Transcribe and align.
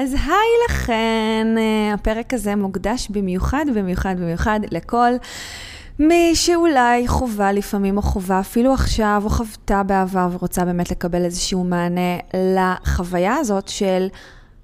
אז 0.00 0.14
היי 0.14 0.50
לכן, 0.68 1.46
אה, 1.58 1.94
הפרק 1.94 2.34
הזה 2.34 2.56
מוקדש 2.56 3.08
במיוחד, 3.10 3.64
במיוחד, 3.74 4.14
במיוחד 4.18 4.60
לכל 4.70 5.10
מי 5.98 6.32
שאולי 6.34 7.08
חווה 7.08 7.52
לפעמים, 7.52 7.96
או 7.96 8.02
חווה 8.02 8.40
אפילו 8.40 8.74
עכשיו, 8.74 9.22
או 9.24 9.30
חוותה 9.30 9.82
בעבר, 9.82 10.28
ורוצה 10.32 10.64
באמת 10.64 10.90
לקבל 10.90 11.24
איזשהו 11.24 11.64
מענה 11.64 12.18
לחוויה 12.34 13.36
הזאת 13.36 13.68
של 13.68 14.06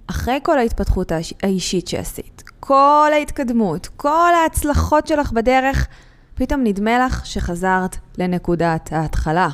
אחרי 0.07 0.39
כל 0.43 0.59
ההתפתחות 0.59 1.13
האישית 1.43 1.89
שעשית, 1.89 2.43
כל 2.61 3.11
ההתקדמות, 3.13 3.89
כל 3.97 4.33
ההצלחות 4.43 5.07
שלך 5.07 5.33
בדרך, 5.33 5.87
פתאום 6.35 6.61
נדמה 6.65 7.07
לך 7.07 7.27
שחזרת 7.27 7.97
לנקודת 8.19 8.93
ההתחלה. 8.93 9.49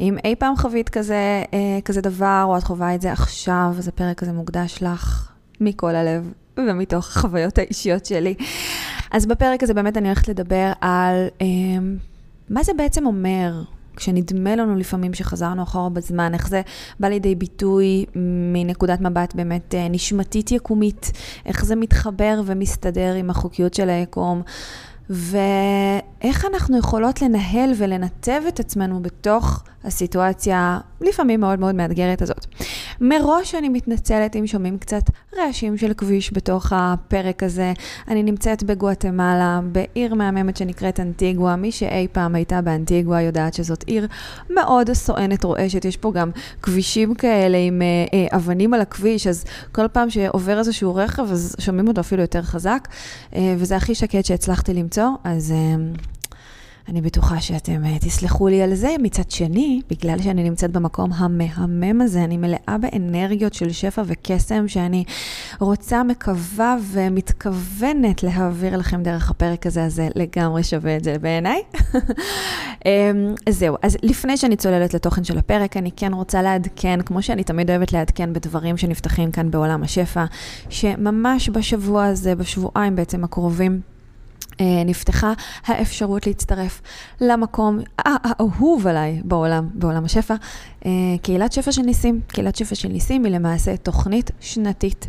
אם 0.00 0.16
אי 0.24 0.34
פעם 0.36 0.56
חווית 0.56 0.88
כזה, 0.88 1.42
אה, 1.52 1.78
כזה 1.84 2.00
דבר, 2.00 2.42
או 2.46 2.58
את 2.58 2.64
חווה 2.64 2.94
את 2.94 3.00
זה 3.00 3.12
עכשיו, 3.12 3.74
אז 3.78 3.88
הפרק 3.88 4.22
הזה 4.22 4.32
מוקדש 4.32 4.82
לך 4.82 5.32
מכל 5.60 5.94
הלב 5.94 6.32
ומתוך 6.56 7.06
החוויות 7.06 7.58
האישיות 7.58 8.06
שלי. 8.06 8.34
אז 9.10 9.26
בפרק 9.26 9.62
הזה 9.62 9.74
באמת 9.74 9.96
אני 9.96 10.08
הולכת 10.08 10.28
לדבר 10.28 10.72
על 10.80 11.26
אה, 11.42 11.46
מה 12.50 12.62
זה 12.62 12.72
בעצם 12.76 13.06
אומר 13.06 13.62
כשנדמה 13.96 14.56
לנו 14.56 14.76
לפעמים 14.76 15.14
שחזרנו 15.14 15.62
אחורה 15.62 15.90
בזמן, 15.90 16.34
איך 16.34 16.48
זה 16.48 16.62
בא 17.00 17.08
לידי 17.08 17.34
ביטוי 17.34 18.04
מנקודת 18.52 19.00
מבט 19.00 19.34
באמת 19.34 19.74
אה, 19.74 19.88
נשמתית 19.88 20.52
יקומית, 20.52 21.12
איך 21.46 21.64
זה 21.64 21.76
מתחבר 21.76 22.40
ומסתדר 22.44 23.14
עם 23.14 23.30
החוקיות 23.30 23.74
של 23.74 23.90
היקום. 23.90 24.42
ואיך 25.10 26.44
אנחנו 26.52 26.78
יכולות 26.78 27.22
לנהל 27.22 27.72
ולנתב 27.76 28.42
את 28.48 28.60
עצמנו 28.60 29.02
בתוך 29.02 29.64
הסיטואציה 29.84 30.78
לפעמים 31.00 31.40
מאוד 31.40 31.58
מאוד 31.58 31.74
מאתגרת 31.74 32.22
הזאת. 32.22 32.46
מראש 33.00 33.54
אני 33.54 33.68
מתנצלת 33.68 34.36
אם 34.36 34.46
שומעים 34.46 34.78
קצת 34.78 35.02
רעשים 35.38 35.76
של 35.76 35.94
כביש 35.94 36.32
בתוך 36.32 36.72
הפרק 36.76 37.42
הזה. 37.42 37.72
אני 38.08 38.22
נמצאת 38.22 38.62
בגואטמלה, 38.62 39.60
בעיר 39.72 40.14
מהממת 40.14 40.56
שנקראת 40.56 41.00
אנטיגואה. 41.00 41.56
מי 41.56 41.72
שאי 41.72 42.08
פעם 42.12 42.34
הייתה 42.34 42.60
באנטיגואה 42.60 43.22
יודעת 43.22 43.54
שזאת 43.54 43.82
עיר 43.82 44.06
מאוד 44.50 44.92
סואנת 44.92 45.44
רועשת. 45.44 45.84
יש 45.84 45.96
פה 45.96 46.12
גם 46.12 46.30
כבישים 46.62 47.14
כאלה 47.14 47.58
עם 47.58 47.82
אה, 47.82 47.86
אה, 48.14 48.36
אבנים 48.36 48.74
על 48.74 48.80
הכביש, 48.80 49.26
אז 49.26 49.44
כל 49.72 49.88
פעם 49.88 50.10
שעובר 50.10 50.58
איזשהו 50.58 50.94
רכב, 50.94 51.22
אז 51.22 51.56
שומעים 51.58 51.88
אותו 51.88 52.00
אפילו 52.00 52.22
יותר 52.22 52.42
חזק. 52.42 52.88
אה, 53.34 53.54
וזה 53.58 53.76
הכי 53.76 53.94
שקט 53.94 54.24
שהצלחתי 54.24 54.74
למצוא, 54.74 54.93
אז... 55.24 55.52
אה, 55.52 55.76
אני 56.88 57.00
בטוחה 57.00 57.40
שאתם 57.40 57.82
uh, 57.84 58.04
תסלחו 58.04 58.48
לי 58.48 58.62
על 58.62 58.74
זה. 58.74 58.94
מצד 59.02 59.30
שני, 59.30 59.80
בגלל 59.90 60.22
שאני 60.22 60.42
נמצאת 60.42 60.70
במקום 60.70 61.12
המהמם 61.12 62.00
הזה, 62.00 62.24
אני 62.24 62.36
מלאה 62.36 62.76
באנרגיות 62.80 63.54
של 63.54 63.72
שפע 63.72 64.02
וקסם 64.06 64.68
שאני 64.68 65.04
רוצה, 65.60 66.02
מקווה 66.02 66.76
ומתכוונת 66.92 68.22
להעביר 68.22 68.76
לכם 68.76 69.02
דרך 69.02 69.30
הפרק 69.30 69.66
הזה, 69.66 69.84
אז 69.84 69.94
זה 69.94 70.08
לגמרי 70.14 70.62
שווה 70.62 70.96
את 70.96 71.04
זה 71.04 71.18
בעיניי. 71.18 71.62
um, 71.74 72.86
זהו, 73.48 73.76
אז 73.82 73.96
לפני 74.02 74.36
שאני 74.36 74.56
צוללת 74.56 74.94
לתוכן 74.94 75.24
של 75.24 75.38
הפרק, 75.38 75.76
אני 75.76 75.90
כן 75.96 76.14
רוצה 76.14 76.42
לעדכן, 76.42 77.00
כמו 77.06 77.22
שאני 77.22 77.44
תמיד 77.44 77.70
אוהבת 77.70 77.92
לעדכן 77.92 78.32
בדברים 78.32 78.76
שנפתחים 78.76 79.30
כאן 79.30 79.50
בעולם 79.50 79.82
השפע, 79.82 80.24
שממש 80.68 81.48
בשבוע 81.48 82.04
הזה, 82.04 82.34
בשבועיים 82.34 82.96
בעצם 82.96 83.24
הקרובים, 83.24 83.72
אה, 83.72 83.93
נפתחה 84.86 85.32
האפשרות 85.66 86.26
להצטרף 86.26 86.82
למקום 87.20 87.78
האהוב 87.98 88.86
עליי 88.86 89.20
בעולם, 89.24 89.68
בעולם 89.74 90.04
השפע, 90.04 90.34
אה, 90.86 90.90
קהילת 91.22 91.52
שפע 91.52 91.72
של 91.72 91.82
ניסים. 91.82 92.20
קהילת 92.26 92.56
שפע 92.56 92.74
של 92.74 92.88
ניסים 92.88 93.24
היא 93.24 93.32
למעשה 93.32 93.76
תוכנית 93.76 94.30
שנתית 94.40 95.08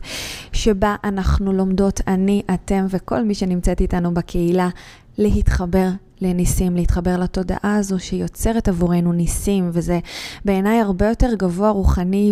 שבה 0.53 0.95
אנחנו 1.03 1.53
לומדות, 1.53 2.01
אני, 2.07 2.41
אתם 2.53 2.85
וכל 2.89 3.23
מי 3.23 3.35
שנמצאת 3.35 3.81
איתנו 3.81 4.13
בקהילה, 4.13 4.69
להתחבר 5.17 5.89
לניסים, 6.21 6.75
להתחבר 6.75 7.17
לתודעה 7.17 7.75
הזו 7.75 7.99
שיוצרת 7.99 8.67
עבורנו 8.67 9.13
ניסים, 9.13 9.69
וזה 9.73 9.99
בעיניי 10.45 10.81
הרבה 10.81 11.07
יותר 11.07 11.33
גבוה 11.33 11.69
רוחני 11.69 12.31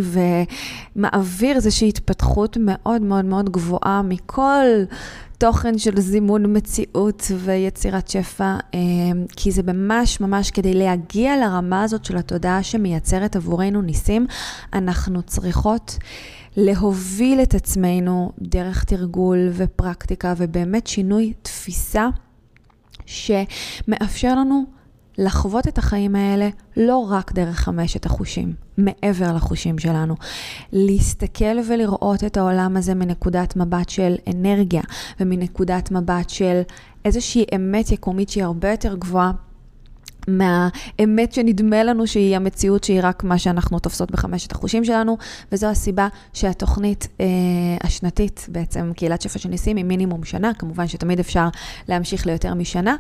ומעביר 0.96 1.56
איזושהי 1.56 1.90
התפתחות 1.90 2.58
מאוד 2.60 3.02
מאוד 3.02 3.26
מאוד 3.26 3.50
גבוהה 3.50 4.02
מכל 4.02 4.66
תוכן 5.44 5.78
של 5.78 6.00
זימון 6.00 6.58
מציאות 6.58 7.32
ויצירת 7.38 8.08
שפע, 8.08 8.58
אה, 8.74 8.80
כי 9.36 9.52
זה 9.52 9.64
ממש 9.64 10.20
ממש 10.20 10.52
כדי 10.52 10.74
להגיע 10.74 11.38
לרמה 11.38 11.84
הזאת 11.84 12.06
של 12.06 12.18
התודעה 12.18 12.64
שמייצרת 12.64 13.36
עבורנו 13.36 13.82
ניסים, 13.82 14.26
אנחנו 14.74 15.22
צריכות 15.22 15.98
להוביל 16.58 17.42
את 17.42 17.56
עצמנו 17.56 18.32
דרך 18.40 18.84
תרגול 18.84 19.50
ופרקטיקה 19.54 20.34
ובאמת 20.38 20.88
שינוי 20.88 21.34
תפיסה 21.42 22.08
שמאפשר 23.06 24.36
לנו 24.36 24.64
לחוות 25.18 25.68
את 25.68 25.78
החיים 25.78 26.16
האלה 26.16 26.50
לא 26.78 26.98
רק 26.98 27.32
דרך 27.32 27.60
חמשת 27.60 28.06
החושים, 28.06 28.54
מעבר 28.78 29.34
לחושים 29.36 29.80
שלנו. 29.80 30.16
להסתכל 30.72 31.58
ולראות 31.68 32.24
את 32.24 32.38
העולם 32.38 32.78
הזה 32.78 32.96
מנקודת 32.96 33.56
מבט 33.56 33.90
של 33.90 34.16
אנרגיה 34.34 34.82
ומנקודת 35.20 35.92
מבט 35.92 36.30
של 36.30 36.62
איזושהי 37.06 37.46
אמת 37.56 37.92
יקומית 37.92 38.30
שהיא 38.30 38.44
הרבה 38.44 38.72
יותר 38.72 38.96
גבוהה 38.96 39.32
מהאמת 40.28 41.34
שנדמה 41.34 41.84
לנו 41.84 42.08
שהיא 42.08 42.36
המציאות 42.36 42.84
שהיא 42.84 43.00
רק 43.04 43.24
מה 43.24 43.38
שאנחנו 43.38 43.80
תופסות 43.80 44.12
בחמשת 44.12 44.52
החושים 44.52 44.86
שלנו, 44.86 45.18
וזו 45.52 45.68
הסיבה 45.68 46.08
שהתוכנית 46.34 47.08
אה, 47.20 47.26
השנתית, 47.84 48.46
בעצם 48.50 48.92
קהילת 48.96 49.22
שפע 49.22 49.40
של 49.40 49.50
ניסים, 49.50 49.78
היא 49.78 49.86
מינימום 49.86 50.24
שנה, 50.24 50.54
כמובן 50.54 50.88
שתמיד 50.88 51.20
אפשר 51.20 51.48
להמשיך 51.88 52.26
ליותר 52.26 52.54
משנה, 52.54 52.96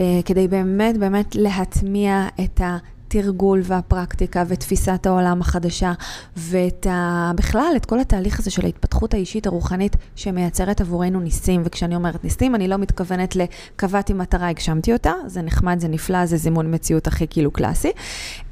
אה, 0.00 0.20
כדי 0.24 0.48
באמת 0.48 0.98
באמת 0.98 1.34
להטמיע 1.34 2.28
את 2.44 2.60
ה... 2.60 2.76
התרגול 3.14 3.60
והפרקטיקה 3.64 4.44
ותפיסת 4.48 5.06
העולם 5.06 5.40
החדשה, 5.40 5.92
ואת 6.36 6.86
ה... 6.90 7.30
בכלל, 7.36 7.72
את 7.76 7.86
כל 7.86 8.00
התהליך 8.00 8.38
הזה 8.38 8.50
של 8.50 8.64
ההתפתחות 8.64 9.14
האישית 9.14 9.46
הרוחנית 9.46 9.96
שמייצרת 10.16 10.80
עבורנו 10.80 11.20
ניסים. 11.20 11.62
וכשאני 11.64 11.96
אומרת 11.96 12.24
ניסים, 12.24 12.54
אני 12.54 12.68
לא 12.68 12.76
מתכוונת 12.76 13.36
לקבעתי 13.36 14.12
מטרה, 14.12 14.48
הגשמתי 14.48 14.92
אותה, 14.92 15.12
זה 15.26 15.42
נחמד, 15.42 15.80
זה 15.80 15.88
נפלא, 15.88 16.26
זה 16.26 16.36
זימון 16.36 16.74
מציאות 16.74 17.06
הכי 17.06 17.26
כאילו 17.30 17.50
קלאסי, 17.50 17.90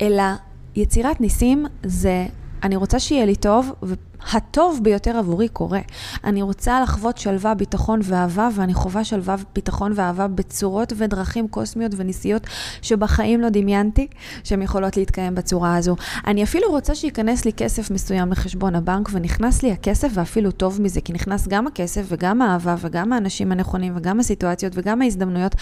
אלא 0.00 0.22
יצירת 0.76 1.20
ניסים 1.20 1.66
זה, 1.82 2.26
אני 2.62 2.76
רוצה 2.76 2.98
שיהיה 2.98 3.26
לי 3.26 3.36
טוב, 3.36 3.72
הטוב 4.32 4.80
ביותר 4.82 5.16
עבורי 5.16 5.48
קורה. 5.48 5.80
אני 6.24 6.42
רוצה 6.42 6.80
לחוות 6.80 7.18
שלווה, 7.18 7.54
ביטחון 7.54 8.00
ואהבה, 8.04 8.48
ואני 8.54 8.74
חווה 8.74 9.04
שלווה, 9.04 9.36
ביטחון 9.54 9.92
ואהבה 9.94 10.28
בצורות 10.28 10.92
ודרכים 10.96 11.48
קוסמיות 11.48 11.92
וניסיות 11.96 12.46
שבחיים 12.82 13.40
לא 13.40 13.48
דמיינתי 13.48 14.06
שהן 14.44 14.62
יכולות 14.62 14.96
להתקיים 14.96 15.34
בצורה 15.34 15.76
הזו. 15.76 15.96
אני 16.26 16.42
אפילו 16.42 16.70
רוצה 16.70 16.94
שייכנס 16.94 17.44
לי 17.44 17.52
כסף 17.52 17.90
מסוים 17.90 18.32
לחשבון 18.32 18.74
הבנק, 18.74 19.08
ונכנס 19.12 19.62
לי 19.62 19.72
הכסף 19.72 20.08
ואפילו 20.14 20.50
טוב 20.50 20.80
מזה, 20.80 21.00
כי 21.00 21.12
נכנס 21.12 21.48
גם 21.48 21.66
הכסף 21.66 22.02
וגם 22.08 22.42
האהבה 22.42 22.74
וגם 22.78 23.12
האנשים 23.12 23.52
הנכונים 23.52 23.92
וגם 23.96 24.20
הסיטואציות 24.20 24.72
וגם 24.76 25.02
ההזדמנויות 25.02 25.54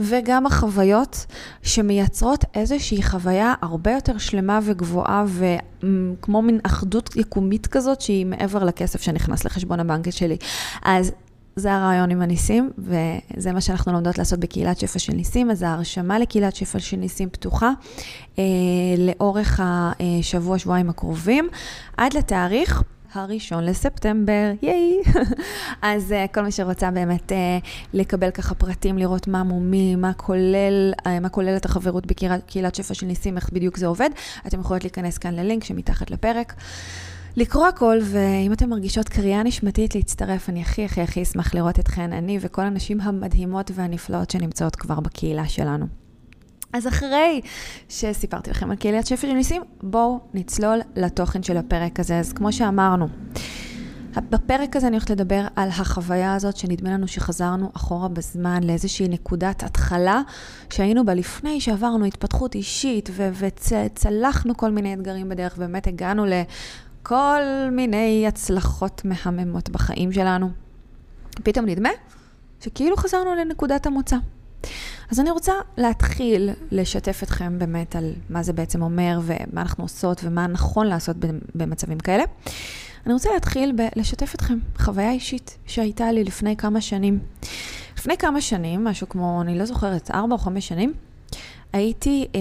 וגם 0.00 0.46
החוויות 0.46 1.26
שמייצרות 1.62 2.44
איזושהי 2.54 3.02
חוויה 3.02 3.54
הרבה 3.62 3.92
יותר 3.92 4.18
שלמה 4.18 4.58
וגבוהה 4.62 5.24
וכמו 5.26 6.42
מין 6.42 6.60
אחדות 6.62 7.16
יקומית 7.16 7.66
כזאת. 7.66 7.89
כזאת 7.90 8.00
שהיא 8.00 8.26
מעבר 8.26 8.64
לכסף 8.64 9.02
שנכנס 9.02 9.44
לחשבון 9.44 9.80
הבנק 9.80 10.10
שלי. 10.10 10.36
אז 10.82 11.12
זה 11.56 11.74
הרעיון 11.74 12.10
עם 12.10 12.22
הניסים, 12.22 12.70
וזה 12.78 13.52
מה 13.52 13.60
שאנחנו 13.60 13.92
לומדות 13.92 14.18
לעשות 14.18 14.38
בקהילת 14.38 14.78
שפע 14.78 14.98
של 14.98 15.12
ניסים. 15.12 15.50
אז 15.50 15.62
ההרשמה 15.62 16.18
לקהילת 16.18 16.56
שפע 16.56 16.78
של 16.78 16.96
ניסים 16.96 17.30
פתוחה 17.30 17.70
אה, 18.38 18.44
לאורך 18.98 19.60
השבוע, 19.62 20.58
שבועיים 20.58 20.90
הקרובים, 20.90 21.48
עד 21.96 22.12
לתאריך. 22.14 22.82
הראשון 23.14 23.64
לספטמבר, 23.64 24.52
ייי! 24.62 25.00
אז 25.82 26.14
uh, 26.24 26.34
כל 26.34 26.40
מי 26.40 26.52
שרוצה 26.52 26.90
באמת 26.90 27.32
uh, 27.32 27.34
לקבל 27.94 28.30
ככה 28.30 28.54
פרטים, 28.54 28.98
לראות 28.98 29.28
מה 29.28 29.42
מומי, 29.42 29.96
מה 29.96 30.12
כולל, 30.12 30.92
uh, 31.02 31.08
מה 31.20 31.28
כולל 31.28 31.56
את 31.56 31.64
החברות 31.64 32.06
בקהילת 32.06 32.74
שפע 32.74 32.94
של 32.94 33.06
ניסים, 33.06 33.36
איך 33.36 33.50
בדיוק 33.52 33.76
זה 33.76 33.86
עובד, 33.86 34.10
אתם 34.46 34.60
יכולות 34.60 34.84
להיכנס 34.84 35.18
כאן 35.18 35.34
ללינק 35.34 35.64
שמתחת 35.64 36.10
לפרק. 36.10 36.54
לקרוא 37.36 37.66
הכל, 37.66 37.98
ואם 38.02 38.52
אתן 38.52 38.68
מרגישות 38.68 39.08
קריאה 39.08 39.42
נשמתית 39.42 39.94
להצטרף, 39.94 40.48
אני 40.48 40.60
הכי 40.60 40.84
הכי 40.84 41.00
הכי 41.00 41.22
אשמח 41.22 41.54
לראות 41.54 41.78
אתכן, 41.78 42.12
אני 42.12 42.38
וכל 42.40 42.62
הנשים 42.62 43.00
המדהימות 43.00 43.70
והנפלאות 43.74 44.30
שנמצאות 44.30 44.76
כבר 44.76 45.00
בקהילה 45.00 45.48
שלנו. 45.48 45.86
אז 46.72 46.86
אחרי 46.86 47.40
שסיפרתי 47.88 48.50
לכם 48.50 48.70
על 48.70 48.76
קהילת 48.76 49.06
שפר 49.06 49.28
של 49.28 49.32
ניסים, 49.32 49.62
בואו 49.82 50.20
נצלול 50.34 50.78
לתוכן 50.96 51.42
של 51.42 51.56
הפרק 51.56 52.00
הזה. 52.00 52.18
אז 52.18 52.32
כמו 52.32 52.52
שאמרנו, 52.52 53.08
בפרק 54.30 54.76
הזה 54.76 54.86
אני 54.86 54.96
הולכת 54.96 55.10
לדבר 55.10 55.46
על 55.56 55.68
החוויה 55.68 56.34
הזאת 56.34 56.56
שנדמה 56.56 56.90
לנו 56.90 57.08
שחזרנו 57.08 57.70
אחורה 57.76 58.08
בזמן 58.08 58.62
לאיזושהי 58.62 59.08
נקודת 59.08 59.62
התחלה 59.62 60.22
שהיינו 60.70 61.04
בה 61.04 61.14
לפני 61.14 61.60
שעברנו 61.60 62.04
התפתחות 62.04 62.54
אישית 62.54 63.10
וצלחנו 63.38 64.56
כל 64.56 64.70
מיני 64.70 64.94
אתגרים 64.94 65.28
בדרך, 65.28 65.56
באמת 65.56 65.86
הגענו 65.86 66.24
לכל 67.00 67.42
מיני 67.72 68.24
הצלחות 68.28 69.02
מהממות 69.04 69.68
בחיים 69.68 70.12
שלנו. 70.12 70.50
פתאום 71.42 71.66
נדמה 71.66 71.88
שכאילו 72.60 72.96
חזרנו 72.96 73.34
לנקודת 73.34 73.86
המוצא. 73.86 74.16
אז 75.10 75.20
אני 75.20 75.30
רוצה 75.30 75.52
להתחיל 75.76 76.50
לשתף 76.70 77.22
אתכם 77.22 77.58
באמת 77.58 77.96
על 77.96 78.12
מה 78.30 78.42
זה 78.42 78.52
בעצם 78.52 78.82
אומר 78.82 79.20
ומה 79.22 79.60
אנחנו 79.60 79.84
עושות 79.84 80.20
ומה 80.24 80.46
נכון 80.46 80.86
לעשות 80.86 81.16
במצבים 81.54 81.98
כאלה. 81.98 82.24
אני 83.06 83.12
רוצה 83.12 83.30
להתחיל 83.34 83.72
בלשתף 83.72 84.34
אתכם 84.34 84.58
חוויה 84.78 85.10
אישית 85.10 85.58
שהייתה 85.66 86.12
לי 86.12 86.24
לפני 86.24 86.56
כמה 86.56 86.80
שנים. 86.80 87.18
לפני 87.98 88.16
כמה 88.16 88.40
שנים, 88.40 88.84
משהו 88.84 89.08
כמו, 89.08 89.42
אני 89.42 89.58
לא 89.58 89.64
זוכרת, 89.64 90.10
ארבע 90.10 90.32
או 90.32 90.38
חמש 90.38 90.68
שנים, 90.68 90.92
הייתי 91.72 92.26
אה, 92.34 92.40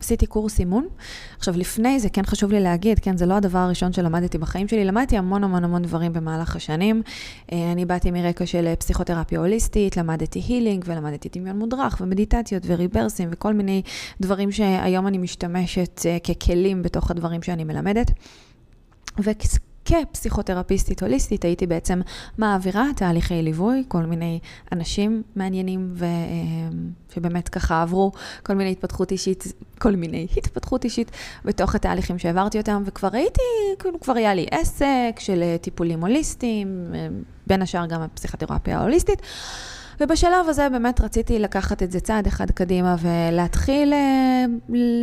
עשיתי 0.00 0.26
קורס 0.26 0.58
אימון. 0.58 0.86
עכשיו, 1.38 1.54
לפני 1.56 2.00
זה, 2.00 2.08
כן 2.08 2.22
חשוב 2.22 2.52
לי 2.52 2.60
להגיד, 2.60 2.98
כן, 2.98 3.16
זה 3.16 3.26
לא 3.26 3.34
הדבר 3.34 3.58
הראשון 3.58 3.92
שלמדתי 3.92 4.38
בחיים 4.38 4.68
שלי, 4.68 4.84
למדתי 4.84 5.18
המון 5.18 5.44
המון 5.44 5.64
המון 5.64 5.82
דברים 5.82 6.12
במהלך 6.12 6.56
השנים. 6.56 7.02
אה, 7.52 7.72
אני 7.72 7.84
באתי 7.84 8.10
מרקע 8.10 8.46
של 8.46 8.66
אה, 8.66 8.76
פסיכותרפיה 8.76 9.38
הוליסטית, 9.38 9.96
למדתי 9.96 10.42
הילינג 10.48 10.84
ולמדתי 10.86 11.28
דמיון 11.38 11.58
מודרך 11.58 11.98
ומדיטציות 12.00 12.62
וריברסים 12.66 13.28
וכל 13.32 13.54
מיני 13.54 13.82
דברים 14.20 14.52
שהיום 14.52 15.06
אני 15.06 15.18
משתמשת 15.18 16.00
אה, 16.06 16.18
ככלים 16.18 16.82
בתוך 16.82 17.10
הדברים 17.10 17.42
שאני 17.42 17.64
מלמדת. 17.64 18.10
כפסיכותרפיסטית 19.90 21.02
הוליסטית 21.02 21.44
הייתי 21.44 21.66
בעצם 21.66 22.00
מעבירה 22.38 22.84
תהליכי 22.96 23.42
ליווי, 23.42 23.84
כל 23.88 24.02
מיני 24.02 24.38
אנשים 24.72 25.22
מעניינים 25.36 25.92
ו... 25.94 26.04
שבאמת 27.14 27.48
ככה 27.48 27.82
עברו 27.82 28.12
כל 28.42 28.54
מיני 28.54 28.70
התפתחות 28.70 29.12
אישית, 29.12 29.44
כל 29.78 29.96
מיני 29.96 30.26
התפתחות 30.36 30.84
אישית 30.84 31.10
בתוך 31.44 31.74
התהליכים 31.74 32.18
שהעברתי 32.18 32.58
אותם, 32.58 32.82
וכבר 32.86 33.08
הייתי, 33.12 33.42
כאילו 33.78 34.00
כבר 34.00 34.14
היה 34.14 34.34
לי 34.34 34.46
עסק 34.50 35.16
של 35.18 35.56
טיפולים 35.60 36.00
הוליסטיים, 36.00 36.94
בין 37.46 37.62
השאר 37.62 37.86
גם 37.86 38.02
הפסיכותרפיה 38.02 38.78
ההוליסטית. 38.78 39.22
ובשלב 40.00 40.48
הזה 40.48 40.68
באמת 40.68 41.00
רציתי 41.00 41.38
לקחת 41.38 41.82
את 41.82 41.92
זה 41.92 42.00
צעד 42.00 42.26
אחד 42.26 42.50
קדימה 42.50 42.96
ולהתחיל 43.00 43.92
אה, 43.92 44.44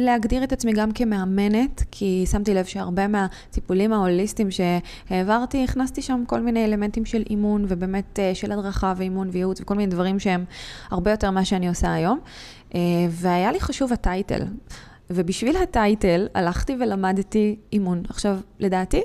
להגדיר 0.05 0.43
את 0.43 0.53
עצמי 0.53 0.73
גם 0.73 0.91
כמאמנת, 0.91 1.83
כי 1.91 2.25
שמתי 2.31 2.53
לב 2.53 2.65
שהרבה 2.65 3.07
מהטיפולים 3.07 3.93
ההוליסטיים 3.93 4.47
שהעברתי, 4.51 5.63
הכנסתי 5.63 6.01
שם 6.01 6.23
כל 6.27 6.41
מיני 6.41 6.65
אלמנטים 6.65 7.05
של 7.05 7.23
אימון 7.29 7.65
ובאמת 7.67 8.19
אה, 8.19 8.35
של 8.35 8.51
הדרכה 8.51 8.93
ואימון 8.97 9.29
וייעוץ 9.31 9.61
וכל 9.61 9.75
מיני 9.75 9.91
דברים 9.91 10.19
שהם 10.19 10.45
הרבה 10.91 11.11
יותר 11.11 11.31
ממה 11.31 11.45
שאני 11.45 11.67
עושה 11.67 11.93
היום. 11.93 12.19
אה, 12.75 12.79
והיה 13.09 13.51
לי 13.51 13.59
חשוב 13.59 13.93
הטייטל. 13.93 14.41
ובשביל 15.09 15.57
הטייטל 15.57 16.27
הלכתי 16.35 16.75
ולמדתי 16.79 17.55
אימון. 17.73 18.03
עכשיו, 18.09 18.37
לדעתי, 18.59 19.01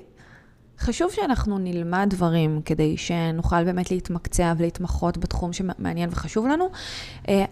חשוב 0.79 1.11
שאנחנו 1.13 1.59
נלמד 1.59 2.07
דברים 2.11 2.61
כדי 2.65 2.97
שנוכל 2.97 3.65
באמת 3.65 3.91
להתמקצע 3.91 4.53
ולהתמחות 4.59 5.19
בתחום 5.19 5.53
שמעניין 5.53 6.09
וחשוב 6.13 6.47
לנו. 6.47 6.69
אה, 7.29 7.45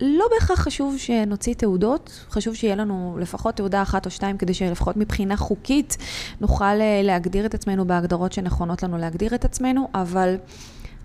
לא 0.00 0.24
בהכרח 0.34 0.60
חשוב 0.60 0.98
שנוציא 0.98 1.54
תעודות, 1.54 2.24
חשוב 2.30 2.54
שיהיה 2.54 2.76
לנו 2.76 3.16
לפחות 3.20 3.56
תעודה 3.56 3.82
אחת 3.82 4.06
או 4.06 4.10
שתיים, 4.10 4.38
כדי 4.38 4.54
שלפחות 4.54 4.96
מבחינה 4.96 5.36
חוקית 5.36 5.96
נוכל 6.40 6.64
אה, 6.64 7.00
להגדיר 7.04 7.46
את 7.46 7.54
עצמנו 7.54 7.86
בהגדרות 7.86 8.32
שנכונות 8.32 8.82
לנו 8.82 8.98
להגדיר 8.98 9.34
את 9.34 9.44
עצמנו, 9.44 9.88
אבל 9.94 10.36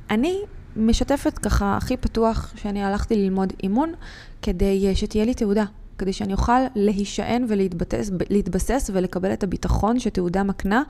אני 0.10 0.38
משתפת 0.76 1.38
ככה 1.38 1.78
הכי 1.78 1.98
פתוח 1.98 2.54
שאני 2.56 2.84
הלכתי 2.84 3.16
ללמוד 3.16 3.54
אימון, 3.64 3.94
כדי 4.42 4.88
אה, 4.88 4.96
שתהיה 4.96 5.26
לי 5.26 5.34
תעודה. 5.34 5.66
כדי 5.98 6.14
שאני 6.14 6.34
אוכל 6.34 6.62
להישען 6.76 7.46
ולהתבסס 7.48 8.90
ולקבל 8.94 9.34
את 9.34 9.44
הביטחון 9.44 10.00
שתעודה 10.00 10.44
מקנה. 10.44 10.84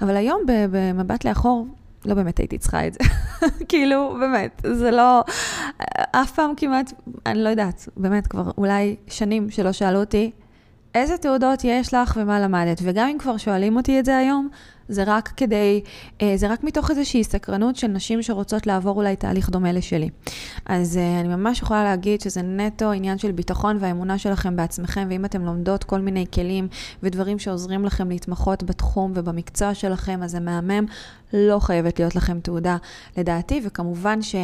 אבל 0.00 0.16
היום, 0.16 0.42
במבט 0.70 1.24
לאחור, 1.24 1.66
לא 2.04 2.14
באמת 2.14 2.38
הייתי 2.38 2.58
צריכה 2.58 2.86
את 2.86 2.92
זה. 2.92 3.00
כאילו, 3.68 4.16
באמת, 4.20 4.62
זה 4.66 4.90
לא... 4.90 5.24
אף 6.12 6.32
פעם 6.32 6.52
כמעט, 6.56 6.92
אני 7.26 7.42
לא 7.42 7.48
יודעת, 7.48 7.88
באמת, 7.96 8.26
כבר 8.26 8.50
אולי 8.58 8.96
שנים 9.06 9.50
שלא 9.50 9.72
שאלו 9.72 10.00
אותי, 10.00 10.30
איזה 10.94 11.16
תעודות 11.16 11.60
יש 11.64 11.94
לך 11.94 12.18
ומה 12.20 12.40
למדת? 12.40 12.80
וגם 12.82 13.08
אם 13.08 13.18
כבר 13.18 13.36
שואלים 13.36 13.76
אותי 13.76 13.98
את 14.00 14.04
זה 14.04 14.16
היום, 14.16 14.48
זה 14.88 15.02
רק 15.06 15.32
כדי, 15.36 15.80
אה, 16.22 16.32
זה 16.36 16.48
רק 16.48 16.64
מתוך 16.64 16.90
איזושהי 16.90 17.24
סקרנות 17.24 17.76
של 17.76 17.86
נשים 17.86 18.22
שרוצות 18.22 18.66
לעבור 18.66 18.96
אולי 18.96 19.16
תהליך 19.16 19.50
דומה 19.50 19.72
לשלי. 19.72 20.10
אז 20.66 20.96
אה, 20.96 21.20
אני 21.20 21.28
ממש 21.28 21.62
יכולה 21.62 21.84
להגיד 21.84 22.20
שזה 22.20 22.42
נטו 22.42 22.92
עניין 22.92 23.18
של 23.18 23.32
ביטחון 23.32 23.76
והאמונה 23.80 24.18
שלכם 24.18 24.56
בעצמכם, 24.56 25.06
ואם 25.10 25.24
אתם 25.24 25.44
לומדות 25.44 25.84
כל 25.84 26.00
מיני 26.00 26.26
כלים 26.34 26.68
ודברים 27.02 27.38
שעוזרים 27.38 27.84
לכם 27.84 28.08
להתמחות 28.08 28.62
בתחום 28.62 29.12
ובמקצוע 29.14 29.74
שלכם, 29.74 30.22
אז 30.22 30.30
זה 30.30 30.40
מהמם, 30.40 30.86
לא 31.32 31.58
חייבת 31.58 31.98
להיות 31.98 32.16
לכם 32.16 32.40
תעודה 32.40 32.76
לדעתי, 33.16 33.60
וכמובן 33.64 34.22
ש... 34.22 34.34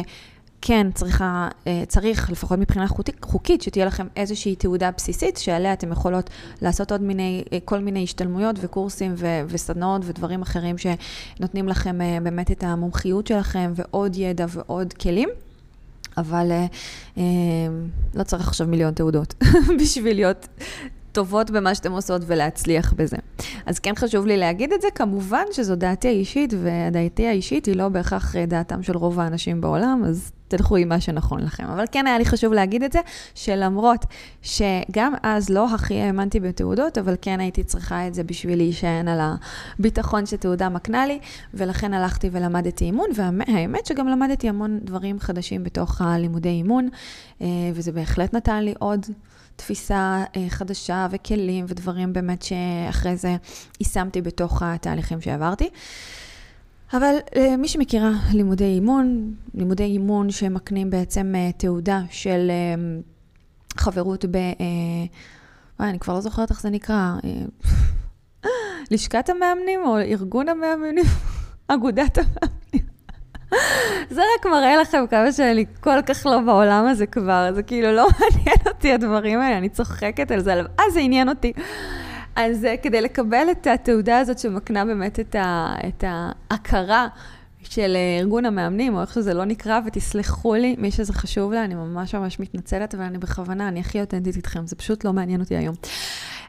כן 0.67 0.87
צריכה, 0.93 1.47
אה, 1.67 1.83
צריך, 1.87 2.31
לפחות 2.31 2.59
מבחינה 2.59 2.85
חוקית, 3.21 3.61
שתהיה 3.61 3.85
לכם 3.85 4.07
איזושהי 4.15 4.55
תעודה 4.55 4.91
בסיסית, 4.97 5.37
שעליה 5.37 5.73
אתם 5.73 5.91
יכולות 5.91 6.29
לעשות 6.61 6.91
עוד 6.91 7.01
מיני, 7.01 7.43
אה, 7.53 7.57
כל 7.65 7.79
מיני 7.79 8.03
השתלמויות 8.03 8.55
וקורסים 8.61 9.13
ו- 9.17 9.41
וסדנאות 9.47 10.01
ודברים 10.05 10.41
אחרים 10.41 10.75
שנותנים 10.77 11.67
לכם 11.67 12.01
אה, 12.01 12.17
באמת 12.23 12.51
את 12.51 12.63
המומחיות 12.63 13.27
שלכם 13.27 13.73
ועוד 13.75 14.15
ידע 14.15 14.45
ועוד 14.49 14.93
כלים. 14.93 15.29
אבל 16.17 16.51
אה, 17.17 17.23
לא 18.15 18.23
צריך 18.23 18.47
עכשיו 18.47 18.67
מיליון 18.67 18.93
תעודות 18.93 19.33
בשביל 19.79 20.15
להיות 20.15 20.47
טובות 21.15 21.51
במה 21.51 21.75
שאתם 21.75 21.91
עושות 21.91 22.21
ולהצליח 22.25 22.93
בזה. 22.93 23.17
אז 23.65 23.79
כן 23.79 23.95
חשוב 23.95 24.25
לי 24.25 24.37
להגיד 24.37 24.73
את 24.73 24.81
זה, 24.81 24.87
כמובן 24.95 25.43
שזו 25.51 25.75
דעתי 25.75 26.07
האישית, 26.07 26.53
ודעתי 26.53 27.27
האישית 27.27 27.65
היא 27.65 27.75
לא 27.75 27.89
בהכרח 27.89 28.35
דעתם 28.35 28.83
של 28.83 28.97
רוב 28.97 29.19
האנשים 29.19 29.61
בעולם, 29.61 30.03
אז 30.07 30.31
תלכו 30.47 30.75
עם 30.75 30.89
מה 30.89 31.01
שנכון 31.01 31.39
לכם. 31.39 31.63
אבל 31.63 31.85
כן 31.91 32.07
היה 32.07 32.17
לי 32.17 32.25
חשוב 32.25 32.53
להגיד 32.53 32.83
את 32.83 32.91
זה, 32.91 32.99
שלמרות 33.35 34.05
שגם 34.41 35.13
אז 35.23 35.49
לא 35.49 35.73
הכי 35.73 36.01
האמנתי 36.01 36.39
בתעודות, 36.39 36.97
אבל 36.97 37.15
כן 37.21 37.39
הייתי 37.39 37.63
צריכה 37.63 38.07
את 38.07 38.13
זה 38.13 38.23
בשביל 38.23 38.57
להישען 38.57 39.07
על 39.07 39.19
הביטחון 39.79 40.25
שתעודה 40.25 40.69
מקנה 40.69 41.07
לי, 41.07 41.19
ולכן 41.53 41.93
הלכתי 41.93 42.29
ולמדתי 42.31 42.85
אימון, 42.85 43.09
והאמת 43.15 43.85
שגם 43.85 44.07
למדתי 44.07 44.49
המון 44.49 44.79
דברים 44.83 45.19
חדשים 45.19 45.63
בתוך 45.63 46.01
הלימודי 46.01 46.49
אימון, 46.49 46.89
אה, 47.41 47.47
וזה 47.73 47.91
בהחלט 47.91 48.33
נתן 48.33 48.63
לי 48.63 48.73
עוד 48.79 49.05
תפיסה 49.55 50.23
אה, 50.35 50.45
חדשה 50.49 51.07
וכלים 51.11 51.65
ודברים 51.67 52.13
באמת 52.13 52.41
שאחרי 52.41 53.17
זה 53.17 53.35
יישמתי 53.79 54.21
בתוך 54.21 54.61
התהליכים 54.61 55.21
שעברתי. 55.21 55.69
אבל 56.93 57.15
אה, 57.35 57.57
מי 57.57 57.67
שמכירה 57.67 58.11
לימודי 58.33 58.65
אימון, 58.65 59.33
לימודי 59.53 59.83
אימון 59.83 60.31
שמקנים 60.31 60.89
בעצם 60.89 61.33
אה, 61.35 61.51
תעודה 61.57 62.01
של 62.09 62.51
חברות 63.77 64.25
ב... 64.25 64.37
וואי, 65.79 65.89
אני 65.89 65.99
כבר 65.99 66.13
לא 66.13 66.21
זוכרת 66.21 66.49
איך 66.49 66.61
זה 66.61 66.69
נקרא. 66.69 67.15
לשכת 68.91 69.29
המאמנים 69.29 69.79
או 69.85 69.97
ארגון 69.97 70.49
המאמנים? 70.49 71.05
אגודת 71.67 72.17
המאמנים. 72.17 72.94
זה 74.09 74.21
רק 74.37 74.45
מראה 74.45 74.77
לכם 74.77 75.05
כמה 75.09 75.31
שאני 75.31 75.65
כל 75.79 76.01
כך 76.01 76.25
לא 76.25 76.39
בעולם 76.39 76.85
הזה 76.87 77.05
כבר, 77.05 77.49
זה 77.55 77.63
כאילו 77.63 77.91
לא 77.91 78.07
מעניין 78.19 78.57
אותי 78.67 78.93
הדברים 78.93 79.39
האלה, 79.39 79.57
אני 79.57 79.69
צוחקת 79.69 80.31
על 80.31 80.39
זה, 80.39 80.53
אז 80.77 80.93
זה 80.93 80.99
עניין 80.99 81.29
אותי. 81.29 81.53
אז 82.35 82.63
uh, 82.63 82.83
כדי 82.83 83.01
לקבל 83.01 83.47
את 83.51 83.67
התעודה 83.67 84.19
הזאת 84.19 84.39
שמקנה 84.39 84.85
באמת 84.85 85.19
את, 85.19 85.35
ה, 85.35 85.75
את 85.87 86.03
ההכרה 86.07 87.07
של 87.69 87.95
אה, 87.95 88.17
ארגון 88.19 88.45
המאמנים, 88.45 88.95
או 88.95 89.01
איך 89.01 89.13
שזה 89.13 89.33
לא 89.33 89.45
נקרא, 89.45 89.79
ותסלחו 89.85 90.53
לי, 90.55 90.75
מי 90.77 90.91
שזה 90.91 91.13
חשוב 91.13 91.53
לה, 91.53 91.63
אני 91.63 91.75
ממש 91.75 92.15
ממש 92.15 92.39
מתנצלת, 92.39 92.95
אבל 92.95 93.03
אני 93.03 93.17
בכוונה, 93.17 93.67
אני 93.67 93.79
הכי 93.79 94.01
אותנטית 94.01 94.35
איתכם, 94.35 94.67
זה 94.67 94.75
פשוט 94.75 95.03
לא 95.03 95.13
מעניין 95.13 95.41
אותי 95.41 95.55
היום. 95.55 95.75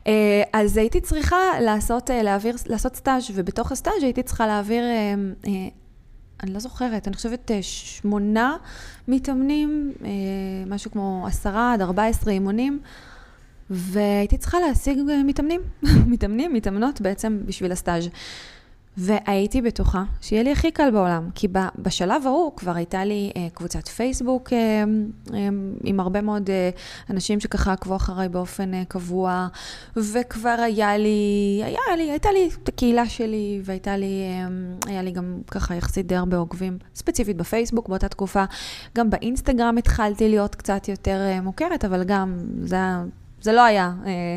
אה, 0.06 0.42
אז 0.52 0.76
הייתי 0.76 1.00
צריכה 1.00 1.36
לעשות, 1.60 2.10
אה, 2.10 2.22
להעביר, 2.22 2.56
לעשות 2.66 2.96
סטאז', 2.96 3.30
ובתוך 3.34 3.72
הסטאז' 3.72 4.02
הייתי 4.02 4.22
צריכה 4.22 4.46
להעביר, 4.46 4.82
אני 6.42 6.52
לא 6.52 6.58
זוכרת, 6.58 7.08
אני 7.08 7.16
חושבת 7.16 7.50
שמונה 7.62 8.56
מתאמנים, 9.08 9.92
משהו 10.66 10.90
כמו 10.90 11.24
עשרה 11.26 11.72
עד 11.72 11.80
ארבע 11.80 12.04
עשרה 12.06 12.32
אימונים. 12.32 12.80
והייתי 13.70 14.38
צריכה 14.38 14.60
להשיג 14.60 14.98
מתאמנים, 15.24 15.60
מתאמנים, 16.12 16.52
מתאמנות 16.52 17.00
בעצם 17.00 17.38
בשביל 17.46 17.72
הסטאז'. 17.72 18.08
והייתי 18.96 19.62
בטוחה 19.62 20.04
שיהיה 20.20 20.42
לי 20.42 20.52
הכי 20.52 20.70
קל 20.70 20.90
בעולם, 20.90 21.28
כי 21.34 21.48
בשלב 21.78 22.26
ההוא 22.26 22.52
כבר 22.56 22.76
הייתה 22.76 23.04
לי 23.04 23.32
אה, 23.36 23.46
קבוצת 23.54 23.88
פייסבוק 23.88 24.52
אה, 24.52 24.58
אה, 25.34 25.48
עם 25.84 26.00
הרבה 26.00 26.20
מאוד 26.20 26.50
אנשים 27.10 27.40
שככה 27.40 27.72
עקבו 27.72 27.96
אחריי 27.96 28.28
באופן 28.28 28.84
קבוע, 28.84 29.48
וכבר 29.96 30.56
היה 30.58 30.96
לי, 30.98 31.60
היה 31.64 31.96
לי, 31.96 32.10
הייתה 32.10 32.32
לי 32.32 32.50
את 32.62 32.68
הקהילה 32.68 33.08
שלי, 33.08 33.60
והייתה 33.64 33.96
לי, 33.96 34.22
היה 34.86 35.02
לי 35.02 35.10
גם 35.10 35.38
ככה 35.50 35.74
יחסית 35.74 36.06
די 36.06 36.16
הרבה 36.16 36.36
עוקבים, 36.36 36.78
ספציפית 36.94 37.36
בפייסבוק 37.36 37.88
באותה 37.88 38.08
תקופה. 38.08 38.44
גם 38.96 39.10
באינסטגרם 39.10 39.78
התחלתי 39.78 40.28
להיות 40.28 40.54
קצת 40.54 40.88
יותר 40.88 41.20
מוכרת, 41.42 41.84
אבל 41.84 42.04
גם 42.04 42.38
זה 42.60 42.74
היה... 42.74 43.04
זה 43.46 43.52
לא 43.52 43.64
היה 43.64 43.92
אה, 44.06 44.36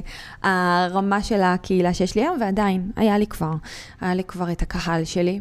הרמה 0.51 1.23
של 1.23 1.41
הקהילה 1.41 1.93
שיש 1.93 2.15
לי 2.15 2.21
היום, 2.21 2.37
ועדיין, 2.41 2.91
היה 2.95 3.17
לי 3.17 3.27
כבר. 3.27 3.53
היה 4.01 4.13
לי 4.13 4.23
כבר 4.23 4.51
את 4.51 4.61
הקהל 4.61 5.03
שלי. 5.03 5.39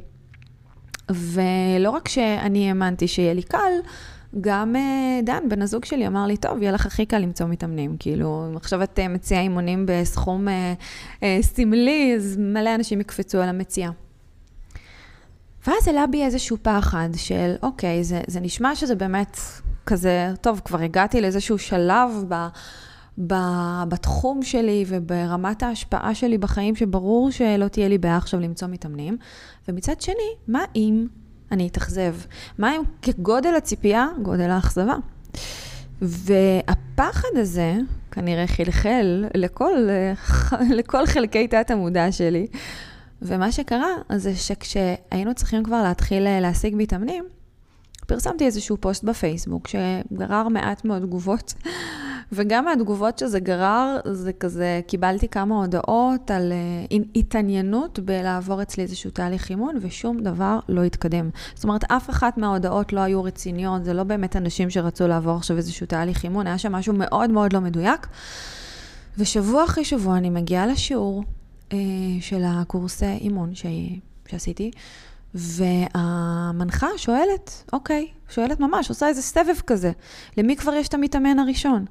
ולא 1.10 1.90
רק 1.90 2.08
שאני 2.08 2.68
האמנתי 2.68 3.08
שיהיה 3.08 3.34
לי 3.34 3.42
קל, 3.42 3.72
גם 4.40 4.76
אה, 4.76 5.20
דן, 5.24 5.48
בן 5.48 5.62
הזוג 5.62 5.84
שלי, 5.84 6.06
אמר 6.06 6.26
לי, 6.26 6.36
טוב, 6.36 6.62
יהיה 6.62 6.72
לך 6.72 6.86
הכי 6.86 7.06
קל 7.06 7.18
למצוא 7.18 7.46
מתאמנים. 7.46 7.96
כאילו, 7.98 8.46
אם 8.50 8.56
עכשיו 8.56 8.82
את 8.82 8.98
אה, 8.98 9.08
מציעה 9.08 9.40
אימונים 9.40 9.86
בסכום 9.88 10.48
אה, 10.48 10.74
אה, 11.22 11.38
סמלי, 11.42 12.14
אז 12.16 12.36
מלא 12.38 12.74
אנשים 12.74 13.00
יקפצו 13.00 13.38
על 13.38 13.48
המציאה. 13.48 13.90
ואז 15.66 15.88
עלה 15.88 16.06
בי 16.06 16.24
איזשהו 16.24 16.56
פחד 16.62 17.08
של, 17.16 17.54
אוקיי, 17.62 18.04
זה, 18.04 18.20
זה 18.26 18.40
נשמע 18.40 18.74
שזה 18.74 18.94
באמת 18.94 19.38
כזה, 19.86 20.32
טוב, 20.40 20.60
כבר 20.64 20.80
הגעתי 20.80 21.20
לאיזשהו 21.20 21.58
שלב 21.58 22.24
ב... 22.28 22.46
בתחום 23.88 24.42
שלי 24.42 24.84
וברמת 24.88 25.62
ההשפעה 25.62 26.14
שלי 26.14 26.38
בחיים, 26.38 26.76
שברור 26.76 27.30
שלא 27.30 27.68
תהיה 27.68 27.88
לי 27.88 27.98
בעיה 27.98 28.16
עכשיו 28.16 28.40
למצוא 28.40 28.68
מתאמנים. 28.68 29.16
ומצד 29.68 30.00
שני, 30.00 30.34
מה 30.48 30.64
אם 30.76 31.06
אני 31.52 31.66
אתאכזב? 31.68 32.14
מה 32.58 32.76
אם 32.76 32.82
כגודל 33.02 33.54
הציפייה, 33.54 34.06
גודל 34.22 34.50
האכזבה? 34.50 34.94
והפחד 36.02 37.28
הזה 37.36 37.76
כנראה 38.10 38.46
חלחל 38.46 39.24
לכל, 39.34 39.88
לכל 40.78 41.06
חלקי 41.06 41.48
תת 41.48 41.70
המודע 41.70 42.12
שלי. 42.12 42.46
ומה 43.22 43.52
שקרה 43.52 43.88
זה 44.16 44.36
שכשהיינו 44.36 45.34
צריכים 45.34 45.64
כבר 45.64 45.82
להתחיל 45.82 46.40
להשיג 46.40 46.74
מתאמנים, 46.76 47.24
פרסמתי 48.06 48.46
איזשהו 48.46 48.76
פוסט 48.80 49.04
בפייסבוק 49.04 49.68
שגרר 49.68 50.48
מעט 50.48 50.84
מאוד 50.84 51.02
תגובות. 51.02 51.54
וגם 52.32 52.64
מהתגובות 52.64 53.18
שזה 53.18 53.40
גרר, 53.40 53.96
זה 54.04 54.32
כזה, 54.32 54.80
קיבלתי 54.86 55.28
כמה 55.28 55.56
הודעות 55.56 56.30
על 56.30 56.52
uh, 56.90 56.94
התעניינות 57.16 57.98
בלעבור 57.98 58.62
אצלי 58.62 58.82
איזשהו 58.82 59.10
תהליך 59.10 59.50
אימון, 59.50 59.78
ושום 59.80 60.20
דבר 60.20 60.58
לא 60.68 60.84
התקדם. 60.84 61.30
זאת 61.54 61.64
אומרת, 61.64 61.84
אף 61.84 62.10
אחת 62.10 62.38
מההודעות 62.38 62.92
לא 62.92 63.00
היו 63.00 63.22
רציניות, 63.22 63.84
זה 63.84 63.94
לא 63.94 64.02
באמת 64.02 64.36
אנשים 64.36 64.70
שרצו 64.70 65.08
לעבור 65.08 65.36
עכשיו 65.36 65.56
איזשהו 65.56 65.86
תהליך 65.86 66.24
אימון, 66.24 66.46
היה 66.46 66.58
שם 66.58 66.72
משהו 66.72 66.94
מאוד 66.94 67.30
מאוד 67.30 67.52
לא 67.52 67.60
מדויק. 67.60 68.06
ושבוע 69.18 69.64
אחרי 69.64 69.84
שבוע 69.84 70.16
אני 70.16 70.30
מגיעה 70.30 70.66
לשיעור 70.66 71.24
uh, 71.70 71.74
של 72.20 72.42
הקורס 72.46 73.02
אימון. 73.02 73.52
שעשיתי, 74.26 74.70
והמנחה 75.34 76.86
שואלת, 76.96 77.64
אוקיי, 77.72 78.08
שואלת 78.28 78.60
ממש, 78.60 78.88
עושה 78.88 79.08
איזה 79.08 79.22
סבב 79.22 79.60
כזה, 79.66 79.92
למי 80.36 80.56
כבר 80.56 80.74
יש 80.74 80.88
את 80.88 80.94
המתאמן 80.94 81.38
הראשון? 81.38 81.84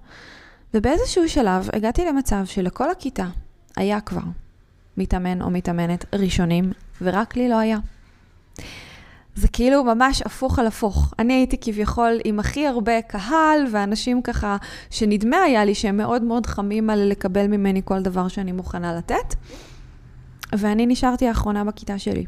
ובאיזשהו 0.73 1.29
שלב 1.29 1.69
הגעתי 1.73 2.05
למצב 2.05 2.45
שלכל 2.45 2.91
הכיתה 2.91 3.27
היה 3.75 4.01
כבר 4.01 4.21
מתאמן 4.97 5.41
או 5.41 5.49
מתאמנת 5.49 6.05
ראשונים, 6.15 6.71
ורק 7.01 7.35
לי 7.35 7.49
לא 7.49 7.55
היה. 7.55 7.77
זה 9.35 9.47
כאילו 9.47 9.83
ממש 9.83 10.21
הפוך 10.21 10.59
על 10.59 10.67
הפוך. 10.67 11.13
אני 11.19 11.33
הייתי 11.33 11.57
כביכול 11.61 12.19
עם 12.23 12.39
הכי 12.39 12.67
הרבה 12.67 13.01
קהל, 13.01 13.65
ואנשים 13.71 14.21
ככה, 14.21 14.57
שנדמה 14.89 15.37
היה 15.37 15.65
לי 15.65 15.75
שהם 15.75 15.97
מאוד 15.97 16.23
מאוד 16.23 16.45
חמים 16.45 16.89
על 16.89 16.99
לקבל 16.99 17.47
ממני 17.47 17.81
כל 17.85 18.01
דבר 18.01 18.27
שאני 18.27 18.51
מוכנה 18.51 18.97
לתת, 18.97 19.35
ואני 20.53 20.85
נשארתי 20.85 21.27
האחרונה 21.27 21.63
בכיתה 21.63 21.99
שלי. 21.99 22.25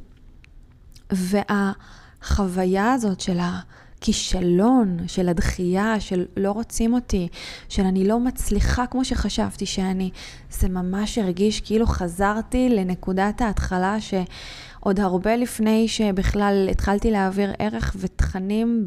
והחוויה 1.12 2.94
הזאת 2.94 3.20
של 3.20 3.38
הכישלון, 3.40 4.98
של 5.08 5.30
הדחייה, 5.30 6.00
של 6.00 6.26
לא 6.38 6.52
רוצים 6.52 6.94
אותי, 6.94 7.28
של 7.70 7.84
אני 7.84 8.08
לא 8.08 8.20
מצליחה 8.20 8.86
כמו 8.86 9.06
שחשבתי 9.06 9.66
שאני, 9.66 10.10
זה 10.52 10.70
ממש 10.70 11.18
הרגיש 11.18 11.62
כאילו 11.62 11.86
חזרתי 11.86 12.70
לנקודת 12.70 13.42
ההתחלה 13.42 13.98
שעוד 14.02 15.00
הרבה 15.00 15.36
לפני 15.36 15.88
שבכלל 15.88 16.68
התחלתי 16.72 17.12
להעביר 17.12 17.54
ערך 17.60 17.96
ותכנים 18.00 18.86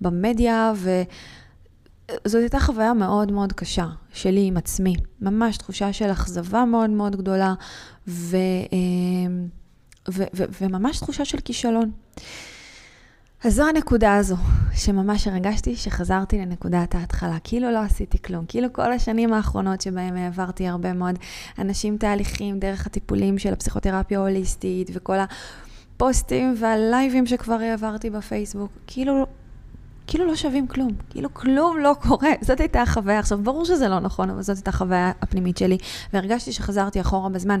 במדיה 0.00 0.72
ו... 0.76 1.02
זאת 2.24 2.40
הייתה 2.40 2.60
חוויה 2.60 2.94
מאוד 2.94 3.32
מאוד 3.32 3.52
קשה 3.52 3.86
שלי 4.12 4.46
עם 4.46 4.56
עצמי, 4.56 4.94
ממש 5.20 5.56
תחושה 5.56 5.92
של 5.92 6.12
אכזבה 6.12 6.64
מאוד 6.64 6.90
מאוד 6.90 7.16
גדולה, 7.16 7.54
ו... 8.08 8.36
אה, 8.72 9.57
ו- 10.12 10.24
ו- 10.34 10.44
וממש 10.60 10.98
תחושה 10.98 11.24
של 11.24 11.38
כישלון. 11.38 11.90
אז 13.44 13.54
זו 13.54 13.68
הנקודה 13.68 14.16
הזו, 14.16 14.36
שממש 14.74 15.28
הרגשתי 15.28 15.76
שחזרתי 15.76 16.38
לנקודת 16.38 16.94
ההתחלה. 16.94 17.36
כאילו 17.44 17.70
לא 17.70 17.78
עשיתי 17.78 18.22
כלום. 18.22 18.44
כאילו 18.48 18.72
כל 18.72 18.92
השנים 18.92 19.32
האחרונות 19.32 19.80
שבהם 19.80 20.16
העברתי 20.16 20.68
הרבה 20.68 20.92
מאוד 20.92 21.18
אנשים 21.58 21.96
תהליכים 21.96 22.58
דרך 22.58 22.86
הטיפולים 22.86 23.38
של 23.38 23.52
הפסיכותרפיה 23.52 24.18
ההוליסטית, 24.18 24.90
וכל 24.92 25.16
הפוסטים 25.94 26.54
והלייבים 26.58 27.26
שכבר 27.26 27.54
העברתי 27.54 28.10
בפייסבוק, 28.10 28.70
כאילו, 28.86 29.26
כאילו 30.06 30.26
לא 30.26 30.36
שווים 30.36 30.66
כלום. 30.66 30.90
כאילו 31.10 31.34
כלום 31.34 31.78
לא 31.78 31.96
קורה. 32.02 32.30
זאת 32.40 32.60
הייתה 32.60 32.82
החוויה. 32.82 33.18
עכשיו, 33.18 33.38
ברור 33.42 33.64
שזה 33.64 33.88
לא 33.88 34.00
נכון, 34.00 34.30
אבל 34.30 34.42
זאת 34.42 34.56
הייתה 34.56 34.70
החוויה 34.70 35.12
הפנימית 35.22 35.56
שלי, 35.56 35.78
והרגשתי 36.12 36.52
שחזרתי 36.52 37.00
אחורה 37.00 37.28
בזמן. 37.28 37.60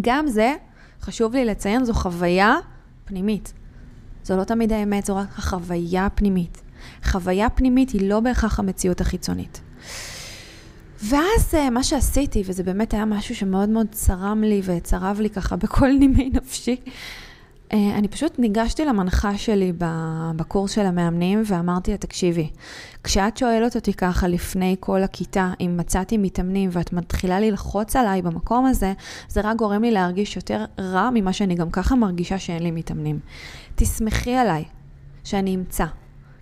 גם 0.00 0.26
זה 0.26 0.54
חשוב 1.02 1.34
לי 1.34 1.44
לציין, 1.44 1.84
זו 1.84 1.94
חוויה 1.94 2.56
פנימית. 3.04 3.52
זו 4.24 4.36
לא 4.36 4.44
תמיד 4.44 4.72
האמת, 4.72 5.06
זו 5.06 5.16
רק 5.16 5.38
החוויה 5.38 6.06
הפנימית. 6.06 6.62
חוויה 7.04 7.50
פנימית 7.50 7.90
היא 7.90 8.08
לא 8.08 8.20
בהכרח 8.20 8.58
המציאות 8.58 9.00
החיצונית. 9.00 9.60
ואז 11.04 11.54
אה, 11.54 11.70
מה 11.70 11.82
שעשיתי, 11.82 12.42
וזה 12.46 12.62
באמת 12.62 12.94
היה 12.94 13.04
משהו 13.04 13.36
שמאוד 13.36 13.68
מאוד 13.68 13.86
צרם 13.90 14.42
לי 14.42 14.62
וצרב 14.64 15.20
לי 15.20 15.30
ככה 15.30 15.56
בכל 15.56 15.92
נימי 15.92 16.30
נפשי, 16.34 16.76
אני 17.72 18.08
פשוט 18.08 18.38
ניגשתי 18.38 18.84
למנחה 18.84 19.38
שלי 19.38 19.72
בקורס 20.36 20.70
של 20.70 20.86
המאמנים 20.86 21.42
ואמרתי 21.46 21.90
לה, 21.90 21.96
תקשיבי, 21.96 22.50
כשאת 23.04 23.36
שואלת 23.36 23.76
אותי 23.76 23.94
ככה 23.94 24.28
לפני 24.28 24.76
כל 24.80 25.02
הכיתה, 25.02 25.52
אם 25.60 25.76
מצאתי 25.76 26.18
מתאמנים 26.18 26.70
ואת 26.72 26.92
מתחילה 26.92 27.40
ללחוץ 27.40 27.96
עליי 27.96 28.22
במקום 28.22 28.66
הזה, 28.66 28.92
זה 29.28 29.40
רק 29.40 29.56
גורם 29.56 29.82
לי 29.82 29.90
להרגיש 29.90 30.36
יותר 30.36 30.64
רע 30.80 31.10
ממה 31.14 31.32
שאני 31.32 31.54
גם 31.54 31.70
ככה 31.70 31.94
מרגישה 31.94 32.38
שאין 32.38 32.62
לי 32.62 32.70
מתאמנים. 32.70 33.18
תסמכי 33.74 34.34
עליי 34.34 34.64
שאני 35.24 35.54
אמצא. 35.54 35.86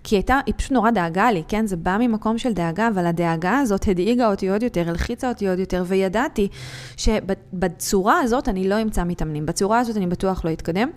כי 0.03 0.15
הייתה, 0.15 0.39
היא 0.45 0.53
פשוט 0.57 0.71
נורא 0.71 0.91
דאגה 0.91 1.31
לי, 1.31 1.43
כן? 1.47 1.67
זה 1.67 1.77
בא 1.77 1.97
ממקום 1.99 2.37
של 2.37 2.53
דאגה, 2.53 2.87
אבל 2.87 3.05
הדאגה 3.05 3.59
הזאת 3.59 3.87
הדאיגה 3.87 4.29
אותי 4.29 4.49
עוד 4.49 4.63
יותר, 4.63 4.89
הלחיצה 4.89 5.29
אותי 5.29 5.49
עוד 5.49 5.59
יותר, 5.59 5.83
וידעתי 5.87 6.47
שבצורה 6.97 8.19
הזאת 8.19 8.49
אני 8.49 8.69
לא 8.69 8.81
אמצא 8.81 9.03
מתאמנים. 9.03 9.45
בצורה 9.45 9.79
הזאת 9.79 9.97
אני 9.97 10.07
בטוח 10.07 10.45
לא 10.45 10.53
אתקדם, 10.53 10.89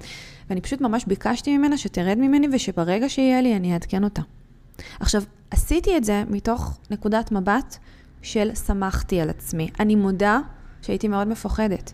ואני 0.51 0.61
פשוט 0.61 0.81
ממש 0.81 1.05
ביקשתי 1.07 1.59
ממנה 1.59 1.77
שתרד 1.77 2.19
ממני, 2.19 2.49
ושברגע 2.53 3.09
שיהיה 3.09 3.41
לי 3.41 3.57
אני 3.57 3.73
אעדכן 3.73 4.05
אותה. 4.05 4.23
עכשיו, 5.01 5.23
עשיתי 5.51 5.97
את 5.97 6.05
זה 6.05 6.23
מתוך 6.31 6.79
נקודת 6.91 7.33
מבט 7.33 7.77
של 8.23 8.55
שמחתי 8.55 9.21
על 9.21 9.31
עצמי. 9.31 9.71
אני 9.81 9.95
מודה 9.95 10.39
שהייתי 10.83 11.09
מאוד 11.09 11.29
מפוחדת, 11.29 11.93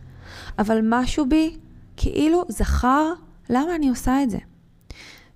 אבל 0.59 0.81
משהו 0.85 1.27
בי 1.29 1.57
כאילו 1.97 2.45
זכר 2.49 3.13
למה 3.51 3.75
אני 3.75 3.89
עושה 3.89 4.23
את 4.23 4.31
זה. 4.31 4.39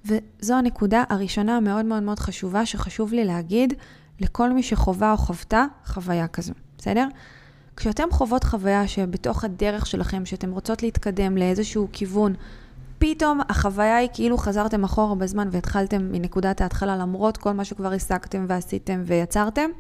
וזו 0.05 0.55
הנקודה 0.55 1.05
הראשונה 1.09 1.57
המאוד 1.57 1.85
מאוד 1.85 2.03
מאוד 2.03 2.19
חשובה, 2.19 2.67
שחשוב 2.67 3.13
לי 3.13 3.25
להגיד 3.25 3.73
לכל 4.21 4.53
מי 4.53 4.63
שחווה 4.63 5.13
או 5.13 5.17
חוותה 5.17 5.65
חוויה 5.87 6.29
כזו, 6.29 6.53
בסדר? 6.79 7.09
כשאתם 7.77 8.09
חוות 8.11 8.45
חוויה 8.45 8.89
שבתוך 8.89 9.45
הדרך 9.45 9.87
שלכם, 9.87 10.27
שאתם 10.27 10.51
רוצות 10.51 10.83
להתקדם 10.83 11.37
לאיזשהו 11.37 11.89
כיוון, 11.93 12.35
פתאום 12.99 13.41
החוויה 13.49 13.97
היא 13.97 14.09
כאילו 14.13 14.39
חזרתם 14.39 14.85
אחורה 14.85 15.15
בזמן 15.15 15.49
והתחלתם 15.51 16.13
מנקודת 16.13 16.61
ההתחלה, 16.61 16.97
למרות 16.97 17.37
כל 17.37 17.53
מה 17.53 17.65
שכבר 17.65 17.93
השגתם 17.93 18.45
ועשיתם 18.49 19.03
ויצרתם. 19.07 19.71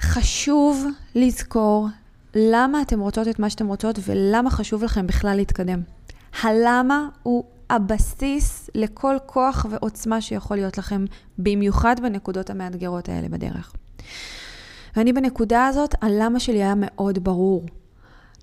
חשוב 0.00 0.86
לזכור 1.14 1.88
למה 2.34 2.82
אתם 2.82 3.00
רוצות 3.00 3.28
את 3.28 3.38
מה 3.38 3.50
שאתם 3.50 3.66
רוצות 3.66 3.98
ולמה 4.06 4.50
חשוב 4.50 4.84
לכם 4.84 5.06
בכלל 5.06 5.36
להתקדם. 5.36 5.80
הלמה 6.42 7.08
הוא 7.22 7.44
הבסיס 7.70 8.70
לכל 8.74 9.16
כוח 9.26 9.66
ועוצמה 9.70 10.20
שיכול 10.20 10.56
להיות 10.56 10.78
לכם, 10.78 11.04
במיוחד 11.38 11.96
בנקודות 12.02 12.50
המאתגרות 12.50 13.08
האלה 13.08 13.28
בדרך. 13.28 13.72
ואני 14.96 15.12
בנקודה 15.12 15.66
הזאת, 15.66 15.94
הלמה 16.02 16.40
שלי 16.40 16.62
היה 16.62 16.74
מאוד 16.76 17.24
ברור. 17.24 17.64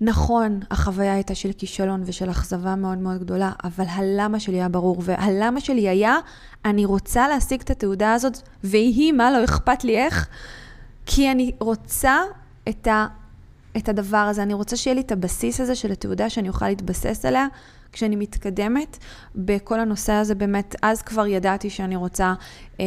נכון, 0.00 0.60
החוויה 0.70 1.14
הייתה 1.14 1.34
של 1.34 1.50
כישלון 1.58 2.02
ושל 2.06 2.30
אכזבה 2.30 2.76
מאוד 2.76 2.98
מאוד 2.98 3.20
גדולה, 3.20 3.52
אבל 3.64 3.84
הלמה 3.88 4.40
שלי 4.40 4.56
היה 4.56 4.68
ברור, 4.68 4.96
והלמה 5.00 5.60
שלי 5.60 5.88
היה, 5.88 6.16
אני 6.64 6.84
רוצה 6.84 7.28
להשיג 7.28 7.60
את 7.60 7.70
התעודה 7.70 8.12
הזאת, 8.12 8.38
ויהי 8.64 9.12
מה, 9.12 9.30
לא 9.30 9.44
אכפת 9.44 9.84
לי 9.84 9.96
איך, 9.96 10.28
כי 11.06 11.30
אני 11.30 11.52
רוצה 11.58 12.20
את, 12.68 12.86
ה, 12.86 13.06
את 13.76 13.88
הדבר 13.88 14.16
הזה, 14.16 14.42
אני 14.42 14.54
רוצה 14.54 14.76
שיהיה 14.76 14.94
לי 14.94 15.00
את 15.00 15.12
הבסיס 15.12 15.60
הזה 15.60 15.74
של 15.74 15.92
התעודה 15.92 16.30
שאני 16.30 16.48
אוכל 16.48 16.68
להתבסס 16.68 17.24
עליה. 17.24 17.46
כשאני 17.96 18.16
מתקדמת 18.16 18.98
בכל 19.34 19.80
הנושא 19.80 20.12
הזה, 20.12 20.34
באמת, 20.34 20.74
אז 20.82 21.02
כבר 21.02 21.26
ידעתי 21.26 21.70
שאני 21.70 21.96
רוצה 21.96 22.34
אה, 22.80 22.84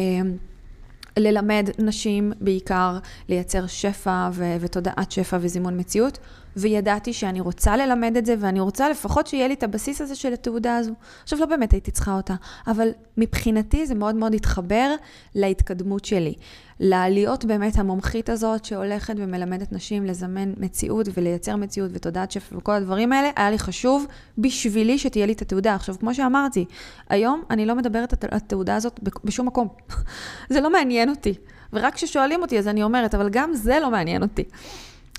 ללמד 1.16 1.70
נשים 1.78 2.32
בעיקר 2.40 2.98
לייצר 3.28 3.66
שפע 3.66 4.28
ו- 4.32 4.56
ותודעת 4.60 5.12
שפע 5.12 5.38
וזימון 5.40 5.80
מציאות, 5.80 6.18
וידעתי 6.56 7.12
שאני 7.12 7.40
רוצה 7.40 7.76
ללמד 7.76 8.16
את 8.16 8.26
זה, 8.26 8.34
ואני 8.38 8.60
רוצה 8.60 8.88
לפחות 8.88 9.26
שיהיה 9.26 9.48
לי 9.48 9.54
את 9.54 9.62
הבסיס 9.62 10.00
הזה 10.00 10.14
של 10.14 10.32
התעודה 10.32 10.76
הזו. 10.76 10.92
עכשיו, 11.22 11.38
לא 11.38 11.46
באמת 11.46 11.72
הייתי 11.72 11.90
צריכה 11.90 12.16
אותה, 12.16 12.34
אבל 12.66 12.88
מבחינתי 13.16 13.86
זה 13.86 13.94
מאוד 13.94 14.14
מאוד 14.14 14.34
התחבר 14.34 14.94
להתקדמות 15.34 16.04
שלי. 16.04 16.34
להיות 16.80 17.44
באמת 17.44 17.78
המומחית 17.78 18.28
הזאת 18.28 18.64
שהולכת 18.64 19.14
ומלמדת 19.16 19.72
נשים 19.72 20.04
לזמן 20.04 20.52
מציאות 20.56 21.08
ולייצר 21.14 21.56
מציאות 21.56 21.90
ותודעת 21.94 22.30
שפע 22.30 22.56
וכל 22.56 22.72
הדברים 22.72 23.12
האלה, 23.12 23.30
היה 23.36 23.50
לי 23.50 23.58
חשוב 23.58 24.06
בשבילי 24.38 24.98
שתהיה 24.98 25.26
לי 25.26 25.32
את 25.32 25.42
התעודה. 25.42 25.74
עכשיו, 25.74 25.98
כמו 25.98 26.14
שאמרתי, 26.14 26.64
היום 27.08 27.42
אני 27.50 27.66
לא 27.66 27.74
מדברת 27.74 28.24
על 28.24 28.30
התעודה 28.32 28.76
הזאת 28.76 29.00
בשום 29.24 29.46
מקום. 29.46 29.68
זה 30.52 30.60
לא 30.60 30.72
מעניין 30.72 31.08
אותי. 31.10 31.34
ורק 31.72 31.94
כששואלים 31.94 32.42
אותי 32.42 32.58
אז 32.58 32.68
אני 32.68 32.82
אומרת, 32.82 33.14
אבל 33.14 33.28
גם 33.30 33.54
זה 33.54 33.78
לא 33.82 33.90
מעניין 33.90 34.22
אותי. 34.22 34.44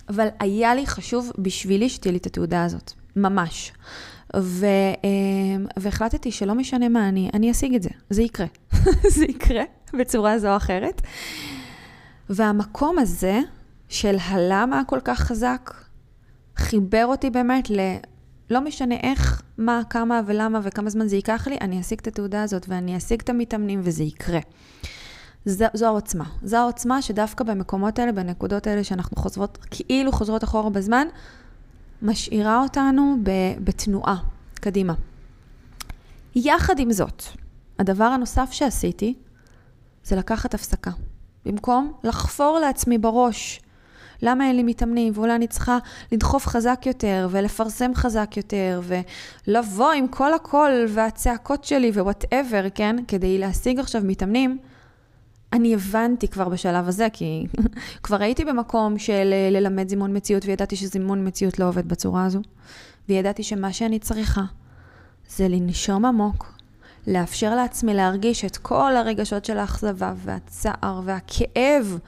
אבל 0.09 0.27
היה 0.39 0.75
לי 0.75 0.87
חשוב 0.87 1.31
בשבילי 1.37 1.89
שתהיה 1.89 2.11
לי 2.11 2.17
את 2.17 2.25
התעודה 2.25 2.63
הזאת, 2.63 2.91
ממש. 3.15 3.71
ו, 4.35 4.65
אמ, 5.03 5.65
והחלטתי 5.77 6.31
שלא 6.31 6.55
משנה 6.55 6.89
מה, 6.89 7.09
אני, 7.09 7.29
אני 7.33 7.51
אשיג 7.51 7.75
את 7.75 7.83
זה, 7.83 7.89
זה 8.09 8.21
יקרה. 8.21 8.47
זה 9.15 9.25
יקרה 9.25 9.63
בצורה 9.99 10.39
זו 10.39 10.51
או 10.51 10.57
אחרת. 10.57 11.01
והמקום 12.29 12.99
הזה 12.99 13.39
של 13.89 14.17
הלמה 14.21 14.79
הכל 14.79 14.99
כך 15.03 15.19
חזק, 15.19 15.73
חיבר 16.57 17.05
אותי 17.05 17.29
באמת 17.29 17.69
ל... 17.69 17.79
לא 18.49 18.61
משנה 18.61 18.95
איך, 18.95 19.41
מה, 19.57 19.81
כמה 19.89 20.21
ולמה 20.25 20.59
וכמה 20.63 20.89
זמן 20.89 21.07
זה 21.07 21.15
ייקח 21.15 21.47
לי, 21.47 21.57
אני 21.61 21.81
אשיג 21.81 21.99
את 21.99 22.07
התעודה 22.07 22.43
הזאת 22.43 22.65
ואני 22.69 22.97
אשיג 22.97 23.21
את 23.21 23.29
המתאמנים 23.29 23.81
וזה 23.83 24.03
יקרה. 24.03 24.39
זו, 25.45 25.65
זו 25.73 25.85
העוצמה. 25.85 26.25
זו 26.43 26.57
העוצמה 26.57 27.01
שדווקא 27.01 27.43
במקומות 27.43 27.99
האלה, 27.99 28.11
בנקודות 28.11 28.67
האלה 28.67 28.83
שאנחנו 28.83 29.17
חוזרות, 29.17 29.57
כאילו 29.71 30.11
חוזרות 30.11 30.43
אחורה 30.43 30.69
בזמן, 30.69 31.07
משאירה 32.01 32.61
אותנו 32.61 33.17
בתנועה 33.63 34.15
קדימה. 34.53 34.93
יחד 36.35 36.79
עם 36.79 36.91
זאת, 36.91 37.23
הדבר 37.79 38.03
הנוסף 38.03 38.51
שעשיתי 38.51 39.13
זה 40.03 40.15
לקחת 40.15 40.53
הפסקה. 40.53 40.91
במקום 41.45 41.93
לחפור 42.03 42.59
לעצמי 42.59 42.97
בראש 42.97 43.61
למה 44.21 44.47
אין 44.47 44.55
לי 44.55 44.63
מתאמנים, 44.63 45.13
ואולי 45.15 45.35
אני 45.35 45.47
צריכה 45.47 45.77
לדחוף 46.11 46.47
חזק 46.47 46.83
יותר, 46.85 47.27
ולפרסם 47.31 47.91
חזק 47.95 48.37
יותר, 48.37 48.81
ולבוא 49.47 49.91
עם 49.91 50.07
כל 50.07 50.33
הקול 50.33 50.85
והצעקות 50.89 51.63
שלי 51.63 51.91
ו 51.91 51.99
whatever, 51.99 52.65
כן? 52.75 52.95
כדי 53.07 53.37
להשיג 53.37 53.79
עכשיו 53.79 54.01
מתאמנים. 54.05 54.57
אני 55.53 55.73
הבנתי 55.73 56.27
כבר 56.27 56.49
בשלב 56.49 56.87
הזה, 56.87 57.07
כי 57.13 57.45
כבר 58.03 58.21
הייתי 58.21 58.45
במקום 58.45 58.97
של 58.97 59.29
אה, 59.33 59.49
ללמד 59.51 59.89
זימון 59.89 60.17
מציאות, 60.17 60.45
וידעתי 60.45 60.75
שזימון 60.75 61.27
מציאות 61.27 61.59
לא 61.59 61.67
עובד 61.67 61.87
בצורה 61.87 62.25
הזו. 62.25 62.39
וידעתי 63.09 63.43
שמה 63.43 63.73
שאני 63.73 63.99
צריכה 63.99 64.41
זה 65.29 65.47
לנשום 65.47 66.05
עמוק, 66.05 66.60
לאפשר 67.07 67.55
לעצמי 67.55 67.93
להרגיש 67.93 68.45
את 68.45 68.57
כל 68.57 68.95
הרגשות 68.95 69.45
של 69.45 69.57
האכזבה 69.57 70.13
והצער 70.17 71.01
והכאב, 71.03 71.99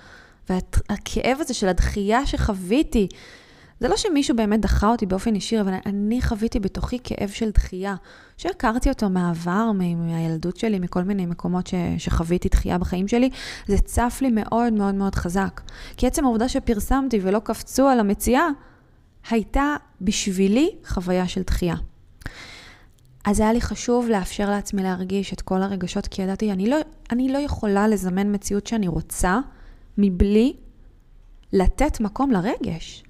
והכאב 0.50 1.38
הזה 1.40 1.54
של 1.54 1.68
הדחייה 1.68 2.26
שחוויתי. 2.26 3.08
זה 3.80 3.88
לא 3.88 3.98
שמישהו 3.98 4.36
באמת 4.36 4.62
דחה 4.62 4.88
אותי 4.88 5.06
באופן 5.06 5.36
ישיר, 5.36 5.62
אבל 5.62 5.74
אני 5.86 6.22
חוויתי 6.22 6.60
בתוכי 6.60 7.00
כאב 7.04 7.30
של 7.30 7.50
דחייה, 7.50 7.96
שהכרתי 8.38 8.90
אותו 8.90 9.10
מהעבר, 9.10 9.72
מהילדות 9.72 10.58
שלי, 10.58 10.80
מכל 10.80 11.04
מיני 11.04 11.26
מקומות 11.26 11.68
ש, 11.68 11.74
שחוויתי 11.98 12.50
דחייה 12.50 12.78
בחיים 12.78 13.08
שלי, 13.08 13.30
זה 13.68 13.78
צף 13.78 14.20
לי 14.22 14.30
מאוד 14.32 14.74
מאוד 14.74 14.96
מאוד 14.96 15.16
חזק. 15.16 15.62
כי 15.98 16.08
עצם 16.08 16.26
העובדה 16.26 16.50
שפרסמתי 16.50 17.20
ולא 17.24 17.40
קפצו 17.40 17.88
על 17.88 18.00
המציאה, 18.00 18.48
הייתה 19.30 19.76
בשבילי 20.02 20.70
חוויה 20.86 21.28
של 21.28 21.42
דחייה. 21.42 21.76
אז 23.26 23.40
היה 23.40 23.54
לי 23.54 23.62
חשוב 23.62 24.08
לאפשר 24.10 24.50
לעצמי 24.50 24.84
להרגיש 24.84 25.34
את 25.34 25.42
כל 25.42 25.62
הרגשות, 25.62 26.08
כי 26.08 26.22
ידעתי, 26.22 26.52
אני 26.52 26.70
לא, 26.70 26.78
אני 27.12 27.30
לא 27.30 27.38
יכולה 27.38 27.88
לזמן 27.88 28.36
מציאות 28.36 28.68
שאני 28.68 28.88
רוצה 28.88 29.40
מבלי 29.98 30.54
לתת 31.54 32.00
מקום 32.00 32.32
לרגש. 32.32 33.04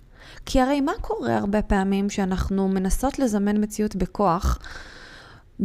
כי 0.45 0.61
הרי 0.61 0.81
מה 0.81 0.91
קורה 1.01 1.37
הרבה 1.37 1.61
פעמים 1.61 2.09
שאנחנו 2.09 2.67
מנסות 2.67 3.19
לזמן 3.19 3.63
מציאות 3.63 3.95
בכוח, 3.95 4.59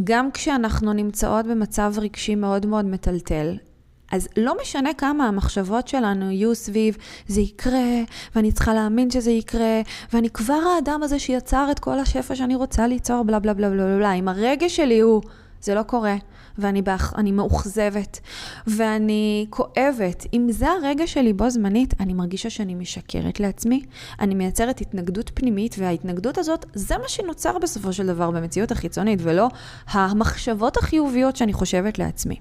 גם 0.03 0.31
כשאנחנו 0.31 0.93
נמצאות 0.93 1.45
במצב 1.45 1.93
רגשי 1.97 2.35
מאוד 2.35 2.65
מאוד 2.65 2.85
מטלטל, 2.85 3.57
אז 4.11 4.27
לא 4.37 4.55
משנה 4.61 4.93
כמה 4.93 5.27
המחשבות 5.27 5.87
שלנו 5.87 6.31
יהיו 6.31 6.55
סביב 6.55 6.97
זה 7.27 7.41
יקרה, 7.41 8.01
ואני 8.35 8.51
צריכה 8.51 8.73
להאמין 8.73 9.11
שזה 9.11 9.31
יקרה, 9.31 9.81
ואני 10.13 10.29
כבר 10.29 10.59
האדם 10.75 11.03
הזה 11.03 11.19
שיצר 11.19 11.67
את 11.71 11.79
כל 11.79 11.99
השפע 11.99 12.35
שאני 12.35 12.55
רוצה 12.55 12.87
ליצור, 12.87 13.23
בלה 13.23 13.39
בלה 13.39 13.53
בלה 13.53 13.69
בלה 13.69 13.97
בלה. 13.97 14.13
אם 14.13 14.27
הרגש 14.27 14.75
שלי 14.75 14.99
הוא, 14.99 15.21
זה 15.61 15.75
לא 15.75 15.83
קורה, 15.83 16.15
ואני 16.57 16.81
באח, 16.81 17.13
מאוכזבת, 17.33 18.19
ואני 18.67 19.45
כואבת. 19.49 20.25
אם 20.33 20.47
זה 20.51 20.67
הרגע 20.69 21.07
שלי 21.07 21.33
בו 21.33 21.49
זמנית, 21.49 21.93
אני 21.99 22.13
מרגישה 22.13 22.49
שאני 22.49 22.75
משקרת 22.75 23.39
לעצמי, 23.39 23.83
אני 24.19 24.35
מייצרת 24.35 24.81
התנגדות 24.81 25.31
פנימית, 25.33 25.75
וההתנגדות 25.79 26.37
הזאת, 26.37 26.65
זה 26.73 26.97
מה 26.97 27.07
שנוצר 27.07 27.57
בסופו 27.57 27.93
של 27.93 28.07
דבר 28.07 28.31
במציאות 28.31 28.71
החיצונית, 28.71 29.19
ולא 29.23 29.47
המחשבות 29.87 30.77
החיוביות 30.77 31.35
שאני 31.35 31.53
חושבת 31.53 31.99
לעצמי. 31.99 32.35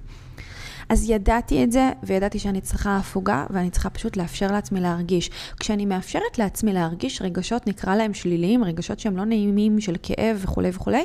אז 0.89 1.11
ידעתי 1.11 1.65
את 1.65 1.73
זה, 1.73 1.91
וידעתי 2.03 2.39
שאני 2.39 2.61
צריכה 2.61 2.97
הפוגה, 2.97 3.47
ואני 3.51 3.71
צריכה 3.71 3.91
פשוט 3.91 4.17
לאפשר 4.17 4.53
לעצמי 4.53 4.81
להרגיש. 4.81 5.31
כשאני 5.61 5.87
מאפשרת 5.87 6.39
לעצמי 6.39 6.73
להרגיש 6.73 7.23
רגשות, 7.23 7.67
נקרא 7.67 7.97
להם 7.97 8.15
שליליים, 8.15 8.65
רגשות 8.65 9.01
שהם 9.01 9.17
לא 9.17 9.25
נעימים, 9.25 9.81
של 9.81 9.97
כאב 10.03 10.41
וכולי 10.41 10.71
וכולי, 10.73 11.05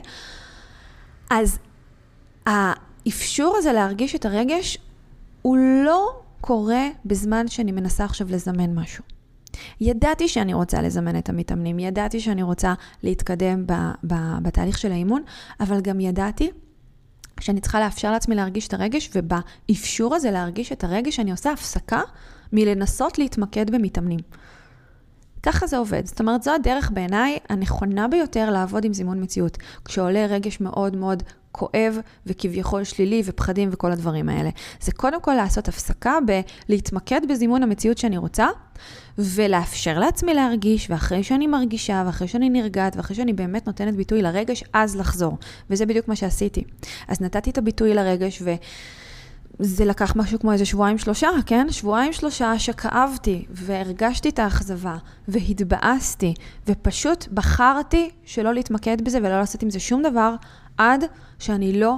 אז 1.29 1.59
האפשור 2.45 3.55
הזה 3.57 3.73
להרגיש 3.73 4.15
את 4.15 4.25
הרגש, 4.25 4.77
הוא 5.41 5.57
לא 5.57 6.21
קורה 6.41 6.87
בזמן 7.05 7.47
שאני 7.47 7.71
מנסה 7.71 8.05
עכשיו 8.05 8.27
לזמן 8.29 8.75
משהו. 8.75 9.03
ידעתי 9.81 10.27
שאני 10.27 10.53
רוצה 10.53 10.81
לזמן 10.81 11.17
את 11.17 11.29
המתאמנים, 11.29 11.79
ידעתי 11.79 12.19
שאני 12.19 12.43
רוצה 12.43 12.73
להתקדם 13.03 13.67
ב, 13.67 13.73
ב, 14.07 14.13
בתהליך 14.41 14.77
של 14.77 14.91
האימון, 14.91 15.23
אבל 15.59 15.81
גם 15.81 15.99
ידעתי 15.99 16.51
שאני 17.43 17.61
צריכה 17.61 17.79
לאפשר 17.79 18.11
לעצמי 18.11 18.35
להרגיש 18.35 18.67
את 18.67 18.73
הרגש, 18.73 19.09
ובאפשור 19.15 20.15
הזה 20.15 20.31
להרגיש 20.31 20.71
את 20.71 20.83
הרגש 20.83 21.19
אני 21.19 21.31
עושה 21.31 21.51
הפסקה 21.51 22.01
מלנסות 22.53 23.17
להתמקד 23.17 23.69
במתאמנים. 23.69 24.19
ככה 25.43 25.67
זה 25.67 25.77
עובד. 25.77 26.05
זאת 26.05 26.19
אומרת, 26.19 26.43
זו 26.43 26.53
הדרך 26.53 26.91
בעיניי 26.91 27.37
הנכונה 27.49 28.07
ביותר 28.07 28.49
לעבוד 28.49 28.85
עם 28.85 28.93
זימון 28.93 29.23
מציאות. 29.23 29.57
כשעולה 29.85 30.25
רגש 30.25 30.61
מאוד 30.61 30.95
מאוד 30.95 31.23
כואב 31.53 31.97
וכביכול 32.25 32.83
שלילי 32.83 33.21
ופחדים 33.25 33.69
וכל 33.71 33.91
הדברים 33.91 34.29
האלה. 34.29 34.49
זה 34.81 34.91
קודם 34.91 35.21
כל 35.21 35.33
לעשות 35.33 35.67
הפסקה 35.67 36.17
בלהתמקד 36.69 37.21
בזימון 37.29 37.63
המציאות 37.63 37.97
שאני 37.97 38.17
רוצה, 38.17 38.47
ולאפשר 39.17 39.99
לעצמי 39.99 40.33
להרגיש, 40.33 40.89
ואחרי 40.89 41.23
שאני 41.23 41.47
מרגישה, 41.47 42.03
ואחרי 42.05 42.27
שאני 42.27 42.49
נרגעת, 42.49 42.95
ואחרי 42.95 43.15
שאני 43.15 43.33
באמת 43.33 43.67
נותנת 43.67 43.95
ביטוי 43.95 44.21
לרגש, 44.21 44.63
אז 44.73 44.95
לחזור. 44.95 45.37
וזה 45.69 45.85
בדיוק 45.85 46.07
מה 46.07 46.15
שעשיתי. 46.15 46.63
אז 47.07 47.21
נתתי 47.21 47.49
את 47.49 47.57
הביטוי 47.57 47.93
לרגש, 47.93 48.41
ו... 48.41 48.53
זה 49.59 49.85
לקח 49.85 50.15
משהו 50.15 50.39
כמו 50.39 50.51
איזה 50.51 50.65
שבועיים 50.65 50.97
שלושה, 50.97 51.29
כן? 51.45 51.67
שבועיים 51.69 52.13
שלושה 52.13 52.59
שכאבתי 52.59 53.45
והרגשתי 53.49 54.29
את 54.29 54.39
האכזבה 54.39 54.95
והתבאסתי 55.27 56.33
ופשוט 56.67 57.27
בחרתי 57.33 58.09
שלא 58.25 58.53
להתמקד 58.53 59.01
בזה 59.01 59.17
ולא 59.17 59.39
לעשות 59.39 59.63
עם 59.63 59.69
זה 59.69 59.79
שום 59.79 60.03
דבר 60.03 60.35
עד 60.77 61.03
שאני 61.43 61.79
לא 61.79 61.95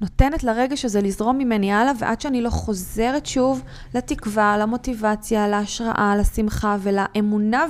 נותנת 0.00 0.44
לרגש 0.44 0.84
הזה 0.84 1.00
לזרום 1.00 1.38
ממני 1.38 1.72
הלאה 1.72 1.92
ועד 1.98 2.20
שאני 2.20 2.42
לא 2.42 2.50
חוזרת 2.50 3.26
שוב 3.26 3.62
לתקווה, 3.94 4.58
למוטיבציה, 4.58 5.48
להשראה, 5.48 6.14
לשמחה 6.20 6.76
ולאמונה 6.80 7.64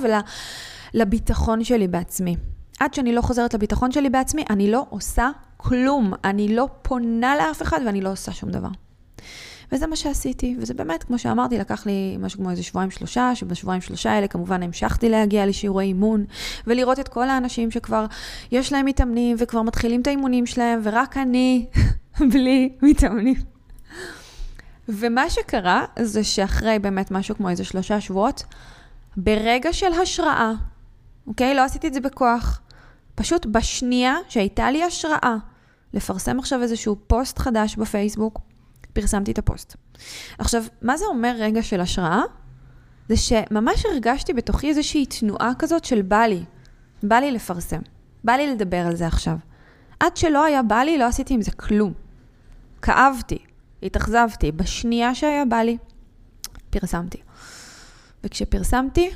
ולביטחון 0.93 1.63
שלי 1.63 1.87
בעצמי. 1.87 2.35
עד 2.79 2.93
שאני 2.93 3.13
לא 3.13 3.21
חוזרת 3.21 3.53
לביטחון 3.53 3.91
שלי 3.91 4.09
בעצמי, 4.09 4.43
אני 4.49 4.71
לא 4.71 4.85
עושה 4.89 5.29
כלום. 5.57 6.13
אני 6.23 6.55
לא 6.55 6.67
פונה 6.81 7.35
לאף 7.37 7.61
אחד 7.61 7.79
ואני 7.85 8.01
לא 8.01 8.11
עושה 8.11 8.31
שום 8.31 8.49
דבר. 8.49 8.69
וזה 9.71 9.87
מה 9.87 9.95
שעשיתי, 9.95 10.55
וזה 10.59 10.73
באמת, 10.73 11.03
כמו 11.03 11.19
שאמרתי, 11.19 11.57
לקח 11.57 11.85
לי 11.85 12.17
משהו 12.19 12.39
כמו 12.39 12.51
איזה 12.51 12.63
שבועיים 12.63 12.91
שלושה, 12.91 13.35
שבשבועיים 13.35 13.81
שלושה 13.81 14.11
האלה 14.11 14.27
כמובן 14.27 14.63
המשכתי 14.63 15.09
להגיע 15.09 15.45
לשיעורי 15.45 15.85
אימון, 15.85 16.25
ולראות 16.67 16.99
את 16.99 17.07
כל 17.07 17.29
האנשים 17.29 17.71
שכבר 17.71 18.05
יש 18.51 18.73
להם 18.73 18.85
מתאמנים, 18.85 19.35
וכבר 19.39 19.61
מתחילים 19.61 20.01
את 20.01 20.07
האימונים 20.07 20.45
שלהם, 20.45 20.79
ורק 20.83 21.17
אני 21.17 21.65
בלי 22.31 22.69
מתאמנים. 22.81 23.35
ומה 24.89 25.29
שקרה, 25.29 25.85
זה 25.99 26.23
שאחרי 26.23 26.79
באמת 26.79 27.11
משהו 27.11 27.35
כמו 27.35 27.49
איזה 27.49 27.63
שלושה 27.63 28.01
שבועות, 28.01 28.43
ברגע 29.17 29.73
של 29.73 29.93
השראה, 30.01 30.51
אוקיי? 31.27 31.55
לא 31.55 31.61
עשיתי 31.63 31.87
את 31.87 31.93
זה 31.93 31.99
בכוח. 31.99 32.61
פשוט 33.15 33.45
בשנייה 33.45 34.15
שהייתה 34.29 34.71
לי 34.71 34.83
השראה 34.83 35.35
לפרסם 35.93 36.39
עכשיו 36.39 36.61
איזשהו 36.61 36.95
פוסט 37.07 37.39
חדש 37.39 37.75
בפייסבוק, 37.75 38.39
פרסמתי 39.01 39.31
את 39.31 39.37
הפוסט. 39.37 39.75
עכשיו, 40.39 40.63
מה 40.81 40.97
זה 40.97 41.05
אומר 41.05 41.35
רגע 41.39 41.63
של 41.63 41.81
השראה? 41.81 42.21
זה 43.09 43.17
שממש 43.17 43.85
הרגשתי 43.85 44.33
בתוכי 44.33 44.69
איזושהי 44.69 45.05
תנועה 45.05 45.51
כזאת 45.59 45.85
של 45.85 46.01
בא 46.01 46.21
לי, 46.21 46.43
בא 47.03 47.15
לי 47.15 47.31
לפרסם, 47.31 47.81
בא 48.23 48.33
לי 48.33 48.47
לדבר 48.47 48.77
על 48.77 48.95
זה 48.95 49.07
עכשיו. 49.07 49.37
עד 49.99 50.17
שלא 50.17 50.43
היה 50.43 50.63
בא 50.63 50.75
לי, 50.75 50.97
לא 50.97 51.05
עשיתי 51.05 51.33
עם 51.33 51.41
זה 51.41 51.51
כלום. 51.51 51.93
כאבתי, 52.81 53.37
התאכזבתי, 53.83 54.51
בשנייה 54.51 55.15
שהיה 55.15 55.45
בא 55.45 55.57
לי, 55.57 55.77
פרסמתי. 56.69 57.21
וכשפרסמתי, 58.23 59.09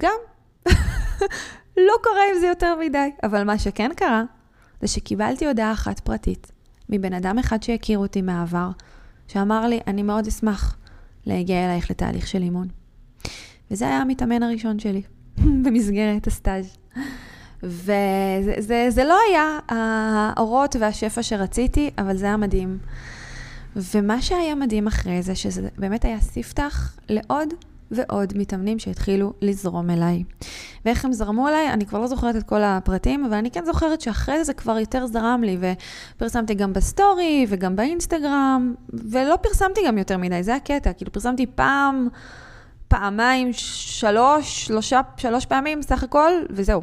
גם 0.00 0.18
לא 1.86 1.94
קרה 2.02 2.22
עם 2.34 2.40
זה 2.40 2.46
יותר 2.46 2.76
מדי. 2.80 3.10
אבל 3.22 3.44
מה 3.44 3.58
שכן 3.58 3.90
קרה, 3.96 4.22
זה 4.80 4.88
שקיבלתי 4.88 5.46
הודעה 5.46 5.72
אחת 5.72 6.00
פרטית 6.00 6.52
מבן 6.88 7.12
אדם 7.12 7.38
אחד 7.38 7.62
שהכיר 7.62 7.98
אותי 7.98 8.22
מהעבר, 8.22 8.70
שאמר 9.28 9.66
לי, 9.66 9.80
אני 9.86 10.02
מאוד 10.02 10.26
אשמח 10.26 10.76
להגיע 11.26 11.64
אלייך 11.64 11.90
לתהליך 11.90 12.26
של 12.26 12.42
אימון. 12.42 12.68
וזה 13.70 13.84
היה 13.88 13.98
המתאמן 14.00 14.42
הראשון 14.42 14.78
שלי, 14.78 15.02
במסגרת 15.64 16.26
הסטאז'. 16.26 16.76
וזה 17.62 18.54
זה, 18.58 18.86
זה 18.88 19.04
לא 19.04 19.16
היה 19.28 19.58
האורות 19.68 20.76
והשפע 20.80 21.22
שרציתי, 21.22 21.90
אבל 21.98 22.16
זה 22.16 22.26
היה 22.26 22.36
מדהים. 22.36 22.78
ומה 23.76 24.22
שהיה 24.22 24.54
מדהים 24.54 24.86
אחרי 24.86 25.22
זה, 25.22 25.34
שזה 25.34 25.68
באמת 25.78 26.04
היה 26.04 26.20
ספתח 26.20 26.96
לעוד 27.08 27.48
ועוד 27.90 28.32
מתאמנים 28.36 28.78
שהתחילו 28.78 29.32
לזרום 29.42 29.90
אליי. 29.90 30.24
ואיך 30.84 31.04
הם 31.04 31.12
זרמו 31.12 31.48
אליי, 31.48 31.72
אני 31.72 31.86
כבר 31.86 31.98
לא 31.98 32.06
זוכרת 32.06 32.36
את 32.36 32.42
כל 32.42 32.62
הפרטים, 32.62 33.24
אבל 33.24 33.34
אני 33.34 33.50
כן 33.50 33.64
זוכרת 33.64 34.00
שאחרי 34.00 34.44
זה 34.44 34.54
כבר 34.54 34.78
יותר 34.78 35.06
זרם 35.06 35.40
לי, 35.44 35.58
ופרסמתי 36.16 36.54
גם 36.54 36.72
בסטורי 36.72 37.46
וגם 37.48 37.76
באינסטגרם, 37.76 38.74
ולא 38.92 39.36
פרסמתי 39.36 39.80
גם 39.86 39.98
יותר 39.98 40.16
מדי, 40.16 40.42
זה 40.42 40.54
הקטע, 40.54 40.92
כאילו 40.92 41.12
פרסמתי 41.12 41.46
פעם, 41.46 42.08
פעמיים, 42.88 43.48
שלוש, 43.52 44.66
שלושה, 44.66 45.00
שלוש 45.16 45.46
פעמים 45.46 45.82
סך 45.82 46.02
הכל, 46.02 46.32
וזהו. 46.50 46.82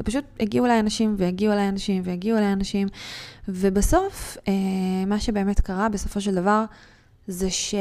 ופשוט 0.00 0.24
הגיעו 0.40 0.66
אליי 0.66 0.80
אנשים, 0.80 1.14
והגיעו 1.18 1.52
אליי 1.52 1.68
אנשים, 1.68 2.02
והגיעו 2.06 2.38
אליי 2.38 2.52
אנשים, 2.52 2.88
ובסוף, 3.48 4.36
אה, 4.48 4.52
מה 5.06 5.20
שבאמת 5.20 5.60
קרה 5.60 5.88
בסופו 5.88 6.20
של 6.20 6.34
דבר, 6.34 6.64
זה 7.26 7.50
ש... 7.50 7.74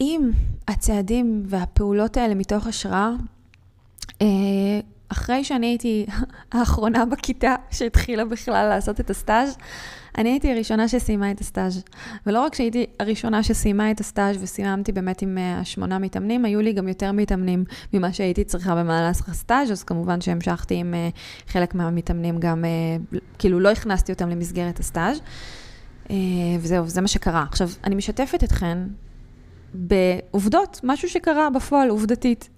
אם 0.00 0.30
הצעדים 0.68 1.42
והפעולות 1.46 2.16
האלה 2.16 2.34
מתוך 2.34 2.66
השראה, 2.66 3.10
אה, 4.22 4.26
אחרי 5.08 5.44
שאני 5.44 5.66
הייתי 5.66 6.06
האחרונה 6.52 7.04
בכיתה 7.04 7.54
שהתחילה 7.70 8.24
בכלל 8.24 8.68
לעשות 8.68 9.00
את 9.00 9.10
הסטאז', 9.10 9.56
אני 10.18 10.28
הייתי 10.28 10.52
הראשונה 10.52 10.88
שסיימה 10.88 11.30
את 11.30 11.40
הסטאז'. 11.40 11.84
ולא 12.26 12.40
רק 12.40 12.54
שהייתי 12.54 12.86
הראשונה 13.00 13.42
שסיימה 13.42 13.90
את 13.90 14.00
הסטאז' 14.00 14.42
וסיימתי 14.42 14.92
באמת 14.92 15.22
עם 15.22 15.38
אה, 15.38 15.58
השמונה 15.60 15.98
מתאמנים, 15.98 16.44
היו 16.44 16.60
לי 16.60 16.72
גם 16.72 16.88
יותר 16.88 17.12
מתאמנים 17.12 17.64
ממה 17.92 18.12
שהייתי 18.12 18.44
צריכה 18.44 18.74
במהלך 18.74 19.28
הסטאז', 19.28 19.72
אז 19.72 19.84
כמובן 19.84 20.20
שהמשכתי 20.20 20.74
עם 20.74 20.94
אה, 20.94 21.08
חלק 21.48 21.74
מהמתאמנים 21.74 22.38
גם, 22.38 22.64
כאילו 23.38 23.60
לא 23.60 23.70
הכנסתי 23.70 24.12
אותם 24.12 24.28
למסגרת 24.28 24.80
הסטאז'. 24.80 25.20
וזהו, 26.60 26.88
זה 26.88 27.00
מה 27.00 27.08
שקרה. 27.08 27.44
עכשיו, 27.48 27.68
אני 27.84 27.94
משתפת 27.94 28.44
אתכן 28.44 28.78
בעובדות, 29.74 30.80
משהו 30.84 31.08
שקרה 31.08 31.50
בפועל, 31.50 31.88
עובדתית. 31.88 32.48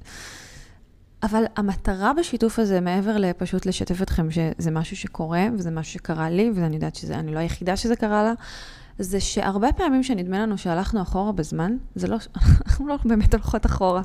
אבל 1.23 1.45
המטרה 1.57 2.13
בשיתוף 2.13 2.59
הזה, 2.59 2.81
מעבר 2.81 3.17
לפשוט 3.17 3.67
לשתף 3.67 4.03
אתכם 4.03 4.31
שזה 4.31 4.71
משהו 4.71 4.97
שקורה, 4.97 5.47
וזה 5.55 5.71
משהו 5.71 5.93
שקרה 5.93 6.31
לי, 6.31 6.51
ואני 6.55 6.75
יודעת 6.75 6.95
שאני 6.95 7.35
לא 7.35 7.39
היחידה 7.39 7.77
שזה 7.77 7.97
קרה 7.97 8.23
לה, 8.23 8.33
זה 8.99 9.21
שהרבה 9.21 9.73
פעמים 9.73 10.03
שנדמה 10.03 10.39
לנו 10.39 10.59
שהלכנו 10.59 11.03
אחורה 11.03 11.33
בזמן, 11.33 11.77
זה 11.95 12.09
לא, 12.09 12.17
אנחנו 12.67 12.89
לא 12.89 12.97
באמת 13.05 13.35
הולכות 13.35 13.67
אחורה. 13.67 14.03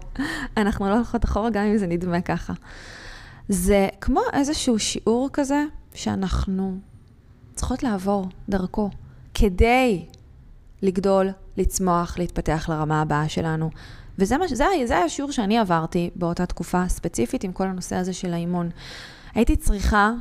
אנחנו 0.57 0.89
לא 0.89 0.95
הולכות 0.95 1.25
אחורה 1.25 1.49
גם 1.49 1.63
אם 1.63 1.77
זה 1.77 1.87
נדמה 1.87 2.21
ככה. 2.21 2.53
זה 3.49 3.87
כמו 4.01 4.21
איזשהו 4.33 4.79
שיעור 4.79 5.29
כזה 5.33 5.63
שאנחנו 5.93 6.77
צריכות 7.55 7.83
לעבור 7.83 8.27
דרכו, 8.49 8.89
כדי 9.33 10.05
לגדול, 10.81 11.29
לצמוח, 11.57 12.19
להתפתח 12.19 12.65
לרמה 12.69 13.01
הבאה 13.01 13.29
שלנו. 13.29 13.69
וזה 14.19 14.37
מה, 14.37 14.47
זה, 14.47 14.55
זה 14.85 14.95
היה 14.95 15.05
השיעור 15.05 15.31
שאני 15.31 15.57
עברתי 15.57 16.09
באותה 16.15 16.45
תקופה 16.45 16.87
ספציפית 16.87 17.43
עם 17.43 17.51
כל 17.51 17.67
הנושא 17.67 17.95
הזה 17.95 18.13
של 18.13 18.33
האימון. 18.33 18.69
הייתי 19.35 19.55
צריכה 19.55 20.11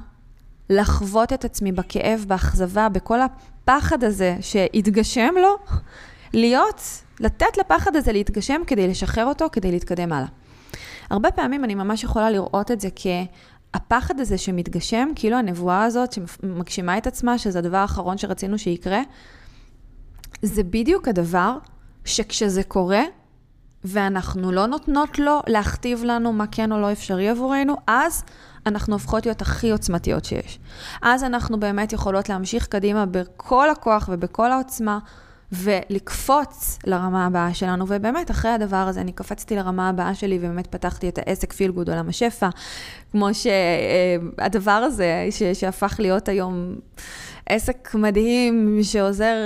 לחוות 0.71 1.33
את 1.33 1.45
עצמי 1.45 1.73
בכאב, 1.73 2.25
באכזבה, 2.29 2.89
בכל 2.89 3.19
הפחד 3.23 4.05
הזה 4.05 4.37
שהתגשם 4.41 5.35
לו, 5.43 5.57
להיות, 6.33 6.83
לתת 7.21 7.59
לפחד 7.59 7.97
הזה 7.97 8.13
להתגשם 8.13 8.61
כדי 8.67 8.89
לשחרר 8.89 9.27
אותו, 9.27 9.47
כדי 9.53 9.71
להתקדם 9.71 10.13
הלאה. 10.13 10.29
הרבה 11.11 11.31
פעמים 11.31 11.65
אני 11.65 11.75
ממש 11.75 12.05
יכולה 12.05 12.31
לראות 12.31 12.71
את 12.71 12.81
זה 12.81 12.89
כהפחד 12.95 14.21
הזה 14.21 14.39
שמתגשם, 14.39 15.09
כאילו 15.15 15.37
הנבואה 15.37 15.85
הזאת 15.85 16.13
שמגשימה 16.13 16.99
את 16.99 17.07
עצמה, 17.07 17.39
שזה 17.39 17.59
הדבר 17.59 17.77
האחרון 17.77 18.19
שרצינו 18.19 18.59
שיקרה, 18.59 19.01
זה 20.45 20.63
בדיוק 20.63 21.09
הדבר 21.09 21.59
שכשזה 22.05 22.63
קורה, 22.63 23.03
ואנחנו 23.85 24.53
לא 24.53 24.67
נותנות 24.67 25.19
לו 25.19 25.41
להכתיב 25.47 26.05
לנו 26.05 26.33
מה 26.33 26.47
כן 26.47 26.73
או 26.73 26.81
לא 26.81 26.93
אפשרי 26.93 27.29
עבורנו, 27.29 27.77
אז 27.87 28.25
אנחנו 28.67 28.93
הופכות 28.95 29.27
להיות 29.27 29.43
הכי 29.43 29.71
עוצמתיות 29.71 30.25
שיש. 30.25 30.59
אז 31.03 31.25
אנחנו 31.25 31.61
באמת 31.61 31.93
יכולות 31.93 32.29
להמשיך 32.29 32.67
קדימה 32.67 33.07
בכל 33.07 33.71
הכוח 33.71 34.09
ובכל 34.13 34.53
העוצמה, 34.53 34.99
ולקפוץ 35.53 36.79
לרמה 36.87 37.27
הבאה 37.27 37.55
שלנו. 37.55 37.85
ובאמת, 37.89 38.31
אחרי 38.31 38.51
הדבר 38.51 38.77
הזה, 38.77 39.01
אני 39.01 39.13
קפצתי 39.13 39.57
לרמה 39.57 39.89
הבאה 39.89 40.15
שלי, 40.15 40.39
ובאמת 40.39 40.67
פתחתי 40.67 41.09
את 41.09 41.19
העסק 41.19 41.53
פיל 41.53 41.71
גוד 41.71 41.91
עולם 41.91 42.09
השפע, 42.09 42.49
כמו 43.13 43.29
שהדבר 43.35 44.71
הזה, 44.71 45.29
שהפך 45.55 45.97
להיות 45.99 46.29
היום... 46.29 46.75
עסק 47.47 47.95
מדהים 47.95 48.79
שעוזר 48.83 49.37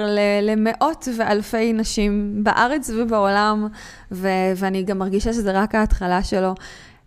למאות 0.42 1.08
ואלפי 1.16 1.72
נשים 1.72 2.44
בארץ 2.44 2.90
ובעולם, 2.90 3.68
ו- 4.12 4.52
ואני 4.56 4.82
גם 4.82 4.98
מרגישה 4.98 5.32
שזה 5.32 5.62
רק 5.62 5.74
ההתחלה 5.74 6.22
שלו. 6.22 6.54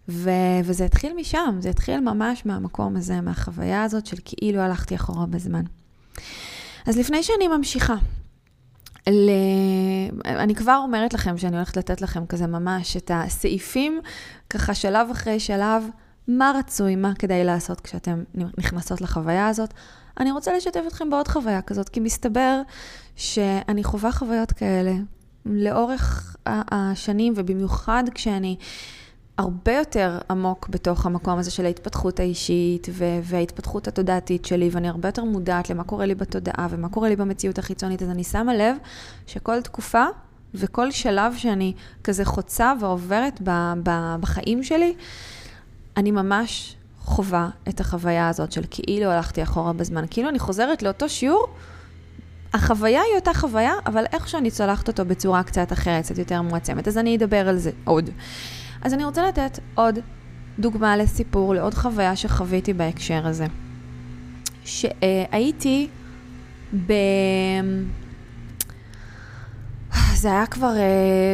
ו- 0.10 0.60
וזה 0.64 0.86
התחיל 0.86 1.14
משם, 1.16 1.56
זה 1.60 1.70
התחיל 1.70 2.00
ממש 2.00 2.46
מהמקום 2.46 2.96
הזה, 2.96 3.22
מהחוויה 3.22 3.84
הזאת 3.84 4.06
של 4.06 4.18
כאילו 4.26 4.60
הלכתי 4.60 4.96
אחורה 4.96 5.26
בזמן. 5.26 5.64
אז 6.88 6.98
לפני 6.98 7.24
שאני 7.24 7.48
ממשיכה, 7.48 7.96
ל... 9.10 9.30
אני 10.26 10.56
כבר 10.56 10.80
אומרת 10.84 11.14
לכם 11.14 11.38
שאני 11.38 11.56
הולכת 11.56 11.78
לתת 11.78 12.02
לכם 12.02 12.26
כזה 12.26 12.48
ממש 12.48 12.98
את 12.98 13.12
הסעיפים, 13.14 14.02
ככה 14.50 14.74
שלב 14.74 15.08
אחרי 15.12 15.40
שלב, 15.40 15.84
מה 16.28 16.54
רצוי, 16.60 16.96
מה 16.96 17.14
כדאי 17.20 17.44
לעשות 17.44 17.82
כשאתם 17.82 18.24
נכנסות 18.58 19.02
לחוויה 19.02 19.48
הזאת. 19.48 19.74
אני 20.22 20.32
רוצה 20.32 20.58
לשתף 20.58 20.82
אתכם 20.88 21.10
בעוד 21.10 21.28
חוויה 21.28 21.62
כזאת, 21.62 21.90
כי 21.90 22.00
מסתבר 22.00 22.62
שאני 23.16 23.84
חווה 23.84 24.12
חוויות 24.12 24.52
כאלה 24.52 24.94
לאורך 25.46 26.36
השנים, 26.46 27.34
ובמיוחד 27.36 28.04
כשאני 28.16 28.58
הרבה 29.38 29.74
יותר 29.74 30.18
עמוק 30.30 30.70
בתוך 30.70 31.06
המקום 31.06 31.40
הזה 31.40 31.52
של 31.52 31.66
ההתפתחות 31.66 32.20
האישית 32.20 32.88
וההתפתחות 33.24 33.88
התודעתית 33.88 34.46
שלי, 34.46 34.70
ואני 34.72 34.88
הרבה 34.90 35.08
יותר 35.08 35.24
מודעת 35.24 35.70
למה 35.70 35.84
קורה 35.84 36.06
לי 36.06 36.16
בתודעה 36.16 36.68
ומה 36.70 36.90
קורה 36.90 37.10
לי 37.10 37.16
במציאות 37.16 37.58
החיצונית, 37.58 38.02
אז 38.02 38.10
אני 38.10 38.24
שמה 38.24 38.54
לב 38.54 38.78
שכל 39.28 39.62
תקופה 39.62 40.06
וכל 40.54 40.92
שלב 40.92 41.34
שאני 41.38 41.74
כזה 42.04 42.26
חוצה 42.26 42.74
ועוברת 42.80 43.42
בחיים 44.20 44.64
שלי, 44.64 44.94
אני 45.98 46.12
ממש 46.12 46.76
חווה 47.04 47.50
את 47.70 47.80
החוויה 47.80 48.30
הזאת 48.30 48.52
של 48.52 48.62
כאילו 48.70 49.12
הלכתי 49.12 49.44
אחורה 49.44 49.74
בזמן, 49.74 50.06
כאילו 50.10 50.30
אני 50.30 50.40
חוזרת 50.40 50.84
לאותו 50.84 51.10
שיעור, 51.10 51.48
החוויה 52.54 53.02
היא 53.02 53.16
אותה 53.16 53.34
חוויה, 53.34 53.74
אבל 53.86 54.04
איך 54.14 54.30
שאני 54.30 54.52
צולחת 54.52 54.88
אותו 54.88 55.06
בצורה 55.06 55.44
קצת 55.44 55.74
אחרת, 55.74 56.04
קצת 56.04 56.18
יותר 56.18 56.42
מועצמת. 56.42 56.88
אז 56.88 56.98
אני 56.98 57.18
אדבר 57.18 57.50
על 57.50 57.58
זה 57.58 57.72
עוד. 57.84 58.10
אז 58.82 58.94
אני 58.94 59.06
רוצה 59.06 59.28
לתת 59.28 59.60
עוד 59.76 60.00
דוגמה 60.60 60.98
לסיפור, 60.98 61.56
לעוד 61.56 61.74
חוויה 61.74 62.16
שחוויתי 62.16 62.74
בהקשר 62.74 63.28
הזה. 63.28 63.46
שהייתי 64.66 65.88
ב... 66.88 66.94
זה 70.14 70.32
היה 70.32 70.46
כבר, 70.46 70.74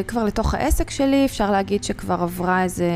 כבר 0.08 0.24
לתוך 0.24 0.54
העסק 0.54 0.90
שלי, 0.90 1.26
אפשר 1.26 1.52
להגיד 1.52 1.84
שכבר 1.84 2.14
עברה 2.14 2.64
איזה 2.64 2.90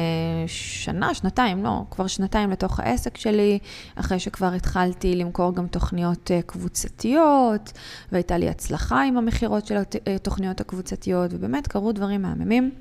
שנה, 0.47 1.13
שנתיים, 1.13 1.63
לא, 1.63 1.83
כבר 1.91 2.07
שנתיים 2.07 2.51
לתוך 2.51 2.79
העסק 2.79 3.17
שלי, 3.17 3.59
אחרי 3.95 4.19
שכבר 4.19 4.53
התחלתי 4.53 5.15
למכור 5.15 5.55
גם 5.55 5.67
תוכניות 5.67 6.31
קבוצתיות, 6.45 7.71
והייתה 8.11 8.37
לי 8.37 8.49
הצלחה 8.49 9.03
עם 9.03 9.17
המכירות 9.17 9.65
של 9.65 9.77
התוכניות 10.15 10.61
הקבוצתיות, 10.61 11.31
ובאמת 11.33 11.67
קרו 11.67 11.91
דברים 11.91 12.21
מהממים. 12.21 12.71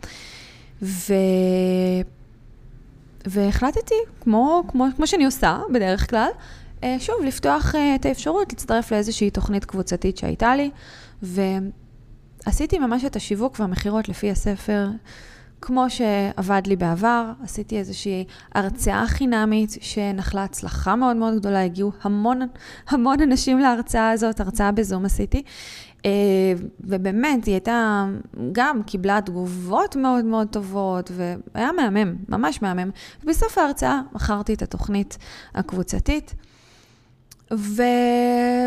ו... 0.83 1.15
והחלטתי, 3.27 3.95
כמו, 4.21 4.63
כמו, 4.69 4.87
כמו 4.97 5.07
שאני 5.07 5.25
עושה 5.25 5.61
בדרך 5.75 6.11
כלל, 6.11 6.29
אה, 6.85 6.97
שוב, 6.99 7.17
לפתוח 7.25 7.75
אה, 7.75 7.95
את 7.95 8.07
האפשרות 8.07 8.53
להצטרף 8.53 8.93
לאיזושהי 8.93 9.31
תוכנית 9.31 9.65
קבוצתית 9.65 10.17
שהייתה 10.17 10.57
לי, 10.57 10.71
ועשיתי 12.47 12.79
ממש 12.79 13.05
את 13.05 13.17
השיווק 13.17 13.61
והמכירות 13.61 14.09
לפי 14.09 14.31
הספר, 14.31 14.89
כמו 15.61 15.91
שעבד 15.91 16.63
לי 16.67 16.77
בעבר, 16.77 17.33
עשיתי 17.43 17.79
איזושהי 17.79 18.25
הרצאה 18.55 19.07
חינמית 19.07 19.77
שנחלה 19.81 20.45
הצלחה 20.45 20.97
מאוד 20.97 21.17
מאוד 21.17 21.35
גדולה, 21.35 21.65
הגיעו 21.65 21.93
המון, 22.03 22.41
המון 22.89 23.21
אנשים 23.21 23.59
להרצאה 23.59 24.11
הזאת, 24.11 24.41
הרצאה 24.41 24.73
בזום 24.73 25.05
עשיתי, 25.05 25.43
אה, 26.05 26.11
ובאמת, 26.81 27.45
היא 27.45 27.55
הייתה, 27.55 28.07
גם 28.53 28.83
קיבלה 28.83 29.21
תגובות 29.25 29.97
מאוד 29.97 30.25
מאוד 30.25 30.49
טובות, 30.49 31.11
והיה 31.55 31.73
מהמם, 31.73 32.17
ממש 32.29 32.63
מהמם. 32.63 32.91
ובסוף 33.25 33.59
ההרצאה 33.59 34.01
מכרתי 34.13 34.55
את 34.55 34.63
התוכנית 34.63 35.19
הקבוצתית, 35.55 36.35
ו... 37.55 37.83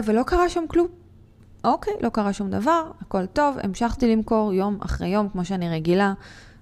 ולא 0.05 0.23
קרה 0.23 0.49
שם 0.49 0.63
כלום. 0.67 1.02
אוקיי, 1.63 1.93
לא 2.01 2.09
קרה 2.09 2.33
שום 2.33 2.49
דבר, 2.49 2.91
הכל 3.01 3.25
טוב, 3.25 3.57
המשכתי 3.63 4.15
למכור 4.15 4.53
יום 4.53 4.77
אחרי 4.85 5.07
יום, 5.07 5.29
כמו 5.29 5.45
שאני 5.45 5.69
רגילה, 5.69 6.13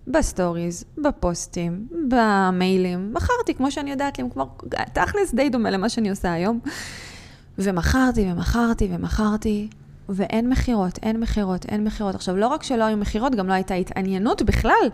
בסטוריז, 0.07 0.85
בפוסטים, 0.97 1.87
במיילים, 2.07 3.13
מכרתי 3.13 3.53
כמו 3.57 3.71
שאני 3.71 3.91
יודעת 3.91 4.19
למכור, 4.19 4.57
תכלס 4.93 5.33
די 5.33 5.49
דומה 5.49 5.69
למה 5.69 5.89
שאני 5.89 6.09
עושה 6.09 6.33
היום. 6.33 6.59
ומכרתי 7.57 8.31
ומכרתי 8.31 8.89
ומכרתי, 8.91 9.67
ואין 10.09 10.49
מכירות, 10.49 10.99
אין 11.03 11.19
מכירות, 11.19 11.65
אין 11.65 11.83
מכירות. 11.83 12.15
עכשיו, 12.15 12.37
לא 12.37 12.47
רק 12.47 12.63
שלא 12.63 12.83
היו 12.83 12.97
מכירות, 12.97 13.35
גם 13.35 13.47
לא 13.47 13.53
הייתה 13.53 13.73
התעניינות 13.73 14.41
בכלל. 14.41 14.89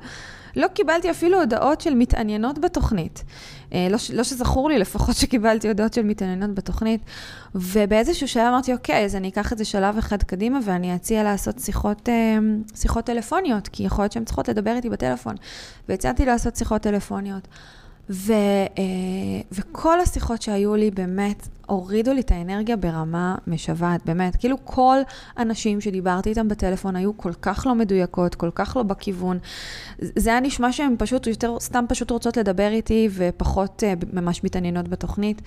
לא 0.58 0.68
קיבלתי 0.68 1.12
אפילו 1.12 1.40
הודעות 1.40 1.82
של 1.82 1.94
מתעניינות 1.94 2.60
בתוכנית. 2.60 3.24
אה, 3.74 3.88
לא, 3.90 3.98
לא 4.14 4.24
שזכור 4.24 4.70
לי 4.70 4.80
לפחות 4.80 5.16
שקיבלתי 5.22 5.68
הודעות 5.68 5.94
של 5.94 6.04
מתעניינות 6.04 6.56
בתוכנית. 6.56 7.02
ובאיזשהו 7.56 8.28
שלב 8.28 8.44
אמרתי, 8.48 8.74
אוקיי, 8.74 9.06
אז 9.06 9.16
אני 9.16 9.30
אקח 9.30 9.54
את 9.54 9.58
זה 9.58 9.66
שלב 9.66 9.98
אחד 9.98 10.24
קדימה 10.24 10.60
ואני 10.66 10.96
אציע 10.96 11.24
לעשות 11.24 11.60
שיחות, 11.60 12.10
אה, 12.10 12.38
שיחות 12.76 13.06
טלפוניות, 13.06 13.68
כי 13.68 13.84
יכול 13.84 14.04
להיות 14.04 14.12
שהן 14.12 14.26
צריכות 14.26 14.50
לדבר 14.50 14.76
איתי 14.76 14.90
בטלפון. 14.90 15.36
והצעתי 15.90 16.26
לעשות 16.26 16.56
שיחות 16.56 16.82
טלפוניות. 16.82 17.48
ו, 18.10 18.34
אה, 18.78 18.84
וכל 19.52 20.00
השיחות 20.00 20.42
שהיו 20.42 20.76
לי 20.76 20.92
באמת 20.92 21.48
הורידו 21.66 22.14
לי 22.14 22.22
את 22.22 22.32
האנרגיה 22.32 22.76
ברמה 22.76 23.36
משוועת, 23.48 24.06
באמת. 24.06 24.36
כאילו 24.36 24.58
כל 24.64 24.98
הנשים 25.36 25.82
שדיברתי 25.82 26.30
איתן 26.30 26.48
בטלפון 26.48 26.96
היו 26.96 27.18
כל 27.18 27.34
כך 27.34 27.66
לא 27.66 27.76
מדויקות, 27.76 28.36
כל 28.36 28.50
כך 28.56 28.78
לא 28.78 28.84
בכיוון. 28.84 29.40
זה 30.00 30.30
היה 30.30 30.40
נשמע 30.40 30.72
שהן 30.72 30.96
פשוט 30.98 31.28
יותר, 31.28 31.60
סתם 31.60 31.86
פשוט 31.90 32.12
רוצות 32.12 32.38
לדבר 32.38 32.68
איתי 32.68 33.10
ופחות 33.12 33.84
אה, 33.84 33.94
ממש 34.14 34.44
מתעניינות 34.44 34.88
בתוכנית, 34.88 35.42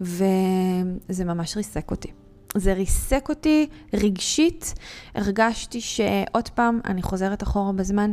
וזה 0.00 1.24
ממש 1.24 1.56
ריסק 1.56 1.90
אותי. 1.90 2.08
זה 2.54 2.72
ריסק 2.72 3.28
אותי 3.28 3.66
רגשית, 3.94 4.74
הרגשתי 5.14 5.80
שעוד 5.80 6.48
פעם, 6.48 6.80
אני 6.84 7.02
חוזרת 7.02 7.42
אחורה 7.42 7.72
בזמן, 7.72 8.12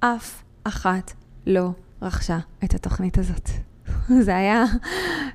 אף 0.00 0.42
אחת 0.64 1.12
לא 1.46 1.70
רכשה 2.02 2.38
את 2.64 2.74
התוכנית 2.74 3.18
הזאת. 3.18 3.50
זה 4.26 4.36
היה 4.36 4.64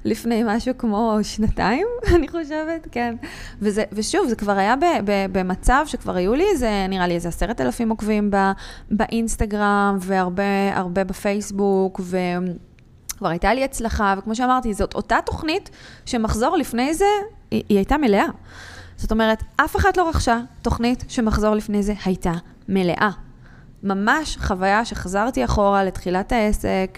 לפני 0.05 0.43
משהו 0.45 0.73
כמו 0.77 1.17
שנתיים, 1.23 1.87
אני 2.15 2.27
חושבת, 2.27 2.87
כן. 2.91 3.15
וזה, 3.59 3.83
ושוב, 3.91 4.27
זה 4.27 4.35
כבר 4.35 4.57
היה 4.57 4.75
ב, 4.75 4.85
ב, 5.05 5.25
במצב 5.31 5.83
שכבר 5.87 6.15
היו 6.15 6.33
לי 6.33 6.45
איזה, 6.51 6.85
נראה 6.89 7.07
לי 7.07 7.13
איזה 7.13 7.29
עשרת 7.29 7.61
אלפים 7.61 7.89
עוקבים 7.89 8.31
ב, 8.31 8.37
באינסטגרם, 8.91 9.97
והרבה 9.99 10.77
הרבה 10.77 11.03
בפייסבוק, 11.03 12.01
וכבר 12.03 13.29
הייתה 13.29 13.53
לי 13.53 13.63
הצלחה, 13.63 14.15
וכמו 14.17 14.35
שאמרתי, 14.35 14.73
זאת 14.73 14.93
אותה 14.95 15.17
תוכנית 15.25 15.69
שמחזור 16.05 16.57
לפני 16.57 16.93
זה, 16.93 17.05
היא, 17.51 17.63
היא 17.69 17.77
הייתה 17.77 17.97
מלאה. 17.97 18.27
זאת 18.95 19.11
אומרת, 19.11 19.43
אף 19.55 19.75
אחת 19.75 19.97
לא 19.97 20.09
רכשה 20.09 20.39
תוכנית 20.61 21.05
שמחזור 21.07 21.55
לפני 21.55 21.83
זה 21.83 21.93
הייתה 22.05 22.33
מלאה. 22.69 23.09
ממש 23.83 24.37
חוויה 24.37 24.85
שחזרתי 24.85 25.45
אחורה 25.45 25.83
לתחילת 25.83 26.31
העסק, 26.31 26.97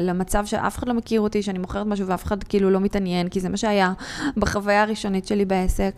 למצב 0.00 0.46
שאף 0.46 0.78
אחד 0.78 0.88
לא 0.88 0.94
מכיר 0.94 1.20
אותי, 1.20 1.42
שאני 1.42 1.58
מוכרת 1.58 1.86
משהו 1.86 2.06
ואף 2.06 2.24
אחד 2.24 2.44
כאילו 2.44 2.70
לא 2.70 2.80
מתעניין, 2.80 3.28
כי 3.28 3.40
זה 3.40 3.48
מה 3.48 3.56
שהיה 3.56 3.92
בחוויה 4.36 4.82
הראשונית 4.82 5.26
שלי 5.26 5.44
בעסק. 5.44 5.94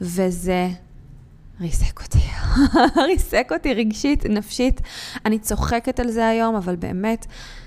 וזה 0.00 0.68
ריסק 1.60 2.02
אותי. 2.02 2.18
ריסק 3.08 3.48
אותי 3.52 3.74
רגשית, 3.74 4.26
נפשית. 4.26 4.80
אני 5.26 5.38
צוחקת 5.38 6.00
על 6.00 6.10
זה 6.10 6.28
היום, 6.28 6.54
אבל 6.54 6.76
באמת, 6.76 7.26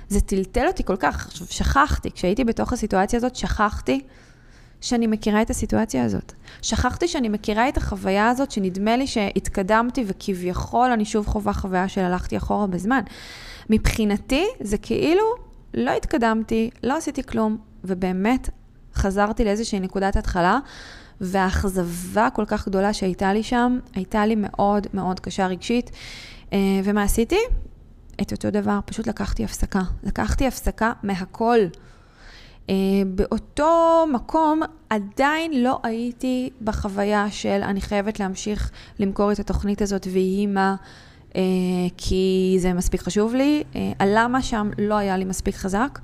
זה 0.09 0.21
טלטל 0.21 0.67
אותי 0.67 0.83
כל 0.83 0.95
כך. 0.95 1.27
עכשיו, 1.27 1.47
שכחתי, 1.47 2.11
כשהייתי 2.11 2.43
בתוך 2.43 2.73
הסיטואציה 2.73 3.17
הזאת, 3.17 3.35
שכחתי 3.35 4.01
שאני 4.81 5.07
מכירה 5.07 5.41
את 5.41 5.49
הסיטואציה 5.49 6.03
הזאת. 6.03 6.33
שכחתי 6.61 7.07
שאני 7.07 7.29
מכירה 7.29 7.69
את 7.69 7.77
החוויה 7.77 8.29
הזאת, 8.29 8.51
שנדמה 8.51 8.97
לי 8.97 9.07
שהתקדמתי 9.07 10.03
וכביכול 10.07 10.91
אני 10.91 11.05
שוב 11.05 11.27
חווה 11.27 11.53
חוויה 11.53 11.87
של 11.87 12.01
הלכתי 12.01 12.37
אחורה 12.37 12.67
בזמן. 12.67 13.01
מבחינתי 13.69 14.45
זה 14.61 14.77
כאילו 14.77 15.23
לא 15.73 15.91
התקדמתי, 15.91 16.69
לא 16.83 16.97
עשיתי 16.97 17.23
כלום, 17.23 17.57
ובאמת 17.83 18.49
חזרתי 18.95 19.43
לאיזושהי 19.43 19.79
נקודת 19.79 20.15
התחלה, 20.15 20.59
והאכזבה 21.21 22.29
כל 22.33 22.45
כך 22.47 22.67
גדולה 22.67 22.93
שהייתה 22.93 23.33
לי 23.33 23.43
שם, 23.43 23.79
הייתה 23.93 24.25
לי 24.25 24.35
מאוד 24.35 24.87
מאוד 24.93 25.19
קשה 25.19 25.47
רגשית. 25.47 25.91
אה, 26.53 26.57
ומה 26.83 27.03
עשיתי? 27.03 27.39
את 28.21 28.31
אותו 28.31 28.51
דבר, 28.51 28.79
פשוט 28.85 29.07
לקחתי 29.07 29.43
הפסקה. 29.43 29.81
לקחתי 30.03 30.47
הפסקה 30.47 30.91
מהכל. 31.03 31.59
Uh, 32.67 32.71
באותו 33.05 34.05
מקום 34.13 34.61
עדיין 34.89 35.63
לא 35.63 35.79
הייתי 35.83 36.49
בחוויה 36.61 37.31
של 37.31 37.61
אני 37.63 37.81
חייבת 37.81 38.19
להמשיך 38.19 38.71
למכור 38.99 39.31
את 39.31 39.39
התוכנית 39.39 39.81
הזאת 39.81 40.07
ויהי 40.11 40.47
מה, 40.47 40.75
uh, 41.31 41.35
כי 41.97 42.55
זה 42.59 42.73
מספיק 42.73 43.01
חשוב 43.01 43.35
לי. 43.35 43.63
Uh, 43.73 43.77
הלמה 43.99 44.41
שם 44.41 44.69
לא 44.77 44.95
היה 44.95 45.17
לי 45.17 45.25
מספיק 45.25 45.55
חזק. 45.55 45.99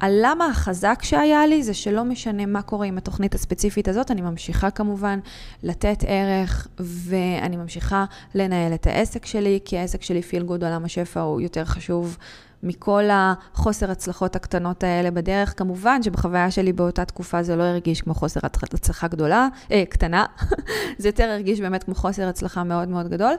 הלמה 0.00 0.46
החזק 0.46 0.98
שהיה 1.02 1.46
לי 1.46 1.62
זה 1.62 1.74
שלא 1.74 2.04
משנה 2.04 2.46
מה 2.46 2.62
קורה 2.62 2.86
עם 2.86 2.98
התוכנית 2.98 3.34
הספציפית 3.34 3.88
הזאת, 3.88 4.10
אני 4.10 4.20
ממשיכה 4.20 4.70
כמובן 4.70 5.18
לתת 5.62 6.04
ערך 6.06 6.68
ואני 6.78 7.56
ממשיכה 7.56 8.04
לנהל 8.34 8.74
את 8.74 8.86
העסק 8.86 9.26
שלי, 9.26 9.60
כי 9.64 9.78
העסק 9.78 10.02
שלי 10.02 10.22
פיל 10.22 10.42
גוד 10.42 10.64
עולם 10.64 10.84
השפע 10.84 11.20
הוא 11.20 11.40
יותר 11.40 11.64
חשוב 11.64 12.16
מכל 12.62 13.04
החוסר 13.12 13.90
הצלחות 13.90 14.36
הקטנות 14.36 14.84
האלה 14.84 15.10
בדרך. 15.10 15.54
כמובן 15.56 16.02
שבחוויה 16.02 16.50
שלי 16.50 16.72
באותה 16.72 17.04
תקופה 17.04 17.42
זה 17.42 17.56
לא 17.56 17.62
הרגיש 17.62 18.00
כמו 18.00 18.14
חוסר 18.14 18.40
הצלחה 18.44 19.08
גדולה, 19.08 19.48
אה, 19.72 19.82
קטנה, 19.88 20.24
זה 20.98 21.08
יותר 21.08 21.24
הרגיש 21.24 21.60
באמת 21.60 21.84
כמו 21.84 21.94
חוסר 21.94 22.28
הצלחה 22.28 22.64
מאוד 22.64 22.88
מאוד 22.88 23.08
גדול, 23.08 23.32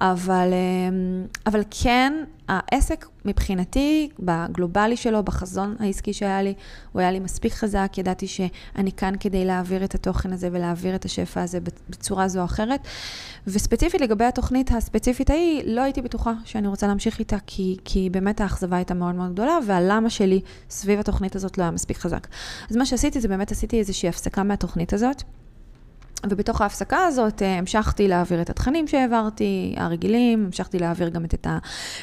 אבל, 0.00 0.48
אה, 0.52 1.24
אבל 1.46 1.62
כן, 1.70 2.12
העסק 2.48 3.06
מבחינתי, 3.24 4.08
בגלובלי 4.18 4.96
שלו, 4.96 5.22
בחזון 5.22 5.76
העסקי 5.80 6.12
שהיה 6.12 6.42
לי, 6.42 6.54
הוא 6.92 7.00
היה 7.00 7.10
לי 7.10 7.20
מספיק 7.20 7.52
חזק, 7.52 7.92
ידעתי 7.98 8.26
שאני 8.26 8.92
כאן 8.92 9.14
כדי 9.20 9.44
להעביר 9.44 9.84
את 9.84 9.94
התוכן 9.94 10.32
הזה 10.32 10.48
ולהעביר 10.52 10.94
את 10.94 11.04
השפע 11.04 11.42
הזה 11.42 11.58
בצורה 11.90 12.28
זו 12.28 12.40
או 12.40 12.44
אחרת. 12.44 12.80
וספציפית 13.46 14.00
לגבי 14.00 14.24
התוכנית 14.24 14.70
הספציפית 14.72 15.30
ההיא, 15.30 15.62
לא 15.66 15.80
הייתי 15.80 16.02
בטוחה 16.02 16.32
שאני 16.44 16.68
רוצה 16.68 16.86
להמשיך 16.86 17.18
איתה, 17.18 17.36
כי, 17.46 17.76
כי 17.84 18.10
באמת 18.10 18.40
האכזבה 18.40 18.76
הייתה 18.76 18.94
מאוד 18.94 19.14
מאוד 19.14 19.32
גדולה, 19.32 19.58
והלמה 19.66 20.10
שלי 20.10 20.40
סביב 20.70 21.00
התוכנית 21.00 21.36
הזאת 21.36 21.58
לא 21.58 21.62
היה 21.62 21.70
מספיק 21.70 21.98
חזק. 21.98 22.26
אז 22.70 22.76
מה 22.76 22.86
שעשיתי 22.86 23.20
זה 23.20 23.28
באמת 23.28 23.52
עשיתי 23.52 23.78
איזושהי 23.78 24.08
הפסקה 24.08 24.42
מהתוכנית 24.42 24.92
הזאת. 24.92 25.22
ובתוך 26.30 26.60
ההפסקה 26.60 27.06
הזאת 27.06 27.42
אה, 27.42 27.58
המשכתי 27.58 28.08
להעביר 28.08 28.42
את 28.42 28.50
התכנים 28.50 28.88
שהעברתי, 28.88 29.74
הרגילים, 29.76 30.44
המשכתי 30.44 30.78
להעביר 30.78 31.08
גם 31.08 31.24
את 31.24 31.46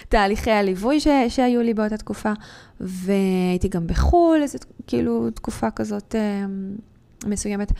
תהליכי 0.10 0.52
הליווי 0.52 1.00
ש, 1.00 1.08
שהיו 1.30 1.62
לי 1.62 1.74
באותה 1.74 1.98
תקופה, 1.98 2.32
והייתי 2.80 3.68
גם 3.70 3.88
בחו"ל, 3.88 4.42
איזו 4.42 4.58
כאילו 4.88 5.30
תקופה 5.32 5.72
כזאת 5.72 6.16
אה, 6.16 6.46
מסוימת. 7.26 7.72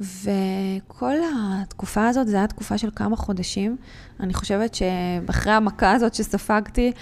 וכל 0.00 1.14
התקופה 1.34 2.08
הזאת, 2.08 2.28
זו 2.28 2.36
הייתה 2.36 2.54
תקופה 2.54 2.78
של 2.78 2.90
כמה 2.96 3.16
חודשים. 3.16 3.76
אני 4.20 4.34
חושבת 4.34 4.74
שאחרי 4.74 5.52
המכה 5.52 5.92
הזאת 5.92 6.14
שספגתי, 6.14 6.92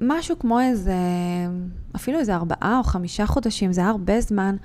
משהו 0.00 0.38
כמו 0.38 0.60
איזה, 0.60 0.94
אפילו 1.96 2.18
איזה 2.18 2.34
ארבעה 2.34 2.78
או 2.78 2.82
חמישה 2.82 3.26
חודשים, 3.26 3.72
זה 3.72 3.80
היה 3.80 3.90
הרבה 3.90 4.20
זמן. 4.20 4.56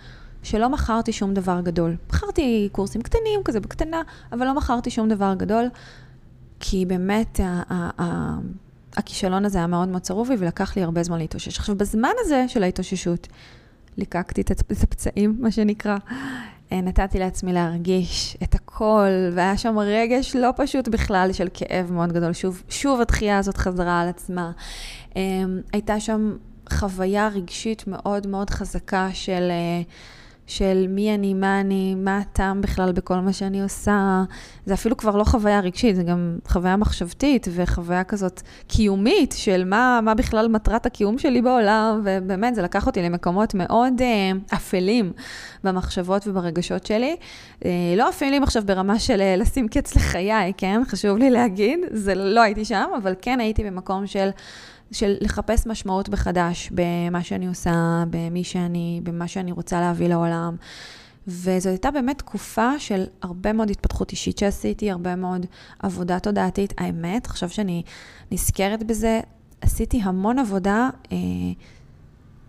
שלא 0.46 0.70
מכרתי 0.70 1.12
שום 1.12 1.34
דבר 1.34 1.62
גדול. 1.62 1.96
מכרתי 2.10 2.70
קורסים 2.72 3.02
קטנים, 3.02 3.44
כזה 3.46 3.60
בקטנה, 3.60 4.02
אבל 4.32 4.46
לא 4.46 4.54
מכרתי 4.56 4.90
שום 4.90 5.10
דבר 5.10 5.34
גדול, 5.38 5.66
כי 6.60 6.86
באמת 6.86 7.40
הכישלון 8.98 9.46
הזה 9.46 9.58
היה 9.58 9.68
מאוד 9.68 9.88
מאוד 9.88 10.02
צרוב 10.02 10.30
לי, 10.30 10.36
ולקח 10.40 10.78
לי 10.78 10.84
הרבה 10.84 11.04
זמן 11.04 11.18
להתאושש. 11.18 11.58
עכשיו, 11.58 11.76
בזמן 11.76 12.10
הזה 12.20 12.46
של 12.48 12.64
ההתאוששות, 12.64 13.28
ליקקתי 13.98 14.42
את 14.42 14.52
הפצעים, 14.52 15.38
מה 15.40 15.52
שנקרא. 15.52 15.98
אה, 16.72 16.82
נתתי 16.82 17.20
לעצמי 17.20 17.54
להרגיש 17.54 18.38
את 18.44 18.56
הכל, 18.56 19.10
והיה 19.34 19.58
שם 19.58 19.78
רגש 19.80 20.36
לא 20.36 20.50
פשוט 20.56 20.88
בכלל 20.88 21.30
של 21.34 21.48
כאב 21.54 21.92
מאוד 21.92 22.14
גדול. 22.14 22.34
שוב, 22.34 22.64
שוב 22.70 23.02
התחייה 23.02 23.38
הזאת 23.38 23.58
חזרה 23.58 24.02
על 24.02 24.10
עצמה. 24.10 24.52
אה, 25.18 25.22
הייתה 25.74 26.00
שם 26.00 26.36
חוויה 26.70 27.28
רגשית 27.28 27.88
מאוד 27.88 28.28
מאוד 28.28 28.50
חזקה 28.50 29.10
של... 29.14 29.52
Uh, 29.52 29.92
של 30.48 30.86
מי 30.90 31.16
אני, 31.16 31.34
מה 31.34 31.62
אני, 31.62 31.96
מה 31.96 32.18
הטעם 32.18 32.62
בכלל 32.62 32.92
בכל 32.92 33.16
מה 33.16 33.34
שאני 33.34 33.62
עושה. 33.62 34.24
זה 34.66 34.74
אפילו 34.74 34.98
כבר 34.98 35.18
לא 35.18 35.24
חוויה 35.24 35.60
רגשית, 35.60 35.96
זה 35.96 36.04
גם 36.04 36.38
חוויה 36.48 36.76
מחשבתית 36.76 37.48
וחוויה 37.52 38.04
כזאת 38.04 38.42
קיומית 38.68 39.34
של 39.38 39.64
מה, 39.66 40.00
מה 40.04 40.14
בכלל 40.14 40.48
מטרת 40.48 40.86
הקיום 40.86 41.18
שלי 41.18 41.42
בעולם, 41.42 42.02
ובאמת, 42.04 42.56
זה 42.56 42.62
לקח 42.62 42.88
אותי 42.88 43.02
למקומות 43.02 43.54
מאוד 43.54 44.02
אה, 44.02 44.32
אפלים 44.54 45.12
במחשבות 45.64 46.28
וברגשות 46.28 46.86
שלי. 46.86 47.16
אה, 47.66 47.72
לא 47.98 48.10
אפלים 48.10 48.44
עכשיו 48.44 48.64
ברמה 48.66 49.00
של 49.00 49.22
אה, 49.22 49.36
לשים 49.36 49.68
קץ 49.68 49.96
לחיי, 49.96 50.54
כן? 50.58 50.82
חשוב 50.88 51.18
לי 51.18 51.30
להגיד, 51.30 51.80
זה 51.92 52.16
לא 52.16 52.42
הייתי 52.42 52.66
שם, 52.66 52.90
אבל 52.98 53.14
כן 53.22 53.40
הייתי 53.40 53.64
במקום 53.64 54.08
של... 54.08 54.30
של 54.92 55.16
לחפש 55.22 55.68
משמעות 55.68 56.10
מחדש 56.10 56.70
במה 56.72 57.24
שאני 57.24 57.48
עושה, 57.48 58.04
במי 58.10 58.44
שאני, 58.44 59.02
במה 59.04 59.28
שאני 59.28 59.52
רוצה 59.52 59.82
להביא 59.82 60.08
לעולם. 60.08 60.56
וזו 61.28 61.70
הייתה 61.70 61.92
באמת 61.92 62.18
תקופה 62.18 62.80
של 62.80 63.06
הרבה 63.22 63.54
מאוד 63.54 63.70
התפתחות 63.70 64.12
אישית 64.12 64.38
שעשיתי, 64.38 64.92
הרבה 64.92 65.16
מאוד 65.16 65.46
עבודה 65.80 66.20
תודעתית. 66.20 66.74
האמת, 66.78 67.26
עכשיו 67.26 67.50
שאני 67.50 67.84
נזכרת 68.32 68.84
בזה, 68.84 69.20
עשיתי 69.62 70.02
המון 70.04 70.40
עבודה 70.40 70.90
אה, 71.12 71.18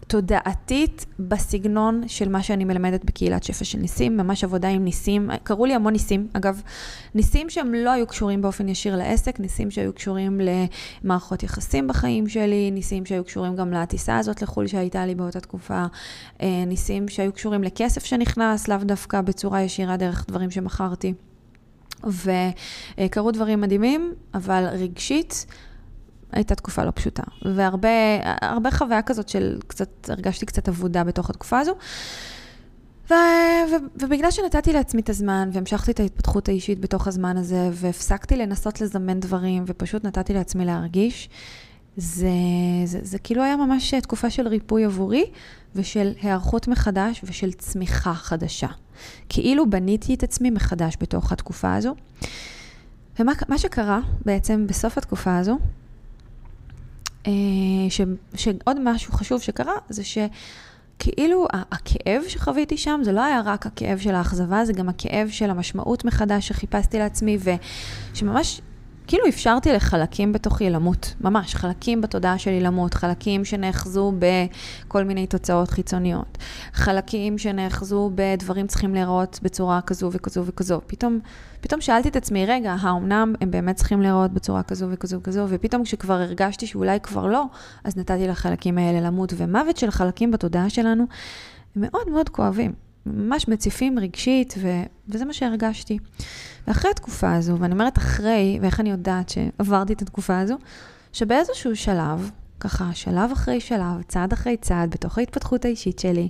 תודעתית 0.06 1.06
בסגנון 1.18 2.02
של 2.06 2.28
מה 2.28 2.42
שאני 2.42 2.64
מלמדת 2.64 3.04
בקהילת 3.04 3.42
שפע 3.42 3.64
של 3.64 3.78
ניסים, 3.78 4.16
ממש 4.16 4.44
עבודה 4.44 4.68
עם 4.68 4.84
ניסים. 4.84 5.30
קראו 5.42 5.66
לי 5.66 5.74
המון 5.74 5.92
ניסים, 5.92 6.28
אגב, 6.32 6.62
ניסים 7.14 7.50
שהם 7.50 7.74
לא 7.74 7.90
היו 7.90 8.06
קשורים 8.06 8.42
באופן 8.42 8.68
ישיר 8.68 8.96
לעסק, 8.96 9.40
ניסים 9.40 9.70
שהיו 9.70 9.92
קשורים 9.92 10.40
למערכות 11.04 11.42
יחסים 11.42 11.88
בחיים 11.88 12.28
שלי, 12.28 12.70
ניסים 12.70 13.06
שהיו 13.06 13.24
קשורים 13.24 13.56
גם 13.56 13.72
לטיסה 13.72 14.18
הזאת 14.18 14.42
לחו"ל 14.42 14.66
שהייתה 14.66 15.06
לי 15.06 15.14
באותה 15.14 15.40
תקופה, 15.40 15.84
אה, 16.42 16.64
ניסים 16.66 17.08
שהיו 17.08 17.32
קשורים 17.32 17.62
לכסף 17.62 18.04
שנכנס, 18.04 18.68
לאו 18.68 18.78
דווקא 18.78 19.20
בצורה 19.20 19.62
ישירה 19.62 19.96
דרך 19.96 20.24
דברים 20.28 20.50
שמכרתי. 20.50 21.14
וקרו 22.04 23.30
דברים 23.30 23.60
מדהימים, 23.60 24.14
אבל 24.34 24.64
רגשית, 24.72 25.46
הייתה 26.32 26.54
תקופה 26.54 26.84
לא 26.84 26.90
פשוטה. 26.90 27.22
והרבה 27.54 28.70
חוויה 28.70 29.02
כזאת 29.02 29.28
של 29.28 29.58
קצת, 29.66 30.10
הרגשתי 30.10 30.46
קצת 30.46 30.68
אבודה 30.68 31.04
בתוך 31.04 31.30
התקופה 31.30 31.58
הזו. 31.58 31.74
ו, 33.10 33.14
ו, 33.70 33.74
ובגלל 33.96 34.30
שנתתי 34.30 34.72
לעצמי 34.72 35.00
את 35.00 35.08
הזמן, 35.08 35.48
והמשכתי 35.52 35.92
את 35.92 36.00
ההתפתחות 36.00 36.48
האישית 36.48 36.80
בתוך 36.80 37.08
הזמן 37.08 37.36
הזה, 37.36 37.70
והפסקתי 37.72 38.36
לנסות 38.36 38.80
לזמן 38.80 39.20
דברים, 39.20 39.64
ופשוט 39.66 40.04
נתתי 40.04 40.34
לעצמי 40.34 40.64
להרגיש, 40.64 41.28
זה, 41.96 42.28
זה, 42.84 42.98
זה 43.02 43.18
כאילו 43.18 43.42
היה 43.42 43.56
ממש 43.56 43.94
תקופה 43.94 44.30
של 44.30 44.48
ריפוי 44.48 44.84
עבורי, 44.84 45.24
ושל 45.74 46.12
היערכות 46.22 46.68
מחדש, 46.68 47.20
ושל 47.24 47.52
צמיחה 47.52 48.14
חדשה. 48.14 48.68
כאילו 49.28 49.70
בניתי 49.70 50.14
את 50.14 50.22
עצמי 50.22 50.50
מחדש 50.50 50.96
בתוך 51.00 51.32
התקופה 51.32 51.74
הזו. 51.74 51.94
ומה 53.20 53.58
שקרה 53.58 54.00
בעצם 54.24 54.66
בסוף 54.66 54.98
התקופה 54.98 55.38
הזו, 55.38 55.58
ש, 57.88 58.00
שעוד 58.34 58.76
משהו 58.84 59.12
חשוב 59.12 59.42
שקרה, 59.42 59.74
זה 59.88 60.02
שכאילו 60.04 61.46
הכאב 61.52 62.22
שחוויתי 62.28 62.76
שם, 62.76 63.00
זה 63.04 63.12
לא 63.12 63.24
היה 63.24 63.40
רק 63.44 63.66
הכאב 63.66 63.98
של 63.98 64.14
האכזבה, 64.14 64.64
זה 64.64 64.72
גם 64.72 64.88
הכאב 64.88 65.28
של 65.28 65.50
המשמעות 65.50 66.04
מחדש 66.04 66.48
שחיפשתי 66.48 66.98
לעצמי, 66.98 67.38
ושממש 68.12 68.60
כאילו 69.06 69.28
אפשרתי 69.28 69.72
לחלקים 69.72 70.32
בתוכי 70.32 70.70
למות, 70.70 71.14
ממש, 71.20 71.54
חלקים 71.54 72.00
בתודעה 72.00 72.38
שלי 72.38 72.60
למות, 72.60 72.94
חלקים 72.94 73.44
שנאחזו 73.44 74.12
בכל 74.18 75.04
מיני 75.04 75.26
תוצאות 75.26 75.70
חיצוניות, 75.70 76.38
חלקים 76.72 77.38
שנאחזו 77.38 78.10
בדברים 78.14 78.66
צריכים 78.66 78.94
להיראות 78.94 79.38
בצורה 79.42 79.80
כזו 79.80 80.10
וכזו 80.12 80.44
וכזו. 80.46 80.80
פתאום, 80.86 81.20
פתאום 81.60 81.80
שאלתי 81.80 82.08
את 82.08 82.16
עצמי, 82.16 82.46
רגע, 82.46 82.76
האומנם 82.80 83.34
הם 83.40 83.50
באמת 83.50 83.76
צריכים 83.76 84.02
להיראות 84.02 84.32
בצורה 84.32 84.62
כזו 84.62 84.86
וכזו 84.90 85.18
וכזו, 85.20 85.46
ופתאום 85.48 85.84
כשכבר 85.84 86.14
הרגשתי 86.14 86.66
שאולי 86.66 87.00
כבר 87.00 87.26
לא, 87.26 87.44
אז 87.84 87.96
נתתי 87.96 88.28
לחלקים 88.28 88.78
האלה 88.78 89.00
למות, 89.00 89.32
ומוות 89.36 89.76
של 89.76 89.90
חלקים 89.90 90.30
בתודעה 90.30 90.70
שלנו 90.70 91.04
מאוד 91.76 92.08
מאוד 92.10 92.28
כואבים. 92.28 92.85
ממש 93.06 93.48
מציפים 93.48 93.98
רגשית, 93.98 94.54
ו... 94.58 94.68
וזה 95.08 95.24
מה 95.24 95.32
שהרגשתי. 95.32 95.98
ואחרי 96.66 96.90
התקופה 96.90 97.34
הזו, 97.34 97.58
ואני 97.58 97.72
אומרת 97.72 97.98
אחרי, 97.98 98.58
ואיך 98.62 98.80
אני 98.80 98.90
יודעת 98.90 99.28
שעברתי 99.28 99.92
את 99.92 100.02
התקופה 100.02 100.38
הזו, 100.38 100.56
שבאיזשהו 101.12 101.76
שלב, 101.76 102.30
ככה 102.60 102.90
שלב 102.94 103.30
אחרי 103.32 103.60
שלב, 103.60 104.02
צעד 104.08 104.32
אחרי 104.32 104.56
צעד, 104.56 104.90
בתוך 104.90 105.18
ההתפתחות 105.18 105.64
האישית 105.64 105.98
שלי, 105.98 106.28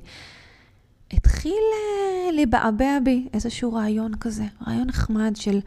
התחיל 1.12 1.52
uh, 1.52 2.32
להיבעבע 2.32 2.98
בי 3.04 3.28
איזשהו 3.32 3.72
רעיון 3.72 4.12
כזה, 4.20 4.44
רעיון 4.66 4.86
נחמד 4.86 5.32
של 5.36 5.60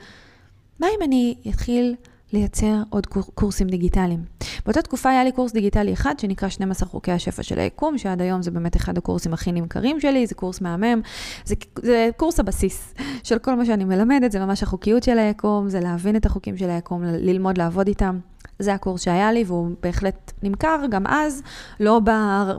מה 0.80 0.88
אם 0.88 1.04
אני 1.04 1.36
אתחיל 1.50 1.96
לייצר 2.34 2.76
עוד 2.90 3.06
קורסים 3.36 3.68
דיגיטליים. 3.68 4.24
באותה 4.66 4.82
תקופה 4.82 5.10
היה 5.10 5.24
לי 5.24 5.32
קורס 5.32 5.52
דיגיטלי 5.52 5.94
אחד 5.94 6.20
שנקרא 6.20 6.50
12 6.50 6.90
חוקי 6.90 7.12
השפע 7.12 7.44
של 7.44 7.60
היקום, 7.60 7.98
שעד 7.98 8.22
היום 8.22 8.42
זה 8.42 8.52
באמת 8.52 8.76
אחד 8.76 8.98
הקורסים 8.98 9.34
הכי 9.34 9.52
נמכרים 9.52 10.00
שלי, 10.00 10.28
זה 10.28 10.36
קורס 10.36 10.62
מהמם, 10.62 11.02
זה, 11.46 11.56
זה 11.82 12.10
קורס 12.18 12.40
הבסיס 12.40 12.94
של 13.24 13.40
כל 13.40 13.56
מה 13.56 13.66
שאני 13.66 13.86
מלמדת, 13.86 14.32
זה 14.32 14.40
ממש 14.40 14.64
החוקיות 14.64 15.04
של 15.04 15.20
היקום, 15.20 15.70
זה 15.70 15.80
להבין 15.80 16.16
את 16.16 16.26
החוקים 16.26 16.58
של 16.58 16.70
היקום, 16.70 17.04
ללמוד 17.04 17.58
לעבוד 17.58 17.88
איתם. 17.88 18.20
זה 18.60 18.74
הקורס 18.74 19.02
שהיה 19.02 19.32
לי, 19.32 19.44
והוא 19.48 19.70
בהחלט 19.84 20.32
נמכר 20.44 20.80
גם 20.90 21.08
אז, 21.08 21.44
לא 21.80 22.02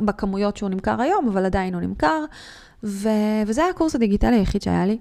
בכמויות 0.05 0.57
שהוא 0.57 0.71
נמכר 0.71 1.01
היום, 1.01 1.29
אבל 1.29 1.45
עדיין 1.45 1.75
הוא 1.75 1.83
נמכר. 1.83 2.25
ו... 2.85 3.09
וזה 3.47 3.63
היה 3.63 3.71
הקורס 3.71 3.95
הדיגיטלי 3.95 4.37
היחיד 4.37 4.63
שהיה 4.63 4.87
לי. 4.87 4.99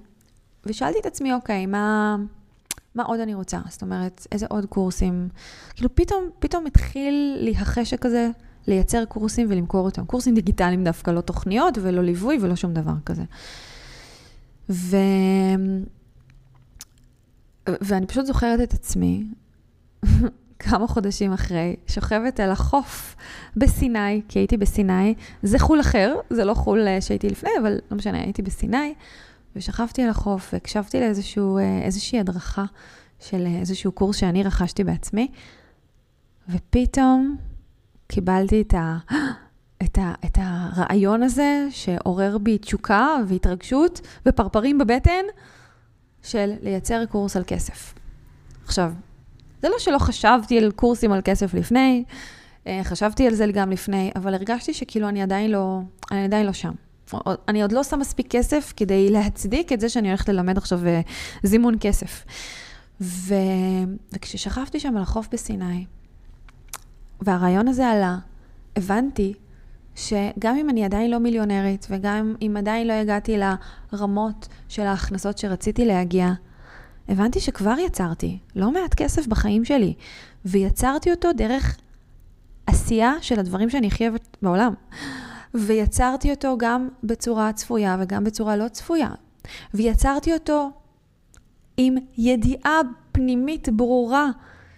ושאלתי 0.66 1.00
את 1.00 1.06
עצמי, 1.06 1.34
אוקיי, 1.34 1.66
מה... 1.66 2.18
מה 2.96 3.04
עוד 3.04 3.20
אני 3.20 3.34
רוצה? 3.34 3.60
זאת 3.70 3.82
אומרת, 3.82 4.28
איזה 4.32 4.46
עוד 4.50 4.66
קורסים? 4.66 5.30
כאילו 5.76 5.96
פתאום, 5.96 6.30
פתאום 6.40 6.66
התחיל 6.66 7.38
לי 7.42 7.52
החשק 7.58 8.06
הזה 8.06 8.30
לייצר 8.68 9.06
קורסים 9.06 9.48
ולמכור 9.50 9.86
אותם. 9.86 10.06
קורסים 10.06 10.36
דיגיטליים 10.36 10.84
דווקא, 10.84 11.12
לא 11.12 11.22
תוכניות 11.22 11.78
ולא 11.82 12.04
ליווי 12.04 12.38
ולא 12.42 12.56
שום 12.56 12.74
דבר 12.74 12.94
כזה. 13.06 13.24
ו... 14.70 14.98
ואני 17.68 18.08
פשוט 18.08 18.26
זוכרת 18.26 18.62
את 18.62 18.74
עצמי, 18.74 19.24
כמה 20.60 20.88
חודשים 20.88 21.34
אחרי, 21.34 21.76
שוכבת 21.88 22.40
על 22.40 22.52
החוף 22.52 23.16
בסיני, 23.56 24.22
כי 24.28 24.40
הייתי 24.40 24.58
בסיני, 24.58 25.14
זה 25.44 25.60
חול 25.60 25.80
אחר, 25.80 26.16
זה 26.30 26.46
לא 26.46 26.54
חול 26.54 26.88
אה, 26.88 27.02
שהייתי 27.02 27.30
לפני, 27.30 27.50
אבל 27.62 27.80
לא 27.92 27.98
משנה, 27.98 28.18
הייתי 28.18 28.42
בסיני, 28.42 28.94
ושכבתי 29.56 30.04
על 30.04 30.10
החוף 30.10 30.50
והקשבתי 30.54 31.00
לאיזושהי 31.00 32.20
הדרכה 32.20 32.66
של 33.20 33.46
איזשהו 33.60 33.92
קורס 33.92 34.16
שאני 34.16 34.44
רכשתי 34.44 34.84
בעצמי, 34.84 35.28
ופתאום 36.50 37.38
קיבלתי 38.08 38.62
את, 38.62 38.74
ה, 38.74 38.98
את, 39.84 39.98
ה, 39.98 40.14
את 40.26 40.38
הרעיון 40.42 41.24
הזה 41.24 41.68
שעורר 41.70 42.38
בי 42.38 42.58
תשוקה 42.58 43.16
והתרגשות 43.28 44.02
ופרפרים 44.26 44.78
בבטן 44.78 45.24
של 46.24 46.54
לייצר 46.62 47.06
קורס 47.06 47.38
על 47.38 47.44
כסף. 47.48 47.94
עכשיו, 48.66 48.94
זה 49.62 49.70
לא 49.70 49.76
שלא 49.80 49.98
חשבתי 49.98 50.58
על 50.58 50.72
קורסים 50.72 51.12
על 51.12 51.22
כסף 51.24 51.54
לפני, 51.54 52.04
אה, 52.68 52.82
חשבתי 52.84 53.28
על 53.28 53.34
זה 53.34 53.46
גם 53.54 53.72
לפני, 53.72 54.12
אבל 54.16 54.34
הרגשתי 54.34 54.74
שכאילו 54.74 55.10
אני 55.10 55.22
עדיין 55.22 55.52
לא, 55.52 55.80
אני 56.12 56.24
עדיין 56.24 56.46
לא 56.46 56.54
שם. 56.54 56.72
אני 57.48 57.62
עוד 57.62 57.72
לא 57.72 57.84
שם 57.84 58.00
מספיק 58.00 58.28
כסף 58.30 58.74
כדי 58.78 59.10
להצדיק 59.10 59.74
את 59.74 59.80
זה 59.80 59.90
שאני 59.90 60.08
הולכת 60.08 60.30
ללמד 60.30 60.58
עכשיו 60.58 60.88
אה, 60.88 61.02
זימון 61.44 61.76
כסף. 61.80 62.26
ו... 63.02 63.34
וכששכבתי 64.14 64.80
שם 64.80 64.98
על 64.98 65.04
החוף 65.04 65.28
בסיני, 65.32 65.86
והרעיון 67.22 67.68
הזה 67.68 67.88
עלה, 67.88 68.18
הבנתי 68.76 69.34
שגם 69.96 70.56
אם 70.58 70.70
אני 70.70 70.86
עדיין 70.86 71.12
לא 71.12 71.18
מיליונרית, 71.18 71.88
וגם 71.90 72.36
אם 72.42 72.56
עדיין 72.58 72.88
לא 72.88 72.94
הגעתי 72.94 73.38
לרמות 73.94 74.48
של 74.70 74.82
ההכנסות 74.82 75.38
שרציתי 75.38 75.86
להגיע, 75.86 76.32
הבנתי 77.10 77.40
שכבר 77.40 77.76
יצרתי 77.86 78.38
לא 78.56 78.72
מעט 78.72 78.94
כסף 78.94 79.28
בחיים 79.28 79.66
שלי, 79.66 79.94
ויצרתי 80.46 81.12
אותו 81.12 81.34
דרך 81.34 81.78
עשייה 82.68 83.14
של 83.22 83.40
הדברים 83.40 83.70
שאני 83.70 83.92
חייבת 83.92 84.38
בעולם. 84.42 84.74
ויצרתי 85.54 86.32
אותו 86.32 86.56
גם 86.58 86.90
בצורה 87.04 87.54
צפויה 87.54 87.98
וגם 88.00 88.24
בצורה 88.24 88.56
לא 88.56 88.68
צפויה. 88.68 89.10
ויצרתי 89.74 90.34
אותו 90.34 90.72
עם 91.78 91.96
ידיעה 92.18 92.80
פנימית 93.12 93.70
ברורה 93.70 94.30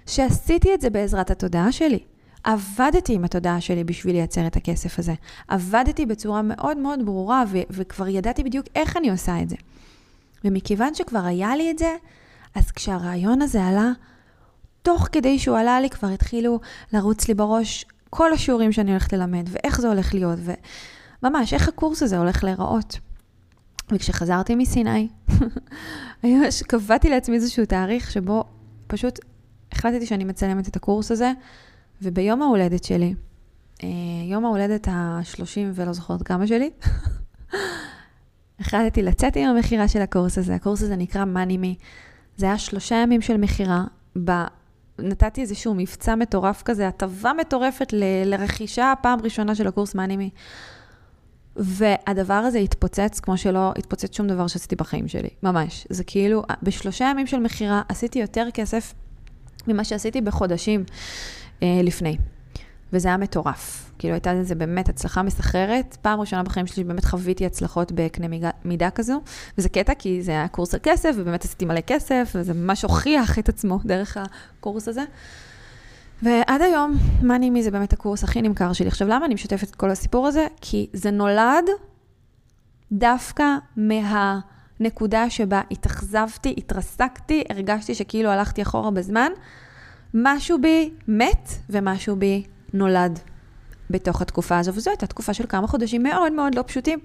שעשיתי 0.05 0.73
את 0.73 0.81
זה 0.81 0.89
בעזרת 0.89 1.31
התודעה 1.31 1.71
שלי. 1.71 1.99
עבדתי 2.43 3.13
עם 3.13 3.23
התודעה 3.23 3.61
שלי 3.61 3.83
בשביל 3.83 4.15
לייצר 4.15 4.47
את 4.47 4.55
הכסף 4.55 4.99
הזה. 4.99 5.13
עבדתי 5.47 6.05
בצורה 6.05 6.41
מאוד 6.41 6.77
מאוד 6.77 7.05
ברורה, 7.05 7.43
ו- 7.47 7.61
וכבר 7.69 8.07
ידעתי 8.07 8.43
בדיוק 8.43 8.65
איך 8.75 8.97
אני 8.97 9.09
עושה 9.09 9.41
את 9.41 9.49
זה. 9.49 9.55
ומכיוון 10.43 10.95
שכבר 10.95 11.25
היה 11.25 11.55
לי 11.55 11.71
את 11.71 11.79
זה, 11.79 11.95
אז 12.55 12.71
כשהרעיון 12.71 13.41
הזה 13.41 13.63
עלה, 13.63 13.91
תוך 14.81 15.07
כדי 15.11 15.39
שהוא 15.39 15.57
עלה 15.57 15.79
לי 15.79 15.89
כבר 15.89 16.07
התחילו 16.07 16.59
לרוץ 16.93 17.27
לי 17.27 17.33
בראש 17.33 17.85
כל 18.13 18.33
השיעורים 18.33 18.71
שאני 18.71 18.91
הולכת 18.91 19.13
ללמד, 19.13 19.49
ואיך 19.51 19.81
זה 19.81 19.87
הולך 19.87 20.13
להיות, 20.13 20.39
וממש, 21.23 21.53
איך 21.53 21.67
הקורס 21.67 22.03
הזה 22.03 22.17
הולך 22.17 22.43
להיראות. 22.43 22.99
וכשחזרתי 23.91 24.55
מסיני, 24.55 25.07
ממש 26.23 26.63
קבעתי 26.63 27.09
לעצמי 27.09 27.35
איזשהו 27.35 27.65
תאריך 27.65 28.11
שבו 28.11 28.43
פשוט 28.87 29.19
החלטתי 29.71 30.05
שאני 30.05 30.23
מצלמת 30.23 30.67
את 30.67 30.75
הקורס 30.75 31.11
הזה, 31.11 31.31
וביום 32.01 32.41
ההולדת 32.41 32.83
שלי, 32.83 33.13
אה, 33.83 33.89
יום 34.25 34.45
ההולדת 34.45 34.87
ה-30 34.87 35.59
ולא 35.75 35.93
זוכרת 35.93 36.23
כמה 36.23 36.47
שלי, 36.47 36.69
החלטתי 38.59 39.01
לצאת 39.01 39.35
עם 39.35 39.47
המכירה 39.49 39.87
של 39.87 40.01
הקורס 40.01 40.37
הזה. 40.37 40.55
הקורס 40.55 40.81
הזה 40.81 40.95
נקרא 40.95 41.25
Me. 41.25 41.83
זה 42.37 42.45
היה 42.45 42.57
שלושה 42.57 42.95
ימים 42.95 43.21
של 43.21 43.37
מכירה. 43.37 43.83
נתתי 44.99 45.41
איזשהו 45.41 45.73
מבצע 45.73 46.15
מטורף 46.15 46.61
כזה, 46.61 46.87
הטבה 46.87 47.31
מטורפת 47.33 47.93
ל- 47.93 48.23
לרכישה 48.25 48.91
הפעם 48.91 49.19
ראשונה 49.21 49.55
של 49.55 49.67
הקורס 49.67 49.95
Me. 49.95 49.99
והדבר 51.55 52.33
הזה 52.33 52.57
התפוצץ 52.57 53.19
כמו 53.19 53.37
שלא 53.37 53.73
התפוצץ 53.77 54.17
שום 54.17 54.27
דבר 54.27 54.47
שעשיתי 54.47 54.75
בחיים 54.75 55.07
שלי, 55.07 55.29
ממש. 55.43 55.87
זה 55.89 56.03
כאילו, 56.03 56.43
בשלושה 56.63 57.05
ימים 57.11 57.27
של 57.27 57.39
מכירה 57.39 57.81
עשיתי 57.89 58.19
יותר 58.19 58.47
כסף 58.53 58.93
ממה 59.67 59.83
שעשיתי 59.83 60.21
בחודשים 60.21 60.83
אה, 61.63 61.79
לפני. 61.83 62.17
וזה 62.93 63.07
היה 63.07 63.17
מטורף. 63.17 63.91
כאילו 63.99 64.13
הייתה 64.13 64.33
לזה 64.33 64.55
באמת 64.55 64.89
הצלחה 64.89 65.21
מסחררת. 65.21 65.97
פעם 66.01 66.19
ראשונה 66.19 66.43
בחיים 66.43 66.67
שלי 66.67 66.83
באמת 66.83 67.05
חוויתי 67.05 67.45
הצלחות 67.45 67.91
בקנה 67.91 68.27
מידה 68.65 68.89
כזו. 68.89 69.21
וזה 69.57 69.69
קטע, 69.69 69.93
כי 69.93 70.21
זה 70.23 70.31
היה 70.31 70.47
קורס 70.47 70.73
על 70.73 70.79
כסף, 70.83 71.13
ובאמת 71.17 71.45
עשיתי 71.45 71.65
מלא 71.65 71.81
כסף, 71.81 72.31
וזה 72.35 72.53
ממש 72.53 72.83
הוכיח 72.83 73.39
את 73.39 73.49
עצמו 73.49 73.79
דרך 73.85 74.17
הקורס 74.17 74.87
הזה. 74.87 75.03
ועד 76.23 76.61
היום, 76.61 76.97
מאני 77.21 77.49
מי 77.49 77.63
זה 77.63 77.71
באמת 77.71 77.93
הקורס 77.93 78.23
הכי 78.23 78.41
נמכר 78.41 78.73
שלי. 78.73 78.87
עכשיו, 78.87 79.07
למה 79.07 79.25
אני 79.25 79.33
משתפת 79.33 79.69
את 79.69 79.75
כל 79.75 79.91
הסיפור 79.91 80.27
הזה? 80.27 80.47
כי 80.61 80.87
זה 80.93 81.11
נולד 81.11 81.65
דווקא 82.91 83.45
מהנקודה 83.77 85.29
שבה 85.29 85.61
התאכזבתי, 85.71 86.55
התרסקתי, 86.57 87.43
הרגשתי 87.49 87.95
שכאילו 87.95 88.29
הלכתי 88.29 88.61
אחורה 88.61 88.91
בזמן. 88.91 89.31
משהו 90.13 90.61
בי 90.61 90.89
מת 91.07 91.49
ומשהו 91.69 92.15
בי 92.15 92.43
נולד 92.73 93.19
בתוך 93.89 94.21
התקופה 94.21 94.59
הזו, 94.59 94.73
וזו 94.73 94.89
הייתה 94.89 95.07
תקופה 95.07 95.33
של 95.33 95.45
כמה 95.49 95.67
חודשים 95.67 96.03
מאוד 96.03 96.33
מאוד 96.33 96.55
לא 96.55 96.63
פשוטים. 96.67 96.99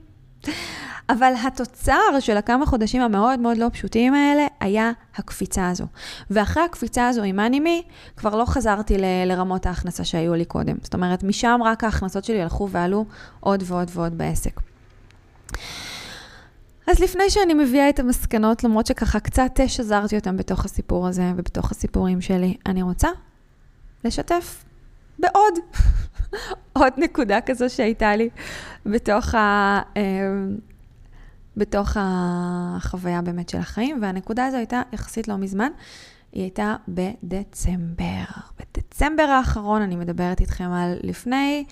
אבל 1.09 1.33
התוצר 1.47 2.21
של 2.21 2.37
הכמה 2.37 2.67
חודשים 2.67 3.03
המאוד 3.03 3.41
מאוד 3.41 3.57
לא 3.59 3.69
פשוטים 3.73 4.15
האלה 4.15 4.47
היה 4.61 4.93
הקפיצה 5.17 5.69
הזו. 5.69 5.87
ואחרי 6.31 6.63
הקפיצה 6.63 7.09
הזו 7.09 7.23
עם 7.23 7.41
אנימי, 7.41 7.83
כבר 8.17 8.37
לא 8.37 8.45
חזרתי 8.45 8.99
ל- 8.99 9.05
לרמות 9.27 9.67
ההכנסה 9.67 10.05
שהיו 10.05 10.35
לי 10.35 10.45
קודם. 10.45 10.77
זאת 10.83 10.95
אומרת, 10.95 11.23
משם 11.23 11.61
רק 11.65 11.85
ההכנסות 11.85 12.25
שלי 12.25 12.43
הלכו 12.43 12.69
ועלו 12.71 13.05
עוד 13.41 13.63
ועוד 13.67 13.91
ועוד 13.95 14.19
בעסק. 14.19 14.61
אז 16.87 17.01
לפני 17.01 17.31
שאני 17.31 17.55
מביאה 17.55 17.89
את 17.89 17.99
המסקנות, 17.99 18.65
למרות 18.65 18.87
שככה 18.87 19.21
קצת 19.21 19.61
שזרתי 19.67 20.17
אותם 20.17 20.37
בתוך 20.37 20.65
הסיפור 20.65 21.07
הזה 21.09 21.33
ובתוך 21.37 21.71
הסיפורים 21.71 22.21
שלי, 22.21 22.57
אני 22.67 22.83
רוצה 22.83 23.09
לשתף 24.05 24.65
בעוד, 25.19 25.55
עוד 26.73 26.93
נקודה 26.97 27.41
כזו 27.41 27.71
שהייתה 27.71 28.17
לי 28.17 28.29
בתוך, 28.87 29.35
ה, 29.35 29.81
אמ, 29.97 30.57
בתוך 31.57 31.97
החוויה 32.01 33.23
באמת 33.23 33.49
של 33.49 33.59
החיים, 33.59 33.99
והנקודה 34.03 34.47
הזו 34.47 34.57
הייתה 34.57 34.83
יחסית 34.93 35.29
לא 35.29 35.37
מזמן, 35.37 35.71
היא 36.33 36.43
הייתה 36.43 36.77
בדצמבר. 36.89 38.25
בדצמבר 38.61 39.23
האחרון, 39.23 39.83
אני 39.83 39.97
מדברת 39.97 40.41
איתכם 40.41 40.71
על 40.71 40.99
לפני, 41.03 41.65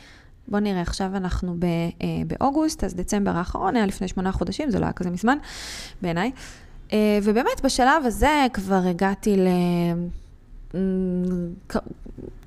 בואו 0.49 0.61
נראה, 0.61 0.81
עכשיו 0.81 1.17
אנחנו 1.17 1.55
ב, 1.59 1.65
אה, 1.65 1.91
באוגוסט, 2.27 2.85
אז 2.85 2.95
דצמבר 2.95 3.31
האחרון 3.31 3.77
היה 3.77 3.87
לפני 3.87 4.09
שמונה 4.09 4.33
חודשים, 4.33 4.71
זה 4.71 4.79
לא 4.79 4.85
היה 4.85 4.93
כזה 4.93 5.11
מזמן 5.11 5.39
בעיניי. 6.03 6.31
אה, 6.93 7.19
ובאמת 7.23 7.61
בשלב 7.65 8.07
הזה 8.07 8.47
כבר 8.53 8.81
הגעתי 8.87 9.37
ל... 9.37 9.49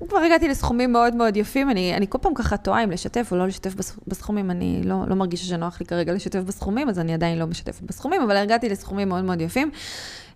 כבר 0.08 0.18
הגעתי 0.18 0.48
לסכומים 0.48 0.92
מאוד 0.92 1.14
מאוד 1.14 1.36
יפים, 1.36 1.70
אני, 1.70 1.94
אני 1.96 2.06
כל 2.08 2.18
פעם 2.18 2.34
ככה 2.34 2.56
טועה 2.56 2.84
אם 2.84 2.90
לשתף 2.90 3.28
או 3.32 3.36
לא 3.36 3.46
לשתף 3.46 3.74
בסכומים, 4.06 4.50
אני 4.50 4.80
לא, 4.84 5.04
לא 5.06 5.16
מרגישה 5.16 5.44
שנוח 5.44 5.80
לי 5.80 5.86
כרגע 5.86 6.12
לשתף 6.12 6.40
בסכומים, 6.40 6.88
אז 6.88 6.98
אני 6.98 7.14
עדיין 7.14 7.38
לא 7.38 7.46
משתפת 7.46 7.82
בסכומים, 7.82 8.22
אבל 8.22 8.36
הגעתי 8.36 8.68
לסכומים 8.68 9.08
מאוד 9.08 9.24
מאוד 9.24 9.40
יפים, 9.40 9.70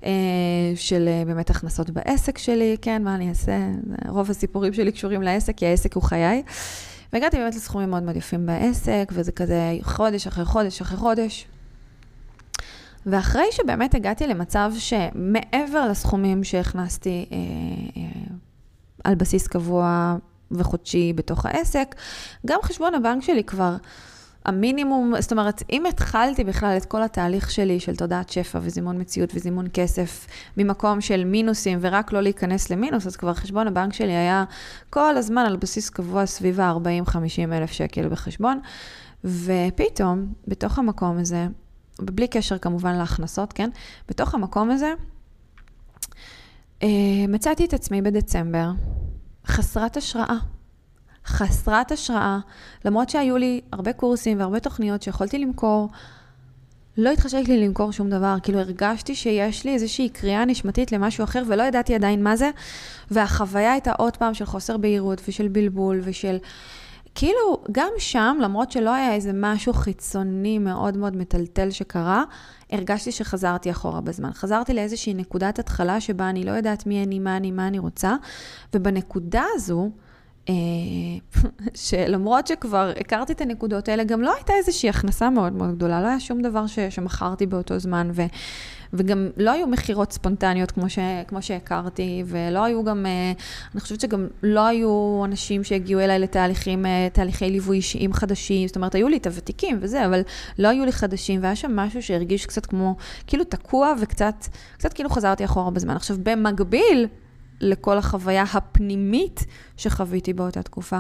אה, 0.05 0.11
של 0.75 1.09
אה, 1.09 1.23
באמת 1.27 1.51
הכנסות 1.51 1.91
בעסק 1.91 2.39
שלי, 2.39 2.77
כן, 2.83 3.03
מה 3.03 3.15
אני 3.15 3.29
אעשה? 3.29 3.59
רוב 4.09 4.31
הסיפורים 4.31 4.73
שלי 4.73 4.93
קשורים 4.93 5.23
לעסק, 5.23 5.57
כי 5.57 5.67
העסק 5.67 5.95
הוא 5.95 6.03
חיי. 6.03 6.43
והגעתי 7.13 7.37
באמת 7.37 7.55
לסכומים 7.55 7.91
מאוד 7.91 8.03
מאוד 8.03 8.17
יפים 8.17 8.47
בעסק, 8.47 9.13
וזה 9.13 9.33
כזה 9.33 9.77
חודש 9.83 10.27
אחרי 10.27 10.45
חודש 10.45 10.81
אחרי 10.81 10.99
חודש. 10.99 11.47
ואחרי 13.07 13.45
שבאמת 13.51 13.95
הגעתי 13.95 14.27
למצב 14.27 14.73
שמעבר 14.79 15.89
לסכומים 15.91 16.45
שהכנסתי 16.45 17.27
אה, 17.33 17.37
אה, 17.97 18.35
על 19.05 19.15
בסיס 19.15 19.47
קבוע 19.47 20.17
וחודשי 20.51 21.13
בתוך 21.13 21.47
העסק, 21.47 21.95
גם 22.47 22.59
חשבון 22.63 22.95
הבנק 22.95 23.23
שלי 23.23 23.45
כבר, 23.45 23.77
המינימום, 24.45 25.15
זאת 25.21 25.33
אומרת, 25.33 25.63
אם 25.73 25.87
התחלתי 25.87 26.45
בכלל 26.45 26.77
את 26.77 26.85
כל 26.85 27.03
התהליך 27.03 27.51
שלי 27.51 27.81
של 27.81 27.97
תודעת 27.97 28.31
שפע 28.31 28.59
וזימון 28.63 29.01
מציאות 29.01 29.31
וזימון 29.35 29.67
כסף 29.73 30.27
ממקום 30.57 31.01
של 31.01 31.25
מינוסים 31.25 31.79
ורק 31.81 32.13
לא 32.13 32.21
להיכנס 32.21 32.71
למינוס, 32.71 33.07
אז 33.07 33.17
כבר 33.17 33.35
חשבון 33.35 33.67
הבנק 33.67 33.93
שלי 33.93 34.13
היה 34.13 34.45
כל 34.91 35.17
הזמן 35.17 35.43
על 35.43 35.57
בסיס 35.57 35.91
קבוע 35.91 36.27
סביב 36.27 36.61
ה-40-50 36.61 37.53
אלף 37.53 37.71
שקל 37.71 38.09
בחשבון, 38.09 38.61
ופתאום, 39.25 40.33
בתוך 40.49 40.79
המקום 40.79 41.19
הזה, 41.19 41.47
בלי 42.05 42.29
קשר 42.29 42.59
כמובן 42.59 42.95
להכנסות, 42.95 43.53
כן? 43.53 43.71
בתוך 44.09 44.35
המקום 44.35 44.71
הזה, 44.71 44.93
אה, 46.83 46.89
מצאתי 47.29 47.65
את 47.65 47.75
עצמי 47.75 48.03
בדצמבר 48.03 48.71
חסרת 49.47 49.97
השראה. 49.97 50.37
חסרת 51.27 51.93
השראה, 51.93 52.39
למרות 52.85 53.11
שהיו 53.11 53.37
לי 53.37 53.61
הרבה 53.73 53.93
קורסים 53.93 54.39
והרבה 54.39 54.61
תוכניות 54.61 55.03
שיכולתי 55.03 55.39
למכור, 55.39 55.89
לא 56.97 57.11
התחשק 57.11 57.43
לי 57.49 57.67
למכור 57.67 57.93
שום 57.93 58.11
דבר, 58.11 58.37
כאילו 58.43 58.59
הרגשתי 58.59 59.15
שיש 59.15 59.65
לי 59.65 59.75
איזושהי 59.75 60.09
קריאה 60.09 60.45
נשמתית 60.45 60.93
למשהו 60.93 61.25
אחר 61.25 61.43
ולא 61.47 61.63
ידעתי 61.63 61.95
עדיין 61.95 62.23
מה 62.23 62.37
זה, 62.37 62.51
והחוויה 63.11 63.73
הייתה 63.73 63.93
עוד 63.93 64.17
פעם 64.17 64.35
של 64.35 64.45
חוסר 64.45 64.77
בהירות 64.77 65.23
ושל 65.29 65.49
בלבול 65.49 66.01
ושל... 66.05 66.39
כאילו, 67.15 67.63
גם 67.73 67.91
שם, 67.99 68.39
למרות 68.43 68.73
שלא 68.73 68.95
היה 68.95 69.15
איזה 69.15 69.31
משהו 69.35 69.73
חיצוני 69.73 70.59
מאוד 70.59 70.97
מאוד 70.97 71.17
מטלטל 71.17 71.71
שקרה, 71.71 72.25
הרגשתי 72.71 73.13
שחזרתי 73.13 73.71
אחורה 73.71 74.01
בזמן. 74.01 74.33
חזרתי 74.33 74.75
לאיזושהי 74.75 75.15
נקודת 75.15 75.59
התחלה 75.59 76.01
שבה 76.01 76.31
אני 76.31 76.45
לא 76.45 76.51
יודעת 76.51 76.87
מי 76.87 77.03
אני, 77.03 77.19
מה 77.19 77.37
אני, 77.37 77.51
מה 77.51 77.67
אני 77.67 77.79
רוצה, 77.79 78.17
ובנקודה 78.75 79.45
הזו, 79.55 79.91
שלמרות 81.75 82.47
שכבר 82.47 82.93
הכרתי 83.01 83.33
את 83.33 83.41
הנקודות 83.41 83.89
האלה, 83.89 84.05
גם 84.05 84.21
לא 84.21 84.35
הייתה 84.35 84.53
איזושהי 84.53 84.89
הכנסה 84.89 85.31
מאוד 85.31 85.53
מאוד 85.53 85.75
גדולה, 85.75 86.03
לא 86.03 86.07
היה 86.07 86.21
שום 86.21 86.43
דבר 86.43 86.67
ש, 86.67 86.79
שמכרתי 86.79 87.47
באותו 87.47 87.79
זמן, 87.79 88.11
ו, 88.13 88.23
וגם 88.93 89.29
לא 89.37 89.51
היו 89.51 89.67
מכירות 89.67 90.13
ספונטניות 90.13 90.71
כמו, 90.71 90.91
ש, 90.91 90.99
כמו 91.29 91.43
שהכרתי, 91.43 92.25
ולא 92.27 92.65
היו 92.65 92.85
גם, 92.85 93.07
אה, 93.07 93.33
אני 93.75 93.81
חושבת 93.81 94.01
שגם 94.01 94.29
לא 94.43 94.67
היו 94.67 95.23
אנשים 95.25 95.65
שהגיעו 95.65 96.01
אליי 96.01 96.19
לתהליכים, 96.19 96.87
אה, 96.87 97.09
תהליכי 97.13 97.51
ליווי 97.51 97.77
אישיים 97.77 98.13
חדשים, 98.13 98.67
זאת 98.67 98.77
אומרת, 98.77 98.95
היו 98.95 99.09
לי 99.09 99.17
את 99.17 99.27
הוותיקים 99.27 99.79
וזה, 99.81 100.07
אבל 100.07 100.21
לא 100.59 100.69
היו 100.69 100.85
לי 100.85 100.93
חדשים, 100.93 101.43
והיה 101.43 101.57
שם 101.57 101.77
משהו 101.77 102.03
שהרגיש 102.03 102.47
קצת 102.47 102.67
כמו, 102.67 102.97
כאילו 103.27 103.45
תקוע 103.45 103.95
וקצת, 104.01 104.47
קצת 104.79 104.93
כאילו 104.93 105.11
חזרתי 105.11 105.45
אחורה 105.45 105.71
בזמן. 105.71 105.97
עכשיו, 105.97 106.17
במקביל, 106.23 107.07
לכל 107.61 107.99
החוויה 107.99 108.45
הפנימית 108.53 109.47
שחוויתי 109.77 110.33
באותה 110.33 110.63
תקופה, 110.63 110.99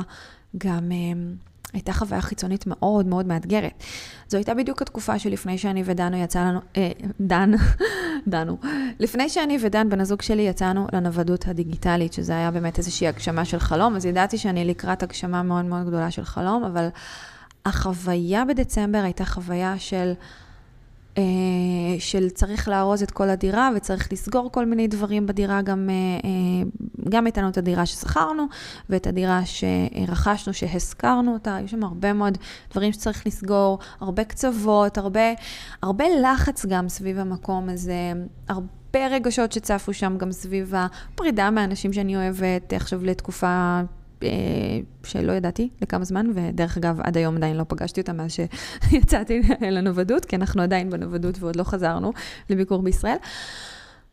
גם 0.59 0.91
uh, 0.91 1.52
הייתה 1.73 1.93
חוויה 1.93 2.21
חיצונית 2.21 2.65
מאוד 2.67 3.07
מאוד 3.07 3.27
מאתגרת. 3.27 3.83
זו 4.29 4.37
הייתה 4.37 4.55
בדיוק 4.55 4.83
התקופה 4.83 5.19
שלפני 5.19 5.59
שאני 5.59 5.83
ודנו 5.87 6.17
יצא 6.17 6.41
לנו, 6.41 6.61
אה, 6.77 6.91
דן, 7.21 7.51
דנו, 8.29 8.57
לפני 8.99 9.29
שאני 9.29 9.59
ודן, 9.63 9.89
בן 9.89 10.01
הזוג 10.01 10.23
שלי, 10.23 10.43
יצאנו 10.43 10.87
לנוודות 10.93 11.49
הדיגיטלית, 11.49 12.13
שזה 12.13 12.33
היה 12.33 12.51
באמת 12.51 12.79
איזושהי 12.79 13.09
הגשמה 13.09 13.45
של 13.45 13.59
חלום, 13.59 13.97
אז 13.97 14.07
ידעתי 14.07 14.39
שאני 14.39 14.65
לקראת 14.65 15.03
הגשמה 15.03 15.43
מאוד 15.43 15.65
מאוד 15.65 15.87
גדולה 15.87 16.11
של 16.11 16.25
חלום, 16.25 16.65
אבל 16.65 16.89
החוויה 17.67 18.45
בדצמבר 18.45 18.99
הייתה 18.99 19.25
חוויה 19.25 19.79
של... 19.79 20.13
אה, 21.19 21.23
של 21.99 22.31
צריך 22.31 22.69
לארוז 22.69 23.03
את 23.03 23.11
כל 23.11 23.29
הדירה 23.31 23.71
וצריך 23.77 24.13
לסגור 24.13 24.53
כל 24.53 24.67
מיני 24.67 24.89
דברים 24.89 25.27
בדירה, 25.27 25.63
גם, 25.63 25.91
אה, 25.91 25.95
אה, 26.29 27.11
גם 27.11 27.27
איתנו 27.27 27.49
את 27.49 27.59
הדירה 27.59 27.87
ששכרנו 27.87 28.47
ואת 28.91 29.07
הדירה 29.07 29.41
שרכשנו, 29.45 30.55
שהשכרנו 30.55 31.33
אותה, 31.33 31.57
היו 31.57 31.69
שם 31.69 31.85
הרבה 31.85 32.13
מאוד 32.13 32.39
דברים 32.71 32.93
שצריך 32.93 33.27
לסגור, 33.27 33.79
הרבה 34.01 34.25
קצוות, 34.25 34.99
הרבה, 34.99 35.33
הרבה 35.83 36.05
לחץ 36.23 36.67
גם 36.67 36.89
סביב 36.89 37.19
המקום 37.19 37.69
הזה, 37.69 38.13
הרבה 38.49 39.07
רגשות 39.11 39.53
שצפו 39.53 39.93
שם 39.93 40.19
גם 40.19 40.33
סביב 40.33 40.75
הפרידה 40.77 41.51
מאנשים 41.51 41.93
שאני 41.93 42.17
אוהבת 42.17 42.73
עכשיו 42.73 43.05
לתקופה 43.05 43.81
שלא 45.05 45.33
ידעתי 45.33 45.69
לכמה 45.83 46.05
זמן, 46.05 46.27
ודרך 46.35 46.77
אגב, 46.77 47.01
עד 47.01 47.17
היום 47.17 47.37
עדיין 47.37 47.57
לא 47.57 47.65
פגשתי 47.69 48.01
אותה 48.01 48.13
מאז 48.13 48.31
שיצאתי 48.31 49.41
לנוודות, 49.77 50.25
כי 50.25 50.37
אנחנו 50.37 50.63
עדיין 50.63 50.91
בנוודות 50.91 51.37
ועוד 51.41 51.57
לא 51.57 51.65
חזרנו 51.65 52.13
לביקור 52.51 52.83
בישראל. 52.83 53.17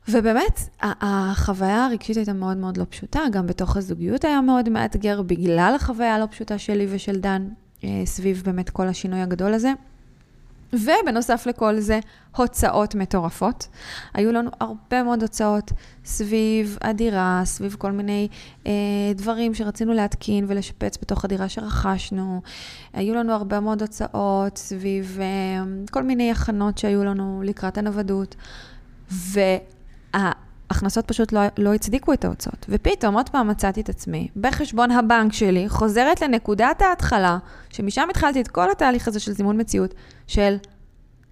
ובאמת, 0.07 0.59
החוויה 0.81 1.85
הרגשית 1.85 2.17
הייתה 2.17 2.33
מאוד 2.33 2.57
מאוד 2.57 2.77
לא 2.77 2.85
פשוטה, 2.89 3.19
גם 3.31 3.47
בתוך 3.47 3.77
הזוגיות 3.77 4.25
היה 4.25 4.41
מאוד 4.41 4.69
מאתגר, 4.69 5.21
בגלל 5.21 5.73
החוויה 5.75 6.15
הלא 6.15 6.25
פשוטה 6.25 6.57
שלי 6.57 6.87
ושל 6.89 7.19
דן, 7.19 7.47
אה, 7.83 8.01
סביב 8.05 8.41
באמת 8.45 8.69
כל 8.69 8.87
השינוי 8.87 9.21
הגדול 9.21 9.53
הזה. 9.53 9.73
ובנוסף 10.73 11.47
לכל 11.47 11.79
זה, 11.79 11.99
הוצאות 12.35 12.95
מטורפות. 12.95 13.67
היו 14.13 14.31
לנו 14.31 14.49
הרבה 14.59 15.03
מאוד 15.03 15.21
הוצאות 15.21 15.71
סביב 16.05 16.77
הדירה, 16.81 17.41
סביב 17.45 17.75
כל 17.79 17.91
מיני 17.91 18.27
אה, 18.67 18.71
דברים 19.15 19.53
שרצינו 19.53 19.93
להתקין 19.93 20.45
ולשפץ 20.47 20.97
בתוך 21.01 21.25
הדירה 21.25 21.49
שרכשנו. 21.49 22.41
היו 22.93 23.15
לנו 23.15 23.33
הרבה 23.33 23.59
מאוד 23.59 23.81
הוצאות 23.81 24.57
סביב 24.57 25.17
אה, 25.21 25.63
כל 25.91 26.03
מיני 26.03 26.31
הכנות 26.31 26.77
שהיו 26.77 27.03
לנו 27.03 27.41
לקראת 27.45 27.77
הנוודות. 27.77 28.35
וההכנסות 30.71 31.05
פשוט 31.07 31.31
לא, 31.31 31.41
לא 31.57 31.73
הצדיקו 31.73 32.13
את 32.13 32.25
ההוצאות. 32.25 32.65
ופתאום 32.69 33.15
עוד 33.15 33.29
פעם 33.29 33.47
מצאתי 33.47 33.81
את 33.81 33.89
עצמי 33.89 34.27
בחשבון 34.35 34.91
הבנק 34.91 35.33
שלי, 35.33 35.69
חוזרת 35.69 36.21
לנקודת 36.21 36.81
ההתחלה, 36.81 37.37
שמשם 37.69 38.07
התחלתי 38.09 38.41
את 38.41 38.47
כל 38.47 38.71
התהליך 38.71 39.07
הזה 39.07 39.19
של 39.19 39.31
זימון 39.31 39.61
מציאות. 39.61 39.93
של 40.27 40.55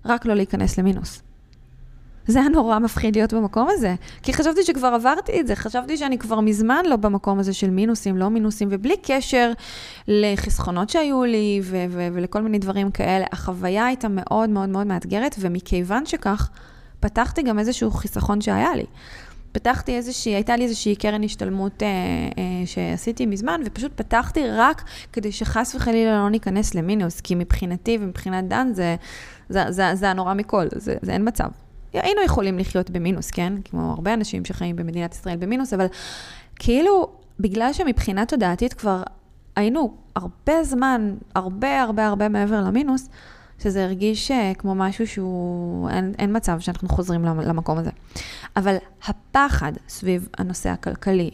רק 0.06 0.26
לא 0.26 0.34
להיכנס 0.34 0.78
למינוס. 0.78 1.22
זה 2.28 2.40
היה 2.40 2.50
נורא 2.50 2.80
מפחיד 2.80 3.16
להיות 3.16 3.34
במקום 3.34 3.68
הזה, 3.72 3.96
כי 4.24 4.34
חשבתי 4.34 4.64
שכבר 4.64 4.88
עברתי 4.88 5.40
את 5.40 5.48
זה, 5.48 5.56
חשבתי 5.56 5.98
שאני 5.98 6.18
כבר 6.18 6.40
מזמן 6.40 6.86
לא 6.86 6.96
במקום 6.96 7.40
הזה 7.40 7.54
של 7.54 7.70
מינוסים, 7.70 8.18
לא 8.18 8.30
מינוסים, 8.30 8.68
ובלי 8.72 8.96
קשר 9.04 9.52
לחסכונות 10.08 10.90
שהיו 10.90 11.24
לי 11.24 11.62
ו- 11.64 11.86
ו- 11.90 12.08
ולכל 12.14 12.42
מיני 12.42 12.60
דברים 12.60 12.92
כאלה, 12.92 13.26
החוויה 13.32 13.86
הייתה 13.86 14.08
מאוד 14.08 14.50
מאוד 14.50 14.70
מאוד 14.70 14.88
מאתגרת, 14.88 15.36
ומכיוון 15.40 16.06
שכך, 16.06 16.50
פתחתי 17.00 17.42
גם 17.42 17.60
איזשהו 17.60 17.92
חיסכון 17.92 18.42
שהיה 18.42 18.76
לי. 18.76 18.86
פתחתי 19.58 19.96
איזושהי, 19.96 20.34
הייתה 20.34 20.56
לי 20.56 20.64
איזושהי 20.64 20.96
קרן 20.96 21.24
השתלמות 21.24 21.84
אה, 21.84 21.88
אה, 21.88 22.66
שעשיתי 22.66 23.26
מזמן, 23.26 23.62
ופשוט 23.66 23.92
פתחתי 23.96 24.44
רק 24.50 24.84
כדי 25.14 25.32
שחס 25.32 25.76
וחלילה 25.76 26.18
לא 26.18 26.30
ניכנס 26.30 26.76
למינוס, 26.76 27.22
כי 27.22 27.36
מבחינתי 27.36 27.98
ומבחינת 28.02 28.48
דן 28.48 28.68
זה, 28.74 28.96
זה, 29.50 29.64
זה, 29.70 29.96
זה 29.96 30.10
הנורא 30.10 30.34
מכל, 30.34 30.66
זה, 30.76 30.96
זה 31.02 31.14
אין 31.14 31.28
מצב. 31.28 31.48
היינו 31.94 32.22
יכולים 32.26 32.60
לחיות 32.60 32.90
במינוס, 32.90 33.32
כן? 33.32 33.54
כמו 33.66 33.92
הרבה 33.92 34.14
אנשים 34.14 34.46
שחיים 34.46 34.76
במדינת 34.76 35.14
ישראל 35.14 35.38
במינוס, 35.38 35.74
אבל 35.74 35.86
כאילו, 36.56 37.10
בגלל 37.40 37.74
שמבחינה 37.74 38.26
תודעתית 38.26 38.74
כבר 38.74 39.04
היינו 39.56 39.94
הרבה 40.16 40.64
זמן, 40.64 41.16
הרבה 41.36 41.82
הרבה 41.82 42.08
הרבה 42.08 42.30
מעבר 42.30 42.62
למינוס, 42.62 43.10
שזה 43.60 43.84
הרגיש 43.84 44.32
אה, 44.32 44.52
כמו 44.58 44.76
משהו 44.76 45.08
שהוא, 45.08 45.90
אין, 45.90 46.14
אין 46.18 46.36
מצב 46.36 46.60
שאנחנו 46.60 46.90
חוזרים 46.90 47.26
למקום 47.26 47.78
הזה. 47.78 47.90
אבל 48.56 48.76
הפחד 49.08 49.72
סביב 49.90 50.28
הנושא 50.38 50.70
הכלכלי, 50.70 51.32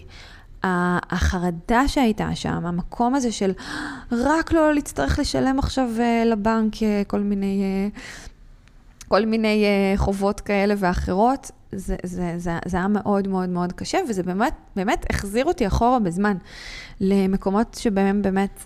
החרדה 0.63 1.88
שהייתה 1.88 2.36
שם, 2.36 2.65
המקום 2.65 3.15
הזה 3.15 3.32
של 3.32 3.51
רק 4.11 4.51
לא 4.51 4.74
להצטרך 4.74 5.19
לשלם 5.19 5.59
עכשיו 5.59 5.89
אה, 5.99 6.24
לבנק 6.26 6.84
אה, 6.84 7.01
כל 7.07 7.19
מיני, 7.19 7.89
כל 9.07 9.26
מיני 9.26 9.65
חובות 9.95 10.41
כאלה 10.41 10.74
ואחרות, 10.78 11.51
זה, 11.71 11.95
זה, 12.03 12.34
זה, 12.38 12.57
זה 12.65 12.78
היה 12.78 12.88
מאוד 12.88 13.28
מאוד 13.28 13.49
מאוד 13.49 13.74
קשה, 13.74 13.97
וזה 14.09 14.24
באמת, 14.24 14.53
באמת 14.76 15.05
החזיר 15.09 15.45
אותי 15.45 15.67
אחורה 15.67 15.99
בזמן 15.99 16.38
למקומות 17.01 17.78
שבהם 17.80 18.21
באמת 18.21 18.59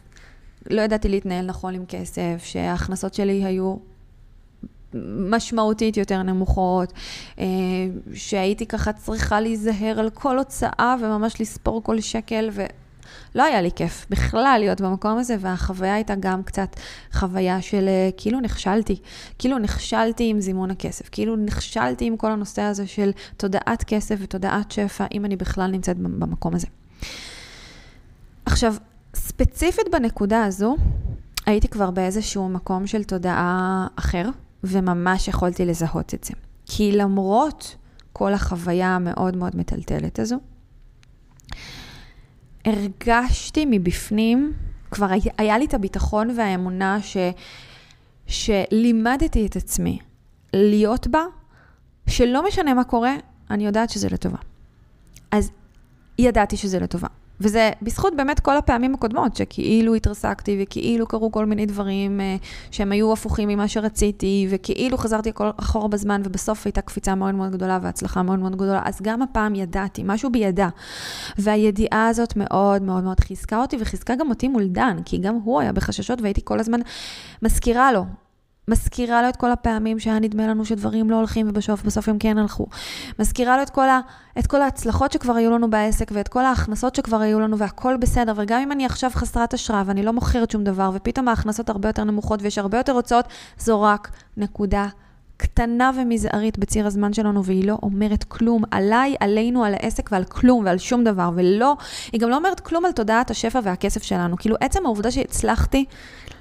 לא 0.69 0.81
ידעתי 0.81 1.09
להתנהל 1.09 1.45
נכון 1.45 1.75
עם 1.75 1.85
כסף, 1.85 2.41
שההכנסות 2.43 3.13
שלי 3.13 3.45
היו 3.45 3.75
משמעותית 5.29 5.97
יותר 5.97 6.23
נמוכות, 6.23 6.93
אה, 7.39 7.45
שהייתי 8.13 8.65
ככה 8.65 8.93
צריכה 8.93 9.41
להיזהר 9.41 9.99
על 9.99 10.09
כל 10.09 10.37
הוצאה 10.37 10.95
וממש 11.01 11.41
לספור 11.41 11.83
כל 11.83 12.01
שקל, 12.01 12.49
ולא 12.53 13.43
היה 13.43 13.61
לי 13.61 13.71
כיף 13.75 14.05
בכלל 14.09 14.55
להיות 14.59 14.81
במקום 14.81 15.17
הזה, 15.17 15.35
והחוויה 15.39 15.93
הייתה 15.93 16.15
גם 16.19 16.43
קצת 16.43 16.75
חוויה 17.11 17.61
של 17.61 17.87
אה, 17.87 18.09
כאילו 18.17 18.39
נכשלתי, 18.39 18.99
כאילו 19.39 19.57
נכשלתי 19.57 20.29
עם 20.29 20.41
זימון 20.41 20.71
הכסף, 20.71 21.09
כאילו 21.09 21.35
נכשלתי 21.35 22.05
עם 22.05 22.17
כל 22.17 22.31
הנושא 22.31 22.61
הזה 22.61 22.87
של 22.87 23.11
תודעת 23.37 23.83
כסף 23.83 24.15
ותודעת 24.19 24.71
שפע, 24.71 25.05
אם 25.13 25.25
אני 25.25 25.35
בכלל 25.35 25.71
נמצאת 25.71 25.97
במקום 25.97 26.55
הזה. 26.55 26.67
עכשיו, 28.45 28.75
ספציפית 29.17 29.85
בנקודה 29.91 30.45
הזו, 30.45 30.75
הייתי 31.45 31.67
כבר 31.67 31.91
באיזשהו 31.91 32.49
מקום 32.49 32.87
של 32.87 33.03
תודעה 33.03 33.87
אחר, 33.95 34.29
וממש 34.63 35.27
יכולתי 35.27 35.65
לזהות 35.65 36.13
את 36.13 36.23
זה. 36.23 36.33
כי 36.65 36.91
למרות 36.91 37.75
כל 38.13 38.33
החוויה 38.33 38.95
המאוד 38.95 39.35
מאוד 39.37 39.55
מטלטלת 39.55 40.19
הזו, 40.19 40.37
הרגשתי 42.65 43.65
מבפנים, 43.69 44.53
כבר 44.91 45.07
היה 45.37 45.57
לי 45.57 45.65
את 45.65 45.73
הביטחון 45.73 46.29
והאמונה 46.37 46.97
ש, 47.01 47.17
שלימדתי 48.27 49.45
את 49.45 49.55
עצמי 49.55 49.99
להיות 50.53 51.07
בה, 51.07 51.21
שלא 52.07 52.47
משנה 52.47 52.73
מה 52.73 52.83
קורה, 52.83 53.15
אני 53.51 53.65
יודעת 53.65 53.89
שזה 53.89 54.09
לטובה. 54.09 54.37
אז 55.31 55.51
ידעתי 56.19 56.57
שזה 56.57 56.79
לטובה. 56.79 57.07
וזה 57.41 57.71
בזכות 57.81 58.15
באמת 58.15 58.39
כל 58.39 58.57
הפעמים 58.57 58.93
הקודמות, 58.93 59.35
שכאילו 59.35 59.95
התרסקתי 59.95 60.57
וכאילו 60.63 61.07
קרו 61.07 61.31
כל 61.31 61.45
מיני 61.45 61.65
דברים 61.65 62.21
אה, 62.21 62.35
שהם 62.71 62.91
היו 62.91 63.13
הפוכים 63.13 63.49
ממה 63.49 63.67
שרציתי, 63.67 64.47
וכאילו 64.49 64.97
חזרתי 64.97 65.31
אחורה 65.59 65.87
בזמן, 65.87 66.21
ובסוף 66.25 66.65
הייתה 66.65 66.81
קפיצה 66.81 67.15
מאוד 67.15 67.35
מאוד 67.35 67.51
גדולה 67.51 67.79
והצלחה 67.81 68.23
מאוד 68.23 68.39
מאוד 68.39 68.55
גדולה. 68.55 68.81
אז 68.85 68.99
גם 69.01 69.21
הפעם 69.21 69.55
ידעתי, 69.55 70.01
משהו 70.05 70.31
בידע. 70.31 70.67
והידיעה 71.37 72.07
הזאת 72.07 72.33
מאוד 72.35 72.81
מאוד 72.81 73.03
מאוד 73.03 73.19
חיזקה 73.19 73.61
אותי, 73.61 73.77
וחיזקה 73.79 74.15
גם 74.15 74.29
אותי 74.29 74.47
מול 74.47 74.67
דן, 74.67 74.97
כי 75.05 75.17
גם 75.17 75.35
הוא 75.43 75.61
היה 75.61 75.73
בחששות 75.73 76.21
והייתי 76.21 76.41
כל 76.43 76.59
הזמן 76.59 76.79
מזכירה 77.41 77.91
לו, 77.91 78.05
מזכירה 78.69 79.21
לו 79.21 79.29
את 79.29 79.35
כל 79.35 79.51
הפעמים 79.51 79.99
שהיה 79.99 80.19
נדמה 80.19 80.47
לנו 80.47 80.65
שדברים 80.65 81.09
לא 81.09 81.15
הולכים 81.15 81.49
ובסוף 81.49 82.09
הם 82.09 82.17
כן 82.19 82.37
הלכו. 82.37 82.65
מזכירה 83.19 83.57
לו 83.57 83.63
את 83.63 83.69
כל, 83.69 83.89
ה, 83.89 83.99
את 84.39 84.47
כל 84.47 84.61
ההצלחות 84.61 85.11
שכבר 85.11 85.35
היו 85.35 85.51
לנו 85.51 85.69
בעסק 85.69 86.11
ואת 86.13 86.27
כל 86.27 86.45
ההכנסות 86.45 86.95
שכבר 86.95 87.21
היו 87.21 87.39
לנו 87.39 87.57
והכל 87.57 87.97
בסדר. 87.97 88.33
וגם 88.37 88.61
אם 88.61 88.71
אני 88.71 88.85
עכשיו 88.85 89.11
חסרת 89.13 89.53
השראה 89.53 89.83
ואני 89.85 90.03
לא 90.03 90.13
מוכרת 90.13 90.51
שום 90.51 90.63
דבר 90.63 90.91
ופתאום 90.93 91.27
ההכנסות 91.27 91.69
הרבה 91.69 91.89
יותר 91.89 92.03
נמוכות 92.03 92.41
ויש 92.41 92.57
הרבה 92.57 92.77
יותר 92.77 92.91
הוצאות, 92.91 93.25
זו 93.57 93.81
רק 93.81 94.11
נקודה 94.37 94.87
קטנה 95.37 95.91
ומזערית 95.97 96.57
בציר 96.57 96.87
הזמן 96.87 97.13
שלנו, 97.13 97.45
והיא 97.45 97.67
לא 97.67 97.77
אומרת 97.83 98.23
כלום 98.23 98.63
עליי, 98.71 99.15
עלינו, 99.19 99.63
על 99.63 99.73
העסק 99.73 100.09
ועל 100.11 100.23
כלום 100.23 100.65
ועל 100.65 100.77
שום 100.77 101.03
דבר, 101.03 101.29
ולא, 101.35 101.75
היא 102.11 102.21
גם 102.21 102.29
לא 102.29 102.35
אומרת 102.35 102.59
כלום 102.59 102.85
על 102.85 102.91
תודעת 102.91 103.31
השפע 103.31 103.59
והכסף 103.63 104.03
שלנו. 104.03 104.37
כאילו, 104.37 104.55
עצם 104.59 104.85
העובדה 104.85 105.11
שהצלחתי 105.11 105.85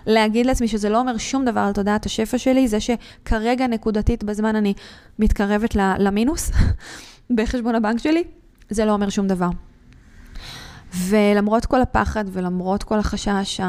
להגיד 0.07 0.47
לעצמי 0.47 0.69
שזה 0.69 0.89
לא 0.89 1.01
אומר 1.01 1.17
שום 1.17 1.45
דבר 1.45 1.61
על 1.61 1.73
תודעת 1.73 2.07
השפע 2.07 2.39
שלי, 2.39 2.69
זה 2.69 2.79
שכרגע 2.81 3.67
נקודתית 3.67 4.25
בזמן 4.25 4.57
אני 4.57 4.75
מתקרבת 5.19 5.75
למינוס 5.75 6.51
בחשבון 7.37 7.75
הבנק 7.75 7.99
שלי, 7.99 8.25
זה 8.71 8.85
לא 8.85 8.93
אומר 8.93 9.09
שום 9.09 9.27
דבר. 9.27 9.49
ולמרות 10.95 11.67
כל 11.67 11.83
הפחד 11.83 12.25
ולמרות 12.33 12.83
כל 12.83 12.99
החשש 12.99 13.61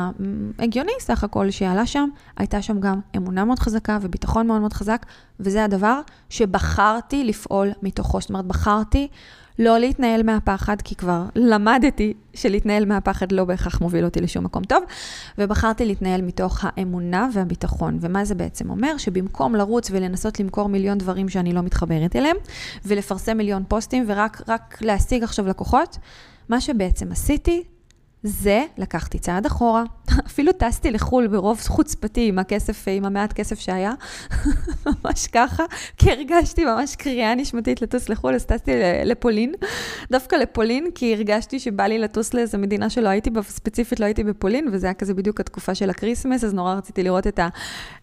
ההגיוני 0.59 0.91
סך 0.99 1.23
הכל 1.23 1.51
שעלה 1.51 1.85
שם, 1.85 2.09
הייתה 2.37 2.61
שם 2.61 2.79
גם 2.79 2.99
אמונה 3.17 3.45
מאוד 3.45 3.59
חזקה 3.59 3.97
וביטחון 4.01 4.47
מאוד 4.47 4.61
מאוד 4.61 4.73
חזק, 4.73 5.05
וזה 5.39 5.63
הדבר 5.63 6.01
שבחרתי 6.29 7.23
לפעול 7.23 7.71
מתוכו. 7.83 8.21
זאת 8.21 8.29
אומרת, 8.29 8.45
בחרתי 8.45 9.07
לא 9.59 9.77
להתנהל 9.77 10.23
מהפחד, 10.23 10.81
כי 10.81 10.95
כבר 10.95 11.23
למדתי 11.35 12.13
שלהתנהל 12.33 12.85
מהפחד 12.85 13.31
לא 13.31 13.45
בהכרח 13.45 13.81
מוביל 13.81 14.05
אותי 14.05 14.21
לשום 14.21 14.43
מקום 14.43 14.63
טוב, 14.63 14.83
ובחרתי 15.37 15.85
להתנהל 15.85 16.21
מתוך 16.21 16.59
האמונה 16.63 17.29
והביטחון. 17.33 17.97
ומה 18.01 18.25
זה 18.25 18.35
בעצם 18.35 18.69
אומר? 18.69 18.97
שבמקום 18.97 19.55
לרוץ 19.55 19.91
ולנסות 19.91 20.39
למכור 20.39 20.69
מיליון 20.69 20.97
דברים 20.97 21.29
שאני 21.29 21.53
לא 21.53 21.61
מתחברת 21.61 22.15
אליהם, 22.15 22.37
ולפרסם 22.85 23.37
מיליון 23.37 23.63
פוסטים 23.67 24.03
ורק 24.07 24.43
להשיג 24.81 25.23
עכשיו 25.23 25.47
לקוחות, 25.47 25.97
מה 26.49 26.61
שבעצם 26.61 27.11
עשיתי, 27.11 27.63
זה 28.23 28.63
לקחתי 28.77 29.19
צעד 29.19 29.45
אחורה, 29.45 29.83
אפילו 30.27 30.51
טסתי 30.51 30.91
לחו"ל 30.91 31.27
ברוב 31.27 31.61
חוצפתי 31.67 32.27
עם 32.27 32.39
הכסף, 32.39 32.85
עם 32.87 33.05
המעט 33.05 33.33
כסף 33.33 33.59
שהיה, 33.59 33.93
ממש 34.85 35.27
ככה, 35.27 35.63
כי 35.97 36.11
הרגשתי 36.11 36.65
ממש 36.65 36.95
קריאה 36.95 37.35
נשמתית 37.35 37.81
לטוס 37.81 38.09
לחו"ל, 38.09 38.35
אז 38.35 38.45
טסתי 38.45 38.71
לפולין, 39.05 39.53
דווקא 40.11 40.35
לפולין, 40.35 40.87
כי 40.95 41.13
הרגשתי 41.13 41.59
שבא 41.59 41.83
לי 41.83 41.99
לטוס 41.99 42.33
לאיזו 42.33 42.57
מדינה 42.57 42.89
שלא 42.89 43.09
הייתי 43.09 43.29
בה, 43.29 43.41
ספציפית 43.43 43.99
לא 43.99 44.05
הייתי 44.05 44.23
בפולין, 44.23 44.69
וזה 44.71 44.87
היה 44.87 44.93
כזה 44.93 45.13
בדיוק 45.13 45.39
התקופה 45.39 45.75
של 45.75 45.89
הקריסמס, 45.89 46.43
אז 46.43 46.53
נורא 46.53 46.73
רציתי 46.73 47.03
לראות 47.03 47.27
את, 47.27 47.39
ה, 47.39 47.47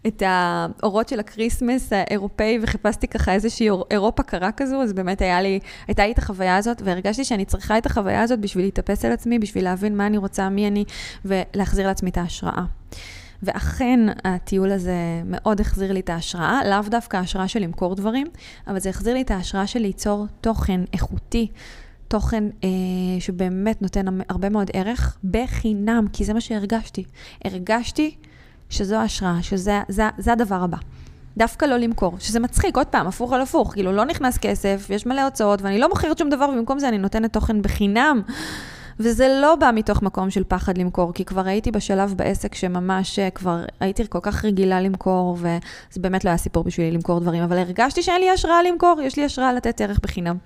את 0.07 0.23
האורות 0.25 1.09
של 1.09 1.19
הקריסמס 1.19 1.93
האירופאי, 1.93 2.59
וחיפשתי 2.61 3.07
ככה 3.07 3.33
איזושהי 3.33 3.69
אירופה 3.91 4.23
קרה 4.23 4.51
כזו, 4.51 4.83
אז 4.83 4.93
באמת 4.93 5.21
לי, 5.21 5.59
הייתה 5.87 6.05
לי 6.05 6.11
את 6.11 6.17
החוויה 6.17 6.57
הזאת, 6.57 6.81
והרגשתי 6.85 7.23
שאני 7.23 7.45
צריכה 7.45 7.77
את 7.77 7.85
החוויה 7.85 8.21
הזאת 8.21 8.39
בשביל 8.39 8.65
להתאפס 8.65 9.05
על 9.05 9.11
עצמי, 9.11 9.39
בשביל 9.39 9.63
להבין 9.63 9.97
מה 9.97 10.07
אני 10.07 10.14
רוצה, 10.17 10.49
מי 10.49 10.67
אני, 10.67 10.85
ולהחזיר 11.25 11.87
לעצמי 11.87 12.09
את 12.09 12.17
ההשראה. 12.17 12.63
ואכן, 13.43 13.99
הטיול 14.23 14.71
הזה 14.71 14.95
מאוד 15.25 15.61
החזיר 15.61 15.91
לי 15.91 15.99
את 15.99 16.09
ההשראה, 16.09 16.59
לאו 16.69 16.81
דווקא 16.89 17.17
ההשראה 17.17 17.47
של 17.47 17.59
למכור 17.59 17.95
דברים, 17.95 18.27
אבל 18.67 18.79
זה 18.79 18.89
החזיר 18.89 19.13
לי 19.13 19.21
את 19.21 19.31
ההשראה 19.31 19.67
של 19.67 19.79
ליצור 19.79 20.25
תוכן 20.41 20.81
איכותי, 20.93 21.47
תוכן 22.07 22.43
אה, 22.63 22.69
שבאמת 23.19 23.81
נותן 23.81 24.05
הרבה 24.29 24.49
מאוד 24.49 24.71
ערך, 24.73 25.17
בחינם, 25.23 26.05
כי 26.13 26.25
זה 26.25 26.33
מה 26.33 26.41
שהרגשתי. 26.41 27.03
הרגשתי 27.45 28.15
שזו 28.69 28.95
ההשראה, 28.95 29.43
שזה 29.43 29.81
זה, 29.87 30.03
זה 30.17 30.33
הדבר 30.33 30.63
הבא. 30.63 30.77
דווקא 31.37 31.65
לא 31.65 31.77
למכור, 31.77 32.15
שזה 32.19 32.39
מצחיק, 32.39 32.77
עוד 32.77 32.87
פעם, 32.87 33.07
הפוך 33.07 33.33
על 33.33 33.41
הפוך, 33.41 33.73
כאילו 33.73 33.91
לא 33.91 34.05
נכנס 34.05 34.37
כסף, 34.37 34.87
יש 34.89 35.05
מלא 35.05 35.21
הוצאות, 35.21 35.61
ואני 35.61 35.79
לא 35.79 35.89
מוכרת 35.89 36.17
שום 36.17 36.29
דבר, 36.29 36.49
ובמקום 36.49 36.79
זה 36.79 36.89
אני 36.89 36.97
נותנת 36.97 37.33
תוכן 37.33 37.61
בחינם. 37.61 38.21
וזה 38.99 39.39
לא 39.41 39.55
בא 39.55 39.71
מתוך 39.73 40.01
מקום 40.01 40.29
של 40.29 40.43
פחד 40.47 40.77
למכור, 40.77 41.13
כי 41.13 41.25
כבר 41.25 41.45
הייתי 41.47 41.71
בשלב 41.71 42.13
בעסק 42.17 42.55
שממש 42.55 43.19
אה, 43.19 43.29
כבר 43.29 43.63
הייתי 43.79 44.03
כל 44.09 44.19
כך 44.21 44.45
רגילה 44.45 44.81
למכור, 44.81 45.37
וזה 45.39 45.99
באמת 46.01 46.25
לא 46.25 46.29
היה 46.29 46.37
סיפור 46.37 46.63
בשבילי 46.63 46.91
למכור 46.91 47.19
דברים, 47.19 47.43
אבל 47.43 47.57
הרגשתי 47.57 48.01
שאין 48.01 48.21
לי 48.21 48.29
השראה 48.29 48.63
למכור, 48.63 49.01
יש 49.03 49.17
לי 49.17 49.25
השראה 49.25 49.53
לתת 49.53 49.81
ערך 49.81 49.99
בחינם. 50.03 50.37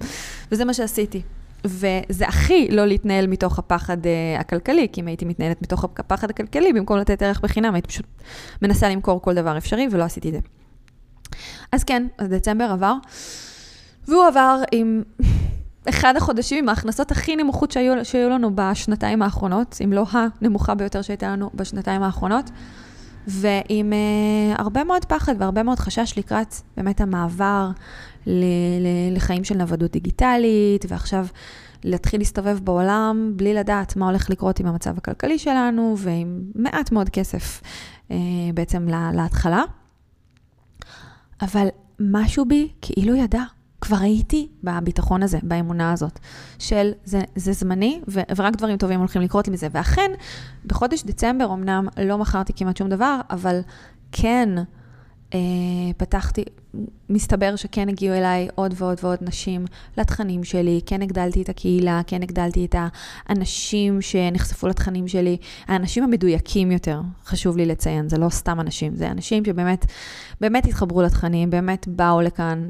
וזה 0.52 0.66
מה 0.66 0.74
שעשיתי. 0.74 1.22
וזה 1.66 2.28
הכי 2.28 2.68
לא 2.72 2.86
להתנהל 2.86 3.28
מתוך 3.28 3.60
הפחד 3.60 3.98
uh, 4.04 4.40
הכלכלי, 4.40 4.88
כי 4.94 5.02
אם 5.02 5.08
הייתי 5.08 5.26
מתנהלת 5.26 5.62
מתוך 5.62 5.84
הפחד 5.84 6.30
הכלכלי, 6.30 6.74
במקום 6.74 6.98
לתת 6.98 7.22
ערך 7.22 7.42
בחינם, 7.42 7.74
הייתי 7.74 7.88
פשוט 7.88 8.06
מנסה 8.62 8.90
למכור 8.90 9.22
כל 9.22 9.34
דבר 9.34 9.58
אפשרי, 9.58 9.88
ולא 9.92 10.04
עשיתי 10.04 10.30
את 10.30 10.34
זה. 10.34 10.40
אז 11.72 11.84
כן, 11.84 12.08
אז 12.18 12.28
דצמבר 12.28 12.64
עבר, 12.64 12.94
והוא 14.08 14.26
עבר 14.26 14.62
עם 14.72 15.04
אחד 15.90 16.14
החודשים 16.18 16.58
עם 16.64 16.70
ההכנסות 16.70 17.12
הכי 17.12 17.36
נמוכות 17.36 17.72
שהיו, 17.72 18.06
שהיו 18.06 18.30
לנו 18.30 18.56
בשנתיים 18.56 19.22
האחרונות, 19.22 19.78
אם 19.84 19.94
לא 19.94 20.06
הנמוכה 20.12 20.76
ביותר 20.76 21.02
שהייתה 21.02 21.28
לנו 21.30 21.50
בשנתיים 21.54 22.04
האחרונות, 22.04 22.50
ועם 23.28 23.94
uh, 23.94 24.62
הרבה 24.62 24.84
מאוד 24.84 25.06
פחד 25.06 25.36
והרבה 25.38 25.64
מאוד 25.64 25.80
חשש 25.80 26.14
לקראת 26.18 26.56
באמת 26.78 27.02
המעבר 27.02 27.70
ל- 28.26 28.44
ל- 28.80 29.16
לחיים 29.16 29.44
של 29.44 29.58
נוודות 29.58 29.92
דיגיטלית, 29.92 30.86
ועכשיו 30.88 31.26
להתחיל 31.84 32.22
להסתובב 32.22 32.60
בעולם 32.64 33.34
בלי 33.36 33.54
לדעת 33.54 33.96
מה 33.96 34.06
הולך 34.06 34.30
לקרות 34.30 34.60
עם 34.60 34.66
המצב 34.66 34.98
הכלכלי 34.98 35.40
שלנו, 35.40 35.96
ועם 35.98 36.42
מעט 36.56 36.92
מאוד 36.92 37.10
כסף 37.10 37.62
uh, 38.08 38.14
בעצם 38.54 38.88
להתחלה. 39.14 39.64
אבל 41.42 41.68
משהו 42.00 42.46
בי 42.46 42.68
כאילו 42.82 43.16
ידע. 43.16 43.44
כבר 43.82 43.98
הייתי 43.98 44.48
בביטחון 44.64 45.24
הזה, 45.24 45.38
באמונה 45.44 45.92
הזאת, 45.92 46.20
של 46.60 46.92
זה, 47.06 47.22
זה 47.36 47.54
זמני 47.54 48.02
ו, 48.08 48.20
ורק 48.36 48.56
דברים 48.56 48.78
טובים 48.78 49.00
הולכים 49.00 49.22
לקרות 49.22 49.48
לי 49.48 49.54
מזה. 49.54 49.68
ואכן, 49.72 50.12
בחודש 50.66 51.04
דצמבר 51.04 51.54
אמנם 51.54 51.88
לא 52.04 52.18
מכרתי 52.18 52.54
כמעט 52.56 52.78
שום 52.78 52.90
דבר, 52.90 53.20
אבל 53.30 53.60
כן 54.12 54.50
פתחתי, 55.98 56.44
מסתבר 57.10 57.56
שכן 57.56 57.90
הגיעו 57.90 58.16
אליי 58.16 58.48
עוד 58.56 58.74
ועוד 58.78 58.98
ועוד 59.04 59.18
נשים 59.22 59.66
לתכנים 59.98 60.44
שלי, 60.44 60.82
כן 60.86 61.02
הגדלתי 61.02 61.42
את 61.42 61.50
הקהילה, 61.50 62.02
כן 62.08 62.24
הגדלתי 62.24 62.66
את 62.66 62.76
האנשים 63.30 64.02
שנחשפו 64.02 64.68
לתכנים 64.68 65.08
שלי, 65.08 65.38
האנשים 65.68 66.04
המדויקים 66.04 66.72
יותר, 66.72 67.02
חשוב 67.26 67.58
לי 67.58 67.66
לציין, 67.66 68.10
זה 68.10 68.18
לא 68.18 68.30
סתם 68.30 68.60
אנשים, 68.60 68.96
זה 68.96 69.12
אנשים 69.12 69.46
שבאמת, 69.46 69.86
באמת 70.42 70.66
התחברו 70.66 71.02
לתכנים, 71.02 71.50
באמת 71.50 71.88
באו 71.88 72.22
לכאן, 72.22 72.70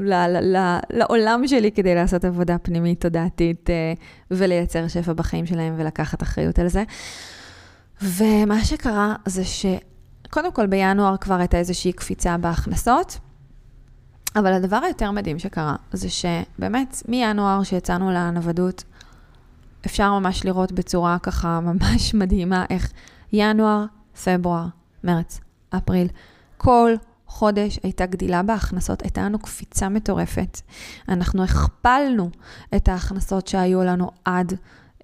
ל- 0.00 0.26
ל- 0.26 0.56
ל- 0.56 0.78
לעולם 0.90 1.46
שלי 1.46 1.72
כדי 1.72 1.94
לעשות 1.94 2.24
עבודה 2.24 2.58
פנימית 2.58 3.00
תודעתית 3.00 3.70
אה, 3.70 3.92
ולייצר 4.30 4.88
שפע 4.88 5.12
בחיים 5.12 5.46
שלהם 5.46 5.74
ולקחת 5.78 6.22
אחריות 6.22 6.58
על 6.58 6.68
זה. 6.68 6.84
ומה 8.02 8.64
שקרה 8.64 9.14
זה 9.26 9.44
ש... 9.44 9.66
קודם 10.30 10.52
כל, 10.52 10.66
בינואר 10.66 11.16
כבר 11.16 11.34
הייתה 11.34 11.56
איזושהי 11.58 11.92
קפיצה 11.92 12.36
בהכנסות, 12.36 13.18
אבל 14.36 14.52
הדבר 14.52 14.76
היותר 14.76 15.10
מדהים 15.10 15.38
שקרה, 15.38 15.76
זה 15.92 16.08
שבאמת, 16.10 17.02
מינואר 17.08 17.62
שיצאנו 17.62 18.10
לנוודות, 18.10 18.84
אפשר 19.86 20.18
ממש 20.18 20.44
לראות 20.44 20.72
בצורה 20.72 21.18
ככה 21.18 21.60
ממש 21.60 22.14
מדהימה 22.20 22.64
איך 22.70 22.92
ינואר, 23.32 23.84
פברואר, 24.24 24.66
מרץ, 25.04 25.40
אפריל, 25.70 26.08
כל 26.56 26.94
חודש 27.26 27.78
הייתה 27.82 28.06
גדילה 28.06 28.42
בהכנסות, 28.42 29.02
הייתה 29.02 29.22
לנו 29.22 29.38
קפיצה 29.38 29.88
מטורפת. 29.88 30.60
אנחנו 31.08 31.44
הכפלנו 31.44 32.30
את 32.76 32.88
ההכנסות 32.88 33.46
שהיו 33.46 33.84
לנו 33.84 34.10
עד 34.24 34.52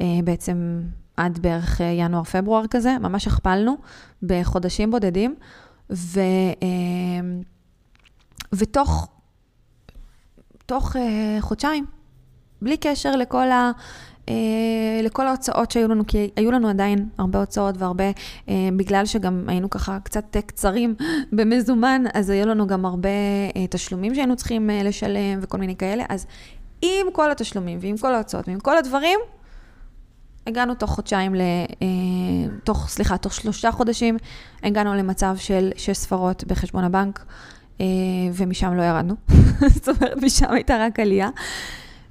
אה, 0.01 0.07
בעצם 0.25 0.83
עד 1.17 1.39
בערך 1.39 1.81
אה, 1.81 1.87
ינואר-פברואר 1.87 2.67
כזה, 2.71 2.99
ממש 2.99 3.27
הכפלנו 3.27 3.77
בחודשים 4.23 4.91
בודדים, 4.91 5.35
ו, 5.91 6.21
אה, 6.63 6.69
ותוך 8.53 9.09
תוך, 10.67 10.97
אה, 10.97 11.37
חודשיים, 11.41 11.87
בלי 12.63 12.77
קשר 12.77 13.17
לכל 13.17 13.51
ה... 13.51 13.71
לכל 15.03 15.27
ההוצאות 15.27 15.71
שהיו 15.71 15.89
לנו, 15.89 16.07
כי 16.07 16.31
היו 16.37 16.51
לנו 16.51 16.69
עדיין 16.69 17.09
הרבה 17.19 17.39
הוצאות 17.39 17.75
והרבה, 17.79 18.05
בגלל 18.77 19.07
שגם 19.07 19.45
היינו 19.49 19.71
ככה 19.71 19.99
קצת 20.05 20.37
קצרים 20.47 20.95
במזומן, 21.37 22.05
אז 22.15 22.31
היו 22.31 22.47
לנו 22.47 22.67
גם 22.67 22.85
הרבה 22.85 23.09
תשלומים 23.71 24.15
שהיינו 24.15 24.37
צריכים 24.37 24.71
לשלם 24.85 25.39
וכל 25.43 25.59
מיני 25.59 25.77
כאלה, 25.77 26.05
אז 26.09 26.27
עם 26.83 27.07
כל 27.13 27.31
התשלומים 27.31 27.79
ועם 27.83 27.97
כל 27.97 28.15
ההוצאות 28.15 28.49
ועם 28.49 28.61
כל 28.61 28.77
הדברים, 28.77 29.19
הגענו 30.47 30.75
תוך 30.75 30.91
חודשיים, 30.91 31.35
ל, 31.35 31.41
אה, 31.83 31.87
תוך, 32.65 32.89
סליחה, 32.89 33.17
תוך 33.17 33.35
שלושה 33.35 33.73
חודשים, 33.73 34.17
הגענו 34.63 34.95
למצב 34.95 35.35
של 35.37 35.71
שש 35.77 35.97
ספרות 35.97 36.45
בחשבון 36.45 36.85
הבנק, 36.85 37.25
אה, 37.81 37.87
ומשם 38.35 38.75
לא 38.75 38.83
ירדנו. 38.83 39.15
זאת 39.75 39.89
אומרת, 39.89 40.23
משם 40.23 40.51
הייתה 40.51 40.77
רק 40.87 41.01
עלייה. 41.01 41.29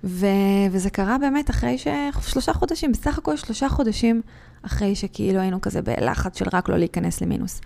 ו, 0.03 0.25
וזה 0.71 0.89
קרה 0.89 1.17
באמת 1.17 1.49
אחרי 1.49 1.77
ש... 1.77 1.87
שלושה 2.21 2.53
חודשים, 2.53 2.91
בסך 2.91 3.17
הכל 3.17 3.37
שלושה 3.37 3.69
חודשים 3.69 4.21
אחרי 4.61 4.95
שכאילו 4.95 5.39
היינו 5.39 5.61
כזה 5.61 5.81
בלחץ 5.81 6.39
של 6.39 6.45
רק 6.53 6.69
לא 6.69 6.77
להיכנס 6.77 7.21
למינוס. 7.21 7.61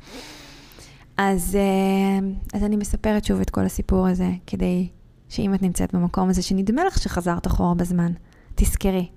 אז, 1.17 1.55
אה, 1.55 2.27
אז 2.53 2.63
אני 2.63 2.75
מספרת 2.75 3.25
שוב 3.25 3.41
את 3.41 3.49
כל 3.49 3.61
הסיפור 3.65 4.07
הזה, 4.07 4.29
כדי 4.47 4.89
שאם 5.29 5.53
את 5.53 5.61
נמצאת 5.61 5.95
במקום 5.95 6.29
הזה, 6.29 6.41
שנדמה 6.41 6.85
לך 6.85 6.97
שחזרת 6.97 7.47
אחורה 7.47 7.75
בזמן, 7.75 8.11
תזכרי, 8.55 9.07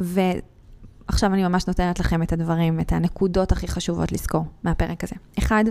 ועכשיו 0.00 1.34
אני 1.34 1.42
ממש 1.42 1.66
נותנת 1.66 2.00
לכם 2.00 2.22
את 2.22 2.32
הדברים, 2.32 2.80
את 2.80 2.92
הנקודות 2.92 3.52
הכי 3.52 3.68
חשובות 3.68 4.12
לזכור 4.12 4.44
מהפרק 4.62 5.04
הזה. 5.04 5.16
אחד, 5.38 5.64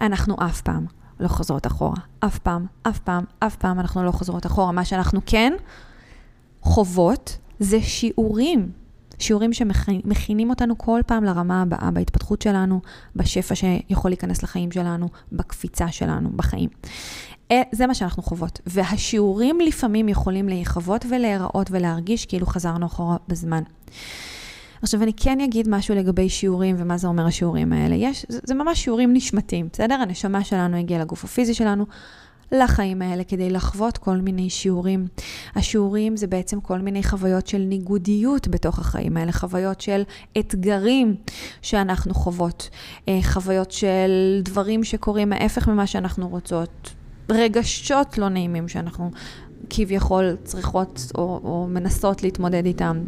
אנחנו 0.00 0.36
אף 0.46 0.60
פעם 0.60 0.86
לא 1.20 1.28
חוזרות 1.28 1.66
אחורה. 1.66 1.96
אף 2.20 2.38
פעם, 2.38 2.66
אף 2.82 2.98
פעם, 2.98 3.24
אף 3.38 3.56
פעם 3.56 3.80
אנחנו 3.80 4.04
לא 4.04 4.10
חוזרות 4.10 4.46
אחורה. 4.46 4.72
מה 4.72 4.84
שאנחנו 4.84 5.20
כן 5.26 5.52
חוות 6.60 7.38
זה 7.58 7.80
שיעורים. 7.80 8.83
שיעורים 9.18 9.52
שמכינים 9.52 10.50
אותנו 10.50 10.78
כל 10.78 11.00
פעם 11.06 11.24
לרמה 11.24 11.62
הבאה 11.62 11.90
בהתפתחות 11.90 12.42
שלנו, 12.42 12.80
בשפע 13.16 13.54
שיכול 13.54 14.10
להיכנס 14.10 14.42
לחיים 14.42 14.72
שלנו, 14.72 15.08
בקפיצה 15.32 15.88
שלנו 15.92 16.30
בחיים. 16.36 16.68
אה, 17.50 17.62
זה 17.72 17.86
מה 17.86 17.94
שאנחנו 17.94 18.22
חוות. 18.22 18.60
והשיעורים 18.66 19.60
לפעמים 19.60 20.08
יכולים 20.08 20.48
להיחוות 20.48 21.04
ולהיראות 21.08 21.70
ולהרגיש 21.70 22.26
כאילו 22.26 22.46
חזרנו 22.46 22.86
אחורה 22.86 23.16
בזמן. 23.28 23.62
עכשיו, 24.82 25.02
אני 25.02 25.12
כן 25.16 25.40
אגיד 25.40 25.68
משהו 25.68 25.94
לגבי 25.94 26.28
שיעורים 26.28 26.76
ומה 26.78 26.98
זה 26.98 27.06
אומר 27.06 27.26
השיעורים 27.26 27.72
האלה. 27.72 27.94
יש, 27.94 28.26
זה, 28.28 28.38
זה 28.44 28.54
ממש 28.54 28.84
שיעורים 28.84 29.12
נשמתיים, 29.14 29.68
בסדר? 29.72 29.94
הנשמה 29.94 30.44
שלנו 30.44 30.76
הגיעה 30.76 31.00
לגוף 31.00 31.24
הפיזי 31.24 31.54
שלנו, 31.54 31.86
לחיים 32.54 33.02
האלה, 33.02 33.24
כדי 33.24 33.50
לחוות 33.50 33.98
כל 33.98 34.16
מיני 34.16 34.50
שיעורים. 34.50 35.06
השיעורים 35.54 36.16
זה 36.16 36.26
בעצם 36.26 36.60
כל 36.60 36.78
מיני 36.78 37.02
חוויות 37.02 37.46
של 37.46 37.58
ניגודיות 37.58 38.48
בתוך 38.48 38.78
החיים 38.78 39.16
האלה, 39.16 39.32
חוויות 39.32 39.80
של 39.80 40.02
אתגרים 40.38 41.14
שאנחנו 41.62 42.14
חוות, 42.14 42.70
אה, 43.08 43.18
חוויות 43.22 43.72
של 43.72 44.40
דברים 44.42 44.84
שקורים 44.84 45.32
ההפך 45.32 45.68
ממה 45.68 45.86
שאנחנו 45.86 46.28
רוצות, 46.28 46.94
רגשות 47.30 48.18
לא 48.18 48.28
נעימים 48.28 48.68
שאנחנו 48.68 49.10
כביכול 49.70 50.36
צריכות 50.44 51.12
או, 51.14 51.40
או 51.44 51.66
מנסות 51.70 52.22
להתמודד 52.22 52.66
איתם. 52.66 53.04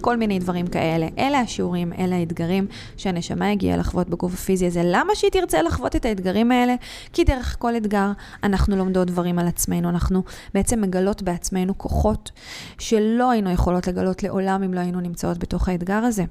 כל 0.00 0.16
מיני 0.16 0.38
דברים 0.38 0.66
כאלה. 0.66 1.08
אלה 1.18 1.40
השיעורים, 1.40 1.92
אלה 1.92 2.16
האתגרים 2.16 2.66
שהנשמה 2.96 3.50
הגיעה 3.50 3.76
לחוות 3.76 4.08
בגוף 4.08 4.34
הפיזי 4.34 4.66
הזה. 4.66 4.82
למה 4.84 5.14
שהיא 5.14 5.30
תרצה 5.30 5.62
לחוות 5.62 5.96
את 5.96 6.04
האתגרים 6.04 6.52
האלה? 6.52 6.74
כי 7.12 7.24
דרך 7.24 7.56
כל 7.58 7.76
אתגר 7.76 8.12
אנחנו 8.42 8.76
לומדות 8.76 9.06
דברים 9.06 9.38
על 9.38 9.48
עצמנו. 9.48 9.88
אנחנו 9.88 10.22
בעצם 10.54 10.80
מגלות 10.80 11.22
בעצמנו 11.22 11.78
כוחות 11.78 12.30
שלא 12.78 13.30
היינו 13.30 13.50
יכולות 13.50 13.86
לגלות 13.86 14.22
לעולם 14.22 14.62
אם 14.62 14.74
לא 14.74 14.80
היינו 14.80 15.00
נמצאות 15.00 15.38
בתוך 15.38 15.68
האתגר 15.68 15.94
הזה. 16.04 16.24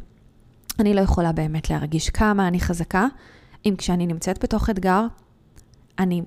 אני 0.80 0.93
לא 0.93 1.01
יכולה 1.01 1.32
באמת 1.32 1.70
להרגיש 1.70 2.09
כמה 2.09 2.47
אני 2.47 2.59
חזקה, 2.59 3.07
אם 3.65 3.76
כשאני 3.78 4.07
נמצאת 4.07 4.43
בתוך 4.43 4.70
אתגר, 4.70 5.05
אני 5.99 6.22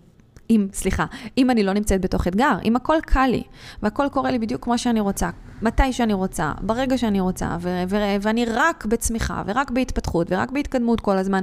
אם, 0.51 0.67
סליחה, 0.73 1.07
אם 1.39 1.51
אני 1.51 1.63
לא 1.63 1.73
נמצאת 1.73 2.01
בתוך 2.01 2.29
אתגר, 2.29 2.59
אם 2.65 2.77
הכל 2.77 2.97
קל 3.03 3.27
לי, 3.27 3.43
והכל 3.83 4.07
קורה 4.13 4.31
לי 4.31 4.39
בדיוק 4.39 4.65
כמו 4.65 4.79
שאני 4.79 5.01
רוצה, 5.01 5.31
מתי 5.63 5.93
שאני 5.93 6.13
רוצה, 6.13 6.53
ברגע 6.61 6.99
שאני 6.99 7.21
רוצה, 7.21 7.57
ו- 7.61 7.83
ו- 7.89 8.17
ואני 8.23 8.45
רק 8.45 8.87
בצמיחה, 8.87 9.43
ורק 9.47 9.71
בהתפתחות, 9.71 10.27
ורק 10.31 10.51
בהתקדמות 10.51 11.01
כל 11.01 11.19
הזמן, 11.19 11.43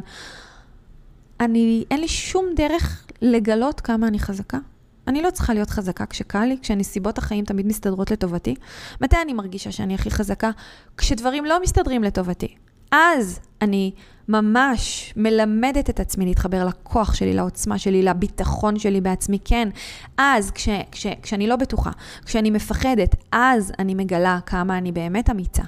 אני, 1.39 1.86
אין 1.91 1.99
לי 1.99 2.07
שום 2.07 2.45
דרך 2.55 3.05
לגלות 3.22 3.82
כמה 3.82 4.07
אני 4.07 4.20
חזקה. 4.20 4.57
אני 5.07 5.22
לא 5.22 5.30
צריכה 5.32 5.53
להיות 5.53 5.70
חזקה 5.70 6.05
כשקל 6.05 6.45
לי, 6.45 6.57
כשנסיבות 6.61 7.18
החיים 7.18 7.45
תמיד 7.45 7.68
מסתדרות 7.68 8.11
לטובתי. 8.11 8.55
מתי 9.01 9.15
אני 9.22 9.34
מרגישה 9.34 9.72
שאני 9.72 9.95
הכי 9.95 10.11
חזקה? 10.11 10.51
כשדברים 10.97 11.45
לא 11.45 11.61
מסתדרים 11.61 12.03
לטובתי. 12.03 12.55
אז 12.91 13.39
אני 13.61 13.91
ממש 14.29 15.13
מלמדת 15.17 15.89
את 15.89 15.99
עצמי 15.99 16.25
להתחבר 16.25 16.65
לכוח 16.65 17.13
שלי, 17.13 17.33
לעוצמה 17.33 17.77
שלי, 17.77 18.03
לביטחון 18.03 18.79
שלי 18.79 19.01
בעצמי. 19.01 19.39
כן, 19.45 19.69
אז 20.17 20.51
כש, 20.51 20.69
כש, 20.91 21.07
כשאני 21.21 21.47
לא 21.47 21.55
בטוחה, 21.55 21.91
כשאני 22.25 22.51
מפחדת, 22.51 23.15
אז 23.31 23.71
אני 23.79 23.93
מגלה 23.93 24.39
כמה 24.45 24.77
אני 24.77 24.91
באמת 24.91 25.29
אמיצה. 25.29 25.63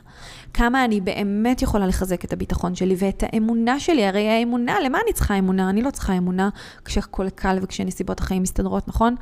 כמה 0.54 0.86
אני 0.86 1.02
באמת 1.02 1.62
יכולה 1.62 1.88
לחזק 1.88 2.26
את 2.26 2.34
הביטחון 2.34 2.76
שלי 2.76 2.96
ואת 2.98 3.24
האמונה 3.28 3.80
שלי. 3.80 4.06
הרי 4.06 4.30
האמונה, 4.30 4.80
למה 4.86 4.98
אני 5.04 5.14
צריכה 5.14 5.40
אמונה? 5.40 5.70
אני 5.70 5.82
לא 5.82 5.92
צריכה 5.92 6.18
אמונה 6.18 6.50
כשהכול 6.86 7.30
קל 7.30 7.58
וכשנסיבות 7.62 8.20
החיים 8.20 8.42
מסתדרות, 8.42 8.88
נכון? 8.88 9.16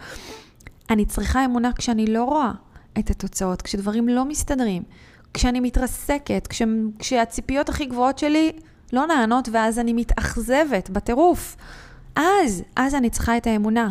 אני 0.89 1.05
צריכה 1.05 1.45
אמונה 1.45 1.71
כשאני 1.73 2.07
לא 2.07 2.23
רואה 2.23 2.51
את 2.99 3.09
התוצאות, 3.09 3.61
כשדברים 3.61 4.09
לא 4.09 4.25
מסתדרים. 4.25 4.83
כשאני 5.37 5.59
מתרסקת, 5.59 6.47
כש, 6.49 6.61
כשהציפיות 6.99 7.69
הכי 7.69 7.85
גבוהות 7.85 8.19
שלי 8.19 8.51
לא 8.93 9.05
נענות 9.05 9.49
ואז 9.51 9.79
אני 9.79 9.93
מתאכזבת 9.93 10.89
בטירוף. 10.89 11.55
אז, 12.15 12.63
אז 12.75 12.95
אני 12.95 13.09
צריכה 13.09 13.37
את 13.37 13.47
האמונה. 13.47 13.89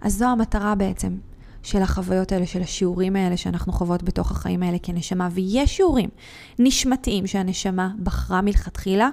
אז 0.00 0.14
זו 0.14 0.24
המטרה 0.24 0.74
בעצם 0.74 1.16
של 1.62 1.82
החוויות 1.82 2.32
האלה, 2.32 2.46
של 2.46 2.62
השיעורים 2.62 3.16
האלה 3.16 3.36
שאנחנו 3.36 3.72
חוות 3.72 4.02
בתוך 4.02 4.30
החיים 4.30 4.62
האלה 4.62 4.78
כנשמה. 4.82 5.28
ויש 5.32 5.76
שיעורים 5.76 6.10
נשמתיים 6.58 7.26
שהנשמה 7.26 7.90
בחרה 8.02 8.40
מלכתחילה, 8.40 9.08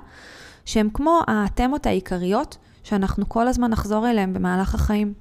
שהם 0.66 0.90
כמו 0.94 1.22
התמות 1.28 1.86
העיקריות 1.86 2.58
שאנחנו 2.84 3.30
כל 3.30 3.48
הזמן 3.48 3.72
נחזור 3.72 4.10
אליהם 4.10 4.34
במהלך 4.34 4.76
החיים. 4.76 5.14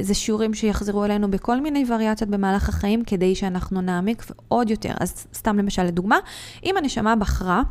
זה 0.00 0.14
שיעורים 0.14 0.54
שיחזרו 0.54 1.04
אלינו 1.04 1.30
בכל 1.30 1.60
מיני 1.60 1.84
וריאציות 1.88 2.30
במהלך 2.30 2.68
החיים, 2.68 3.04
כדי 3.04 3.34
שאנחנו 3.34 3.80
נעמיק 3.80 4.26
עוד 4.48 4.70
יותר. 4.70 4.92
אז 5.00 5.26
סתם 5.34 5.58
למשל, 5.58 5.82
לדוגמה, 5.82 6.18
אם 6.64 6.76
הנשמה 6.76 7.16
בחרה 7.16 7.62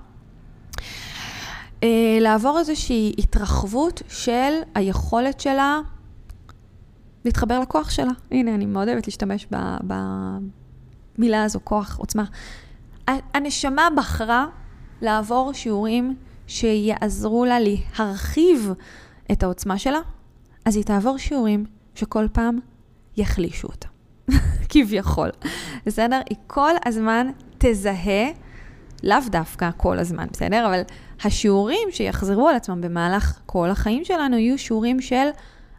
אה, 1.83 2.17
לעבור 2.21 2.59
איזושהי 2.59 3.13
התרחבות 3.17 4.01
של 4.07 4.53
היכולת 4.75 5.39
שלה 5.39 5.79
להתחבר 7.25 7.59
לכוח 7.59 7.89
שלה. 7.89 8.11
הנה, 8.31 8.55
אני 8.55 8.65
מאוד 8.65 8.87
אוהבת 8.87 9.07
להשתמש 9.07 9.47
במילה 11.17 11.43
הזו, 11.43 11.59
כוח, 11.63 11.97
עוצמה. 11.99 12.23
הנשמה 13.33 13.87
בחרה 13.97 14.45
לעבור 15.01 15.53
שיעורים 15.53 16.15
שיעזרו 16.47 17.45
לה 17.45 17.57
להרחיב 17.59 18.71
את 19.31 19.43
העוצמה 19.43 19.77
שלה, 19.77 19.99
אז 20.65 20.75
היא 20.75 20.83
תעבור 20.83 21.17
שיעורים 21.17 21.65
שכל 21.97 22.27
פעם 22.31 22.59
יחלישו 23.17 23.67
אותה, 23.67 23.87
כביכול. 24.69 25.29
בסדר? 25.85 26.21
היא 26.29 26.37
כל 26.47 26.71
הזמן 26.85 27.27
תזהה, 27.57 28.25
לאו 29.03 29.17
דווקא 29.31 29.69
כל 29.77 29.99
הזמן, 29.99 30.27
בסדר? 30.33 30.67
אבל 30.67 30.81
השיעורים 31.23 31.87
שיחזרו 31.91 32.47
על 32.47 32.55
עצמם 32.55 32.81
במהלך 32.81 33.39
כל 33.45 33.69
החיים 33.69 34.05
שלנו 34.05 34.37
יהיו 34.37 34.57
שיעורים 34.57 35.01
של 35.01 35.27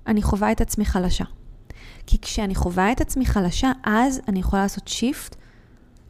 אני 0.06 0.22
חווה 0.22 0.52
את 0.52 0.60
עצמי 0.60 0.84
חלשה. 0.84 1.24
כי 2.06 2.18
כשאני 2.20 2.54
חווה 2.54 2.92
את 2.92 3.00
עצמי 3.00 3.26
חלשה, 3.26 3.72
אז 3.84 4.20
אני 4.28 4.40
יכולה 4.40 4.62
לעשות 4.62 4.88
שיפט 4.88 5.36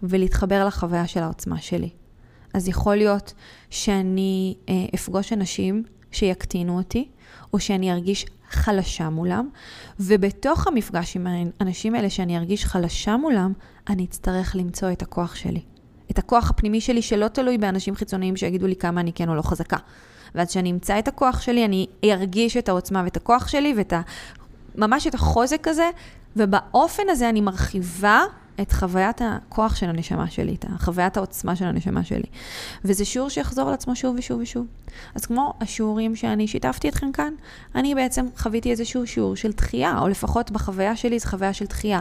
ולהתחבר 0.02 0.66
לחוויה 0.66 1.06
של 1.06 1.20
העוצמה 1.20 1.60
שלי. 1.60 1.90
אז 2.54 2.68
יכול 2.68 2.96
להיות 2.96 3.32
שאני 3.70 4.54
אה, 4.68 4.74
אפגוש 4.94 5.32
אנשים 5.32 5.82
שיקטינו 6.12 6.76
אותי, 6.76 7.08
או 7.52 7.60
שאני 7.60 7.92
ארגיש 7.92 8.26
חלשה 8.50 9.10
מולם, 9.10 9.48
ובתוך 10.00 10.66
המפגש 10.66 11.16
עם 11.16 11.26
האנשים 11.60 11.94
האלה 11.94 12.10
שאני 12.10 12.38
ארגיש 12.38 12.64
חלשה 12.64 13.16
מולם, 13.16 13.52
אני 13.88 14.04
אצטרך 14.04 14.56
למצוא 14.56 14.92
את 14.92 15.02
הכוח 15.02 15.34
שלי. 15.34 15.60
את 16.10 16.18
הכוח 16.18 16.50
הפנימי 16.50 16.80
שלי 16.80 17.02
שלא 17.02 17.28
תלוי 17.28 17.58
באנשים 17.58 17.94
חיצוניים 17.94 18.36
שיגידו 18.36 18.66
לי 18.66 18.76
כמה 18.76 19.00
אני 19.00 19.12
כן 19.12 19.28
או 19.28 19.34
לא 19.34 19.42
חזקה. 19.42 19.76
ואז 20.34 20.48
כשאני 20.48 20.70
אמצא 20.70 20.98
את 20.98 21.08
הכוח 21.08 21.40
שלי, 21.40 21.64
אני 21.64 21.86
ארגיש 22.04 22.56
את 22.56 22.68
העוצמה 22.68 23.02
ואת 23.04 23.16
הכוח 23.16 23.48
שלי 23.48 23.74
ואת 23.76 23.92
ה... 23.92 24.00
ממש 24.74 25.06
את 25.06 25.14
החוזק 25.14 25.68
הזה, 25.68 25.90
ובאופן 26.36 27.02
הזה 27.08 27.28
אני 27.28 27.40
מרחיבה 27.40 28.22
את 28.60 28.72
חוויית 28.72 29.20
הכוח 29.24 29.76
של 29.76 29.88
הנשמה 29.88 30.30
שלי, 30.30 30.54
את 30.54 30.64
חוויית 30.78 31.16
העוצמה 31.16 31.56
של 31.56 31.64
הנשמה 31.64 32.04
שלי. 32.04 32.26
וזה 32.84 33.04
שיעור 33.04 33.28
שיחזור 33.28 33.68
על 33.68 33.74
עצמו 33.74 33.96
שוב 33.96 34.16
ושוב 34.18 34.40
ושוב. 34.40 34.66
אז 35.14 35.26
כמו 35.26 35.54
השיעורים 35.60 36.16
שאני 36.16 36.48
שיתפתי 36.48 36.88
אתכם 36.88 37.12
כאן, 37.12 37.32
אני 37.74 37.94
בעצם 37.94 38.26
חוויתי 38.36 38.70
איזשהו 38.70 39.06
שיעור 39.06 39.36
של 39.36 39.52
דחייה, 39.52 39.98
או 39.98 40.08
לפחות 40.08 40.50
בחוויה 40.50 40.96
שלי 40.96 41.18
זו 41.18 41.28
חוויה 41.28 41.52
של 41.52 41.64
דחייה. 41.64 42.00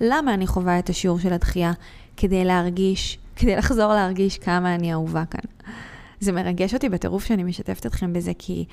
למה 0.00 0.34
אני 0.34 0.46
חווה 0.46 0.78
את 0.78 0.88
השיעור 0.88 1.18
של 1.18 1.32
הדחייה? 1.32 1.72
כדי 2.16 2.44
להרגיש, 2.44 3.18
כדי 3.36 3.56
לחזור 3.56 3.94
להרגיש 3.94 4.38
כמה 4.38 4.74
אני 4.74 4.92
אהובה 4.92 5.24
כאן. 5.24 5.72
זה 6.20 6.32
מרגש 6.32 6.74
אותי 6.74 6.88
בטירוף 6.88 7.24
שאני 7.24 7.44
משתפת 7.44 7.86
אתכם 7.86 8.12
בזה, 8.12 8.32
כי 8.38 8.64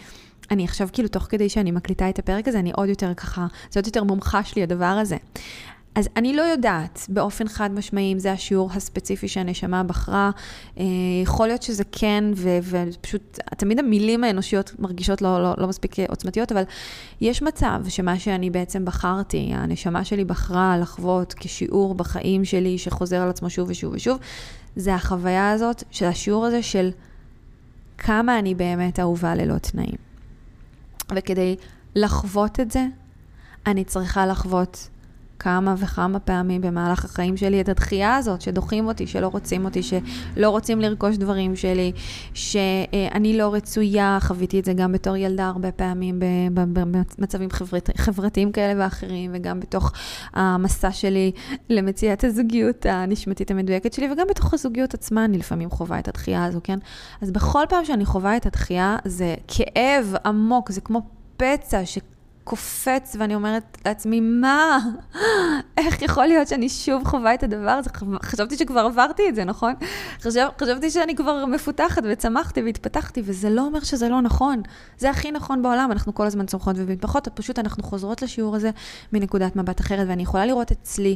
אני 0.51 0.63
עכשיו, 0.63 0.89
כאילו, 0.93 1.07
תוך 1.07 1.23
כדי 1.23 1.49
שאני 1.49 1.71
מקליטה 1.71 2.09
את 2.09 2.19
הפרק 2.19 2.47
הזה, 2.47 2.59
אני 2.59 2.71
עוד 2.75 2.89
יותר 2.89 3.13
ככה, 3.13 3.47
זה 3.71 3.79
עוד 3.79 3.85
יותר 3.87 4.03
מומחש 4.03 4.55
לי 4.55 4.63
הדבר 4.63 4.85
הזה. 4.85 5.17
אז 5.95 6.09
אני 6.15 6.33
לא 6.33 6.41
יודעת 6.41 7.05
באופן 7.09 7.47
חד 7.47 7.71
משמעי 7.73 8.13
אם 8.13 8.19
זה 8.19 8.31
השיעור 8.31 8.69
הספציפי 8.73 9.27
שהנשמה 9.27 9.83
בחרה. 9.83 10.31
אה, 10.77 10.83
יכול 11.23 11.47
להיות 11.47 11.61
שזה 11.61 11.83
כן, 11.91 12.23
ופשוט, 12.35 13.39
תמיד 13.57 13.79
המילים 13.79 14.23
האנושיות 14.23 14.71
מרגישות 14.79 15.21
לא, 15.21 15.43
לא, 15.43 15.53
לא 15.57 15.67
מספיק 15.67 15.95
עוצמתיות, 16.09 16.51
אבל 16.51 16.63
יש 17.21 17.41
מצב 17.41 17.81
שמה 17.89 18.19
שאני 18.19 18.49
בעצם 18.49 18.85
בחרתי, 18.85 19.51
הנשמה 19.53 20.05
שלי 20.05 20.25
בחרה 20.25 20.77
לחוות 20.77 21.33
כשיעור 21.33 21.95
בחיים 21.95 22.45
שלי 22.45 22.77
שחוזר 22.77 23.21
על 23.21 23.29
עצמו 23.29 23.49
שוב 23.49 23.69
ושוב 23.69 23.93
ושוב, 23.93 24.17
זה 24.75 24.95
החוויה 24.95 25.51
הזאת, 25.51 25.83
של 25.91 26.05
השיעור 26.05 26.45
הזה 26.45 26.63
של 26.63 26.89
כמה 27.97 28.39
אני 28.39 28.55
באמת 28.55 28.99
אהובה 28.99 29.35
ללא 29.35 29.57
תנאים. 29.57 29.95
וכדי 31.15 31.55
לחוות 31.95 32.59
את 32.59 32.71
זה, 32.71 32.85
אני 33.67 33.83
צריכה 33.83 34.25
לחוות 34.25 34.89
כמה 35.39 35.75
וכמה 35.77 36.19
פעמים 36.19 36.61
במהלך 36.61 37.05
החיים 37.05 37.37
שלי 37.37 37.61
את 37.61 37.69
הדחייה 37.69 38.15
הזאת, 38.15 38.41
שדוחים 38.41 38.87
אותי, 38.87 39.07
שלא 39.07 39.27
רוצים 39.27 39.65
אותי, 39.65 39.83
שלא 39.83 40.49
רוצים 40.49 40.81
לרכוש 40.81 41.17
דברים 41.17 41.55
שלי, 41.55 41.91
שאני 42.33 43.37
לא 43.37 43.53
רצויה, 43.53 44.17
חוויתי 44.21 44.59
את 44.59 44.65
זה 44.65 44.73
גם 44.73 44.91
בתור 44.91 45.15
ילדה 45.15 45.47
הרבה 45.47 45.71
פעמים 45.71 46.19
במצבים 46.53 47.49
חברת, 47.49 47.89
חברתיים 47.97 48.51
כאלה 48.51 48.83
ואחרים, 48.83 49.31
וגם 49.33 49.59
בתוך 49.59 49.91
המסע 50.33 50.91
שלי 50.91 51.31
למציאת 51.69 52.23
הזוגיות 52.23 52.85
הנשמתית 52.85 53.51
המדויקת 53.51 53.93
שלי, 53.93 54.11
וגם 54.11 54.27
בתוך 54.29 54.53
הזוגיות 54.53 54.93
עצמה 54.93 55.25
אני 55.25 55.37
לפעמים 55.37 55.69
חווה 55.69 55.99
את 55.99 56.07
הדחייה 56.07 56.45
הזו, 56.45 56.59
כן? 56.63 56.79
אז 57.21 57.31
בכל 57.31 57.63
פעם 57.69 57.85
שאני 57.85 58.05
חווה 58.05 58.37
את 58.37 58.45
הדחייה, 58.45 58.97
זה 59.05 59.35
כאב 59.47 60.15
עמוק, 60.25 60.71
זה 60.71 60.81
כמו 60.81 61.01
פצע 61.37 61.85
ש... 61.85 61.97
קופץ 62.45 63.15
ואני 63.19 63.35
אומרת 63.35 63.77
לעצמי, 63.85 64.19
מה? 64.21 64.79
איך 65.77 66.01
יכול 66.01 66.25
להיות 66.25 66.47
שאני 66.47 66.69
שוב 66.69 67.03
חווה 67.03 67.33
את 67.33 67.43
הדבר 67.43 67.69
הזה? 67.69 67.89
חשבתי 68.23 68.57
שכבר 68.57 68.79
עברתי 68.79 69.29
את 69.29 69.35
זה, 69.35 69.43
נכון? 69.43 69.73
חשב, 70.21 70.47
חשבתי 70.61 70.89
שאני 70.89 71.15
כבר 71.15 71.45
מפותחת 71.45 72.03
וצמחתי 72.11 72.61
והתפתחתי, 72.61 73.21
וזה 73.25 73.49
לא 73.49 73.61
אומר 73.61 73.79
שזה 73.79 74.09
לא 74.09 74.21
נכון. 74.21 74.61
זה 74.97 75.09
הכי 75.09 75.31
נכון 75.31 75.61
בעולם, 75.61 75.91
אנחנו 75.91 76.15
כל 76.15 76.25
הזמן 76.25 76.45
צומחות 76.45 76.75
ומתפתחות, 76.79 77.27
פשוט 77.27 77.59
אנחנו 77.59 77.83
חוזרות 77.83 78.21
לשיעור 78.21 78.55
הזה 78.55 78.69
מנקודת 79.13 79.55
מבט 79.55 79.81
אחרת, 79.81 80.07
ואני 80.09 80.23
יכולה 80.23 80.45
לראות 80.45 80.71
אצלי 80.71 81.15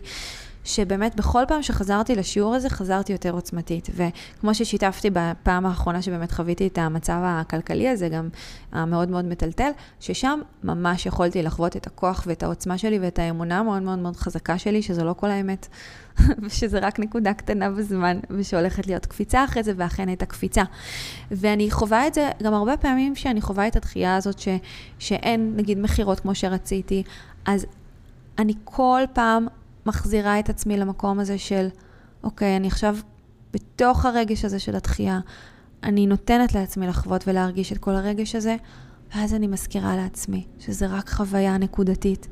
שבאמת 0.63 1.15
בכל 1.15 1.43
פעם 1.47 1.63
שחזרתי 1.63 2.15
לשיעור 2.15 2.55
הזה, 2.55 2.69
חזרתי 2.69 3.11
יותר 3.11 3.31
עוצמתית. 3.31 3.89
וכמו 3.95 4.55
ששיתפתי 4.55 5.09
בפעם 5.13 5.65
האחרונה 5.65 6.01
שבאמת 6.01 6.31
חוויתי 6.31 6.67
את 6.67 6.77
המצב 6.77 7.19
הכלכלי 7.23 7.89
הזה, 7.89 8.09
גם 8.09 8.29
המאוד 8.71 9.09
מאוד 9.09 9.25
מטלטל, 9.25 9.69
ששם 9.99 10.39
ממש 10.63 11.05
יכולתי 11.05 11.43
לחוות 11.43 11.75
את 11.75 11.87
הכוח 11.87 12.23
ואת 12.27 12.43
העוצמה 12.43 12.77
שלי 12.77 12.99
ואת 12.99 13.19
האמונה 13.19 13.59
המאוד 13.59 13.81
מאוד 13.81 13.99
מאוד 13.99 14.15
חזקה 14.15 14.57
שלי, 14.57 14.81
שזו 14.81 15.05
לא 15.05 15.13
כל 15.13 15.29
האמת, 15.29 15.67
ושזה 16.43 16.79
רק 16.79 16.99
נקודה 16.99 17.33
קטנה 17.33 17.69
בזמן, 17.69 18.19
ושהולכת 18.29 18.87
להיות 18.87 19.05
קפיצה 19.05 19.43
אחרי 19.43 19.63
זה, 19.63 19.73
ואכן 19.77 20.07
הייתה 20.07 20.25
קפיצה. 20.25 20.63
ואני 21.31 21.71
חווה 21.71 22.07
את 22.07 22.13
זה 22.13 22.29
גם 22.43 22.53
הרבה 22.53 22.77
פעמים 22.77 23.15
שאני 23.15 23.41
חווה 23.41 23.67
את 23.67 23.75
התחייה 23.75 24.15
הזאת, 24.15 24.39
ש, 24.39 24.47
שאין 24.99 25.53
נגיד 25.55 25.79
מכירות 25.79 26.19
כמו 26.19 26.35
שרציתי, 26.35 27.03
אז 27.45 27.65
אני 28.39 28.53
כל 28.63 29.01
פעם 29.13 29.47
מחזירה 29.89 30.39
את 30.39 30.49
עצמי 30.49 30.77
למקום 30.77 31.19
הזה 31.19 31.37
של, 31.37 31.67
אוקיי, 32.23 32.57
אני 32.57 32.67
עכשיו 32.67 32.97
בתוך 33.53 34.05
הרגש 34.05 34.45
הזה 34.45 34.59
של 34.59 34.75
התחייה, 34.75 35.19
אני 35.83 36.07
נותנת 36.07 36.55
לעצמי 36.55 36.87
לחוות 36.87 37.27
ולהרגיש 37.27 37.71
את 37.71 37.77
כל 37.77 37.91
הרגש 37.91 38.35
הזה, 38.35 38.55
ואז 39.15 39.33
אני 39.33 39.47
מזכירה 39.47 39.95
לעצמי 39.95 40.45
שזה 40.59 40.87
רק 40.87 41.09
חוויה 41.09 41.57
נקודתית, 41.57 42.27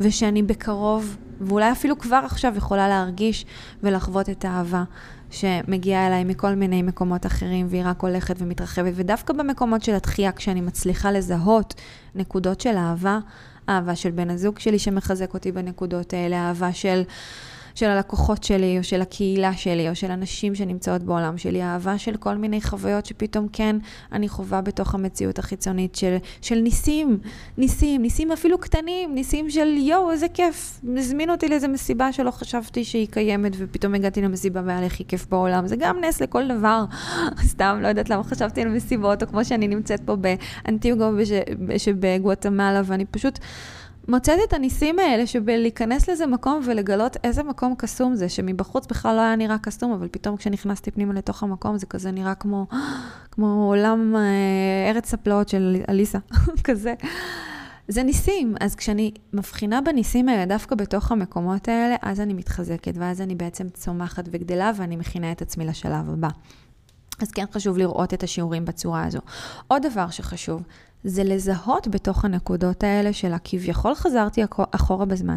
ושאני 0.00 0.42
בקרוב, 0.42 1.16
ואולי 1.40 1.72
אפילו 1.72 1.98
כבר 1.98 2.20
עכשיו 2.24 2.52
יכולה 2.56 2.88
להרגיש 2.88 3.46
ולחוות 3.82 4.30
את 4.30 4.44
האהבה 4.44 4.84
שמגיעה 5.30 6.06
אליי 6.06 6.24
מכל 6.24 6.54
מיני 6.54 6.82
מקומות 6.82 7.26
אחרים, 7.26 7.66
והיא 7.70 7.82
רק 7.84 8.00
הולכת 8.02 8.36
ומתרחבת, 8.38 8.92
ודווקא 8.96 9.32
במקומות 9.32 9.82
של 9.82 9.94
התחייה, 9.94 10.32
כשאני 10.32 10.60
מצליחה 10.60 11.12
לזהות 11.12 11.74
נקודות 12.14 12.60
של 12.60 12.76
אהבה, 12.76 13.18
אהבה 13.68 13.96
של 13.96 14.10
בן 14.10 14.30
הזוג 14.30 14.58
שלי 14.58 14.78
שמחזק 14.78 15.34
אותי 15.34 15.52
בנקודות 15.52 16.12
האלה, 16.12 16.36
אהבה 16.36 16.72
של, 16.72 17.02
של 17.74 17.86
הלקוחות 17.86 18.44
שלי, 18.44 18.78
או 18.78 18.84
של 18.84 19.02
הקהילה 19.02 19.52
שלי, 19.52 19.88
או 19.88 19.94
של 19.94 20.10
הנשים 20.10 20.54
שנמצאות 20.54 21.02
בעולם 21.02 21.38
שלי, 21.38 21.62
אהבה 21.62 21.98
של 21.98 22.16
כל 22.16 22.34
מיני 22.34 22.60
חוויות 22.60 23.06
שפתאום 23.06 23.48
כן 23.52 23.76
אני 24.12 24.28
חווה 24.28 24.60
בתוך 24.60 24.94
המציאות 24.94 25.38
החיצונית 25.38 25.94
של, 25.94 26.16
של 26.40 26.54
ניסים, 26.54 27.18
ניסים, 27.58 28.02
ניסים 28.02 28.32
אפילו 28.32 28.58
קטנים, 28.58 29.14
ניסים 29.14 29.50
של 29.50 29.76
יואו, 29.76 30.10
איזה 30.10 30.28
כיף, 30.28 30.80
הזמינו 30.96 31.32
אותי 31.32 31.48
לאיזה 31.48 31.68
מסיבה 31.68 32.12
שלא 32.12 32.30
חשבתי 32.30 32.84
שהיא 32.84 33.06
קיימת, 33.10 33.52
ופתאום 33.58 33.94
הגעתי 33.94 34.22
למסיבה 34.22 34.60
והיה 34.64 34.80
לי 34.80 34.86
הכי 34.86 35.04
כיף 35.04 35.26
בעולם. 35.26 35.66
זה 35.66 35.76
גם 35.76 36.00
נס 36.04 36.20
לכל 36.22 36.48
דבר. 36.48 36.84
סתם, 37.52 37.78
לא 37.82 37.88
יודעת 37.88 38.10
למה 38.10 38.24
חשבתי 38.24 38.62
על 38.62 38.68
מסיבות, 38.68 39.22
או 39.22 39.28
כמו 39.28 39.44
שאני 39.44 39.68
נמצאת 39.68 40.00
פה 40.00 40.16
באנטיוגו 40.16 41.10
שבגואטמלה, 41.78 42.82
ואני 42.84 43.04
פשוט... 43.04 43.38
מוצאת 44.08 44.38
את 44.48 44.52
הניסים 44.52 44.98
האלה 44.98 45.26
שבלהיכנס 45.26 46.10
לזה 46.10 46.26
מקום 46.26 46.60
ולגלות 46.64 47.16
איזה 47.24 47.42
מקום 47.42 47.74
קסום 47.78 48.14
זה, 48.14 48.28
שמבחוץ 48.28 48.86
בכלל 48.86 49.16
לא 49.16 49.20
היה 49.20 49.36
נראה 49.36 49.58
קסום, 49.58 49.92
אבל 49.92 50.08
פתאום 50.10 50.36
כשנכנסתי 50.36 50.90
פנימה 50.90 51.14
לתוך 51.14 51.42
המקום 51.42 51.78
זה 51.78 51.86
כזה 51.86 52.10
נראה 52.10 52.34
כמו, 52.34 52.66
כמו 53.30 53.66
עולם 53.68 54.16
אה, 54.16 54.90
ארץ 54.90 55.14
הפלאות 55.14 55.48
של 55.48 55.76
אליסה, 55.88 56.18
כזה. 56.64 56.94
זה 57.88 58.02
ניסים, 58.02 58.54
אז 58.60 58.74
כשאני 58.74 59.12
מבחינה 59.32 59.80
בניסים 59.80 60.28
האלה 60.28 60.46
דווקא 60.46 60.74
בתוך 60.74 61.12
המקומות 61.12 61.68
האלה, 61.68 61.96
אז 62.02 62.20
אני 62.20 62.34
מתחזקת, 62.34 62.92
ואז 62.96 63.20
אני 63.20 63.34
בעצם 63.34 63.68
צומחת 63.68 64.24
וגדלה, 64.30 64.72
ואני 64.76 64.96
מכינה 64.96 65.32
את 65.32 65.42
עצמי 65.42 65.66
לשלב 65.66 66.10
הבא. 66.10 66.28
אז 67.20 67.30
כן 67.30 67.44
חשוב 67.52 67.78
לראות 67.78 68.14
את 68.14 68.22
השיעורים 68.22 68.64
בצורה 68.64 69.04
הזו. 69.04 69.18
עוד 69.68 69.86
דבר 69.86 70.10
שחשוב, 70.10 70.62
זה 71.04 71.24
לזהות 71.24 71.88
בתוך 71.88 72.24
הנקודות 72.24 72.84
האלה 72.84 73.12
של 73.12 73.32
הכביכול 73.32 73.94
חזרתי 73.94 74.42
אחורה 74.70 75.04
בזמן, 75.04 75.36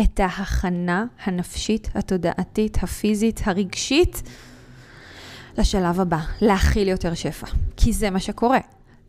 את 0.00 0.20
ההכנה 0.20 1.04
הנפשית, 1.24 1.88
התודעתית, 1.94 2.82
הפיזית, 2.82 3.40
הרגשית, 3.44 4.22
לשלב 5.58 6.00
הבא, 6.00 6.20
להכיל 6.40 6.88
יותר 6.88 7.14
שפע. 7.14 7.46
כי 7.76 7.92
זה 7.92 8.10
מה 8.10 8.20
שקורה. 8.20 8.58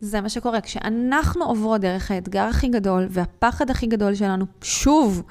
זה 0.00 0.20
מה 0.20 0.28
שקורה. 0.28 0.60
כשאנחנו 0.60 1.44
עוברות 1.44 1.80
דרך 1.80 2.10
האתגר 2.10 2.42
הכי 2.42 2.68
גדול 2.68 3.06
והפחד 3.10 3.70
הכי 3.70 3.86
גדול 3.86 4.14
שלנו 4.14 4.46
שוב 4.62 5.22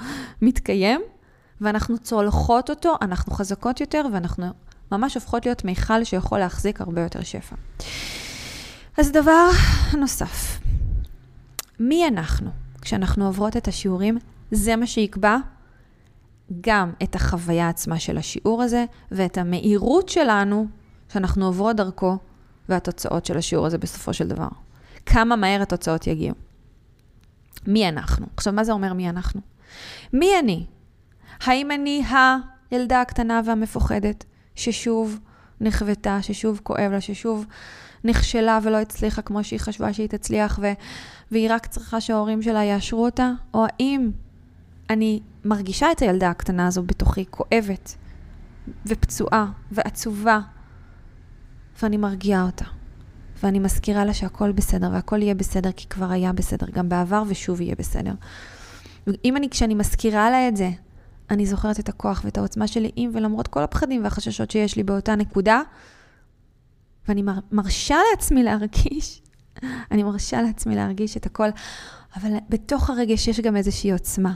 מתקיים, 0.41 1.01
ואנחנו 1.61 1.97
צולחות 1.97 2.69
אותו, 2.69 2.95
אנחנו 3.01 3.33
חזקות 3.33 3.81
יותר 3.81 4.05
ואנחנו 4.13 4.45
ממש 4.91 5.15
הופכות 5.15 5.45
להיות 5.45 5.65
מיכל 5.65 6.03
שיכול 6.03 6.39
להחזיק 6.39 6.81
הרבה 6.81 7.01
יותר 7.01 7.23
שפע. 7.23 7.55
אז 8.97 9.11
דבר 9.11 9.49
נוסף, 9.97 10.59
מי 11.79 12.07
אנחנו? 12.07 12.51
כשאנחנו 12.81 13.25
עוברות 13.25 13.57
את 13.57 13.67
השיעורים, 13.67 14.17
זה 14.51 14.75
מה 14.75 14.87
שיקבע 14.87 15.37
גם 16.61 16.91
את 17.03 17.15
החוויה 17.15 17.69
עצמה 17.69 17.99
של 17.99 18.17
השיעור 18.17 18.63
הזה, 18.63 18.85
ואת 19.11 19.37
המהירות 19.37 20.09
שלנו 20.09 20.67
שאנחנו 21.13 21.45
עוברות 21.45 21.75
דרכו, 21.75 22.17
והתוצאות 22.69 23.25
של 23.25 23.37
השיעור 23.37 23.65
הזה 23.65 23.77
בסופו 23.77 24.13
של 24.13 24.27
דבר. 24.27 24.47
כמה 25.05 25.35
מהר 25.35 25.61
התוצאות 25.61 26.07
יגיעו. 26.07 26.35
מי 27.67 27.89
אנחנו? 27.89 28.25
עכשיו, 28.37 28.53
מה 28.53 28.63
זה 28.63 28.71
אומר 28.71 28.93
מי 28.93 29.09
אנחנו? 29.09 29.41
מי 30.13 30.39
אני? 30.39 30.65
האם 31.43 31.71
אני 31.71 32.03
הילדה 32.71 33.01
הקטנה 33.01 33.41
והמפוחדת, 33.45 34.25
ששוב 34.55 35.19
נכוותה, 35.61 36.21
ששוב 36.21 36.59
כואב 36.63 36.91
לה, 36.91 37.01
ששוב 37.01 37.45
נכשלה 38.03 38.59
ולא 38.63 38.77
הצליחה 38.77 39.21
כמו 39.21 39.43
שהיא 39.43 39.59
חשבה 39.59 39.93
שהיא 39.93 40.07
תצליח, 40.07 40.59
ו... 40.61 40.71
והיא 41.31 41.47
רק 41.51 41.65
צריכה 41.65 42.01
שההורים 42.01 42.41
שלה 42.41 42.63
יאשרו 42.63 43.05
אותה? 43.05 43.31
או 43.53 43.65
האם 43.65 44.11
אני 44.89 45.19
מרגישה 45.45 45.91
את 45.91 45.99
הילדה 45.99 46.29
הקטנה 46.29 46.67
הזו 46.67 46.83
בתוכי 46.83 47.25
כואבת 47.29 47.95
ופצועה 48.85 49.51
ועצובה, 49.71 50.39
ואני 51.81 51.97
מרגיעה 51.97 52.45
אותה. 52.45 52.65
ואני 53.43 53.59
מזכירה 53.59 54.05
לה 54.05 54.13
שהכל 54.13 54.51
בסדר, 54.51 54.89
והכל 54.93 55.21
יהיה 55.21 55.35
בסדר, 55.35 55.71
כי 55.71 55.87
כבר 55.87 56.11
היה 56.11 56.33
בסדר, 56.33 56.65
גם 56.73 56.89
בעבר 56.89 57.23
ושוב 57.27 57.61
יהיה 57.61 57.75
בסדר. 57.79 58.13
אם 59.25 59.37
אני, 59.37 59.49
כשאני 59.49 59.75
מזכירה 59.75 60.29
לה 60.29 60.47
את 60.47 60.57
זה, 60.57 60.69
אני 61.33 61.45
זוכרת 61.45 61.79
את 61.79 61.89
הכוח 61.89 62.21
ואת 62.25 62.37
העוצמה 62.37 62.67
שלי, 62.67 62.91
אם 62.97 63.11
ולמרות 63.13 63.47
כל 63.47 63.63
הפחדים 63.63 64.03
והחששות 64.03 64.51
שיש 64.51 64.75
לי 64.75 64.83
באותה 64.83 65.15
נקודה, 65.15 65.61
ואני 67.07 67.21
מר, 67.21 67.39
מרשה 67.51 67.97
לעצמי 68.11 68.43
להרגיש, 68.43 69.21
אני 69.91 70.03
מרשה 70.03 70.41
לעצמי 70.41 70.75
להרגיש 70.75 71.17
את 71.17 71.25
הכל, 71.25 71.49
אבל 72.15 72.31
בתוך 72.49 72.89
הרגש 72.89 73.27
יש 73.27 73.39
גם 73.39 73.55
איזושהי 73.55 73.91
עוצמה 73.91 74.33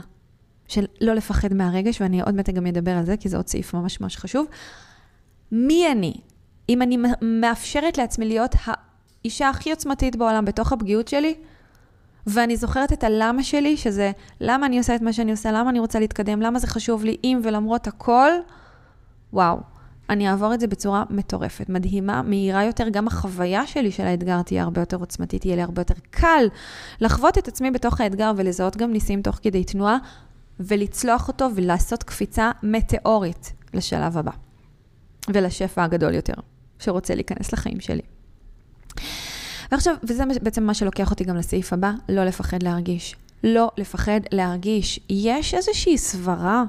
של 0.68 0.84
לא 1.00 1.14
לפחד 1.14 1.54
מהרגש, 1.54 2.00
ואני 2.00 2.22
עוד 2.22 2.34
מעט 2.34 2.50
גם 2.50 2.66
אדבר 2.66 2.90
על 2.90 3.06
זה, 3.06 3.16
כי 3.16 3.28
זה 3.28 3.36
עוד 3.36 3.48
סעיף 3.48 3.74
ממש 3.74 4.00
ממש 4.00 4.16
חשוב. 4.16 4.46
מי 5.52 5.92
אני? 5.92 6.14
אם 6.68 6.82
אני 6.82 6.98
מאפשרת 7.22 7.98
לעצמי 7.98 8.24
להיות 8.24 8.54
האישה 8.64 9.48
הכי 9.48 9.70
עוצמתית 9.70 10.16
בעולם 10.16 10.44
בתוך 10.44 10.72
הפגיעות 10.72 11.08
שלי, 11.08 11.34
ואני 12.28 12.56
זוכרת 12.56 12.92
את 12.92 13.04
הלמה 13.04 13.42
שלי, 13.42 13.76
שזה 13.76 14.12
למה 14.40 14.66
אני 14.66 14.78
עושה 14.78 14.94
את 14.94 15.02
מה 15.02 15.12
שאני 15.12 15.30
עושה, 15.30 15.52
למה 15.52 15.70
אני 15.70 15.80
רוצה 15.80 16.00
להתקדם, 16.00 16.42
למה 16.42 16.58
זה 16.58 16.66
חשוב 16.66 17.04
לי, 17.04 17.16
אם 17.24 17.40
ולמרות 17.44 17.86
הכל, 17.86 18.30
וואו. 19.32 19.58
אני 20.10 20.30
אעבור 20.30 20.54
את 20.54 20.60
זה 20.60 20.66
בצורה 20.66 21.04
מטורפת, 21.10 21.68
מדהימה, 21.68 22.22
מהירה 22.22 22.64
יותר. 22.64 22.88
גם 22.88 23.06
החוויה 23.06 23.66
שלי 23.66 23.90
של 23.90 24.02
האתגר 24.02 24.42
תהיה 24.42 24.62
הרבה 24.62 24.82
יותר 24.82 24.96
עוצמתית, 24.96 25.44
יהיה 25.44 25.56
לי 25.56 25.62
הרבה 25.62 25.80
יותר 25.80 25.94
קל 26.10 26.46
לחוות 27.00 27.38
את 27.38 27.48
עצמי 27.48 27.70
בתוך 27.70 28.00
האתגר 28.00 28.32
ולזהות 28.36 28.76
גם 28.76 28.92
ניסים 28.92 29.22
תוך 29.22 29.38
כדי 29.42 29.64
תנועה, 29.64 29.98
ולצלוח 30.60 31.28
אותו 31.28 31.48
ולעשות 31.54 32.02
קפיצה 32.02 32.50
מטאורית 32.62 33.52
לשלב 33.74 34.18
הבא, 34.18 34.32
ולשפע 35.28 35.84
הגדול 35.84 36.14
יותר, 36.14 36.34
שרוצה 36.78 37.14
להיכנס 37.14 37.52
לחיים 37.52 37.80
שלי. 37.80 38.17
ועכשיו, 39.72 39.94
וזה 40.02 40.24
בעצם 40.42 40.64
מה 40.64 40.74
שלוקח 40.74 41.10
אותי 41.10 41.24
גם 41.24 41.36
לסעיף 41.36 41.72
הבא, 41.72 41.92
לא 42.08 42.24
לפחד 42.24 42.62
להרגיש. 42.62 43.16
לא 43.44 43.70
לפחד 43.76 44.20
להרגיש. 44.32 45.00
יש 45.10 45.54
איזושהי 45.54 45.98
סברה 45.98 46.64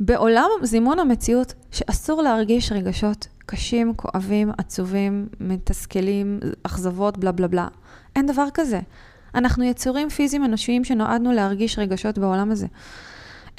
בעולם 0.00 0.48
זימון 0.62 0.98
המציאות 0.98 1.54
שאסור 1.70 2.22
להרגיש 2.22 2.72
רגשות 2.72 3.26
קשים, 3.46 3.94
כואבים, 3.96 4.50
עצובים, 4.58 5.28
מתסכלים, 5.40 6.40
אכזבות, 6.62 7.18
בלה 7.18 7.32
בלה 7.32 7.48
בלה. 7.48 7.68
אין 8.16 8.26
דבר 8.26 8.46
כזה. 8.54 8.80
אנחנו 9.34 9.64
יצורים 9.64 10.08
פיזיים 10.08 10.44
אנושיים 10.44 10.84
שנועדנו 10.84 11.32
להרגיש 11.32 11.78
רגשות 11.78 12.18
בעולם 12.18 12.50
הזה. 12.50 12.66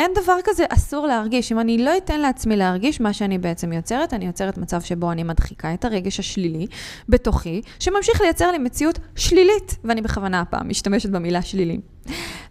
אין 0.01 0.11
דבר 0.23 0.37
כזה 0.43 0.65
אסור 0.69 1.07
להרגיש. 1.07 1.51
אם 1.51 1.59
אני 1.59 1.77
לא 1.77 1.97
אתן 1.97 2.19
לעצמי 2.19 2.57
להרגיש 2.57 3.01
מה 3.01 3.13
שאני 3.13 3.37
בעצם 3.37 3.73
יוצרת, 3.73 4.13
אני 4.13 4.25
יוצרת 4.25 4.57
מצב 4.57 4.81
שבו 4.81 5.11
אני 5.11 5.23
מדחיקה 5.23 5.73
את 5.73 5.85
הרגש 5.85 6.19
השלילי 6.19 6.67
בתוכי, 7.09 7.61
שממשיך 7.79 8.21
לייצר 8.21 8.51
לי 8.51 8.57
מציאות 8.57 8.99
שלילית, 9.15 9.77
ואני 9.83 10.01
בכוונה 10.01 10.41
הפעם 10.41 10.69
משתמשת 10.69 11.09
במילה 11.09 11.41
שלילי. 11.41 11.79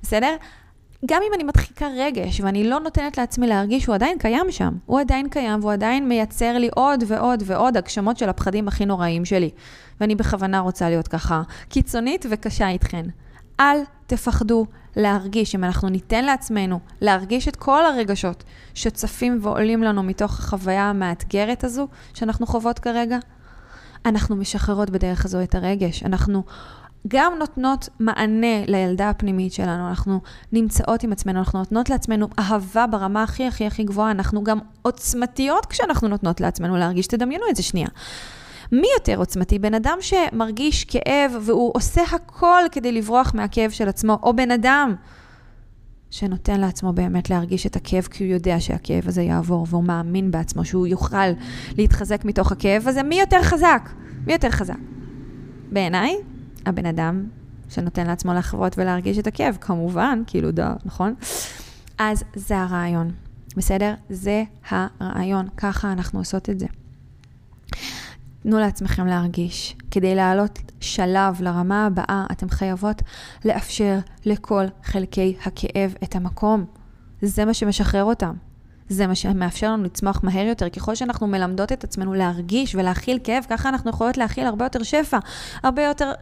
בסדר? 0.03 0.37
גם 1.07 1.23
אם 1.29 1.35
אני 1.35 1.45
מדחיקה 1.45 1.87
רגש 1.99 2.41
ואני 2.41 2.65
לא 2.65 2.81
נותנת 2.81 3.19
לעצמי 3.19 3.47
להרגיש, 3.47 3.87
הוא 3.87 3.95
עדיין 3.95 4.19
קיים 4.19 4.51
שם. 4.51 4.75
הוא 4.87 5.01
עדיין 5.01 5.29
קיים 5.29 5.61
והוא 5.61 5.73
עדיין 5.73 6.09
מייצר 6.09 6.59
לי 6.59 6.69
עוד 6.75 7.05
ועוד 7.07 7.43
ועוד 7.47 7.77
הגשמות 7.77 8.19
של 8.19 8.29
הפחדים 8.29 8.69
הכי 8.69 8.87
נוראים 8.87 9.25
שלי. 9.25 9.51
ואני 10.01 10.15
בכוונה 10.15 10.59
רוצה 10.59 10.89
להיות 10.89 11.09
ככה 11.09 11.43
קיצונית 11.69 12.27
וקשה 12.31 12.69
איתכן. 12.69 13.05
אל 13.61 13.79
תפחדו 14.11 14.67
להרגיש, 14.97 15.55
אם 15.55 15.65
אנחנו 15.65 15.89
ניתן 15.89 16.25
לעצמנו 16.25 16.81
להרגיש 17.01 17.49
את 17.49 17.57
כל 17.57 17.87
הרגשות 17.87 18.45
שצפים 18.75 19.39
ועולים 19.43 19.83
לנו 19.83 20.03
מתוך 20.03 20.39
החוויה 20.39 20.91
המאתגרת 20.91 21.65
הזו 21.65 21.89
שאנחנו 22.15 22.47
חוות 22.47 22.79
כרגע, 22.79 23.19
אנחנו 24.07 24.37
משחררות 24.37 24.91
בדרך 24.91 25.25
הזו 25.25 25.43
את 25.43 25.55
הרגש. 25.55 26.03
אנחנו 26.03 26.43
גם 27.09 27.33
נותנות 27.39 27.89
מענה 28.01 28.67
לילדה 28.67 29.11
הפנימית 29.11 29.53
שלנו, 29.53 29.89
אנחנו 29.89 30.21
נמצאות 30.53 31.03
עם 31.03 31.13
עצמנו, 31.13 31.39
אנחנו 31.39 31.59
נותנות 31.59 31.91
לעצמנו 31.91 32.29
אהבה 32.39 32.87
ברמה 32.87 33.23
הכי 33.23 33.47
הכי 33.47 33.67
הכי 33.67 33.85
גבוהה, 33.85 34.11
אנחנו 34.11 34.45
גם 34.45 34.59
עוצמתיות 34.83 35.67
כשאנחנו 35.67 36.09
נותנות 36.09 36.41
לעצמנו 36.41 36.77
להרגיש, 36.77 37.07
תדמיינו 37.07 37.45
את 37.51 37.57
זה 37.57 37.63
שנייה. 37.63 37.89
מי 38.73 38.87
יותר 38.99 39.19
עוצמתי? 39.19 39.59
בן 39.59 39.75
אדם 39.75 39.99
שמרגיש 40.01 40.85
כאב 40.85 41.33
והוא 41.43 41.73
עושה 41.75 42.03
הכל 42.13 42.63
כדי 42.73 42.93
לברוח 42.93 43.35
מהכאב 43.35 43.71
של 43.71 43.89
עצמו, 43.89 44.19
או 44.23 44.37
בן 44.37 44.51
אדם 44.51 44.95
שנותן 46.11 46.61
לעצמו 46.61 46.93
באמת 46.93 47.31
להרגיש 47.31 47.67
את 47.67 47.77
הכאב 47.77 48.05
כי 48.05 48.25
הוא 48.25 48.33
יודע 48.33 48.61
שהכאב 48.61 49.09
הזה 49.09 49.23
יעבור, 49.23 49.67
והוא 49.71 49.85
מאמין 49.85 50.31
בעצמו 50.31 50.65
שהוא 50.65 50.87
יוכל 50.87 51.31
להתחזק 51.79 52.25
מתוך 52.25 52.53
הכאב 52.53 52.89
הזה, 52.89 53.03
מי 53.03 53.21
יותר 53.21 53.43
חזק? 53.43 53.91
מי 54.27 54.33
יותר 54.33 54.51
חזק? 54.51 54.79
בעיניי, 55.73 56.17
הבן 56.67 56.87
אדם 56.87 57.25
שנותן 57.69 58.07
לעצמו 58.07 58.35
לחוות 58.35 58.79
ולהרגיש 58.79 59.19
את 59.19 59.27
הכאב, 59.27 59.59
כמובן, 59.61 60.23
כאילו 60.27 60.51
דה, 60.51 60.75
נכון? 60.85 61.15
אז 61.99 62.25
זה 62.35 62.59
הרעיון, 62.59 63.11
בסדר? 63.57 63.95
זה 64.11 64.45
הרעיון, 64.69 65.49
ככה 65.57 65.93
אנחנו 65.93 66.19
עושות 66.19 66.51
את 66.51 66.59
זה. 66.59 66.67
תנו 68.43 68.59
לעצמכם 68.59 69.07
להרגיש. 69.07 69.77
כדי 69.91 70.15
לעלות 70.15 70.59
שלב 70.81 71.41
לרמה 71.41 71.87
הבאה, 71.87 72.27
אתם 72.33 72.49
חייבות 72.49 73.03
לאפשר 73.45 73.99
לכל 74.25 74.65
חלקי 74.83 75.37
הכאב 75.45 75.95
את 76.05 76.17
המקום. 76.17 76.65
זה 77.23 77.45
מה 77.45 77.55
שמשחרר 77.55 78.05
אותם. 78.05 78.35
זה 78.89 79.07
מה 79.07 79.15
שמאפשר 79.15 79.73
לנו 79.73 79.85
לצמוח 79.85 80.21
מהר 80.23 80.47
יותר. 80.47 80.69
ככל 80.69 80.95
שאנחנו 80.95 81.27
מלמדות 81.27 81.73
את 81.73 81.85
עצמנו 81.85 82.15
להרגיש 82.15 82.75
ולהכיל 82.75 83.19
כאב, 83.25 83.47
ככה 83.51 83.69
אנחנו 83.69 83.91
יכולות 83.91 84.17
להכיל 84.17 84.47
הרבה 84.47 84.65
יותר 84.65 84.83
שפע, 84.83 85.19
הרבה 85.63 85.85
יותר 85.85 86.13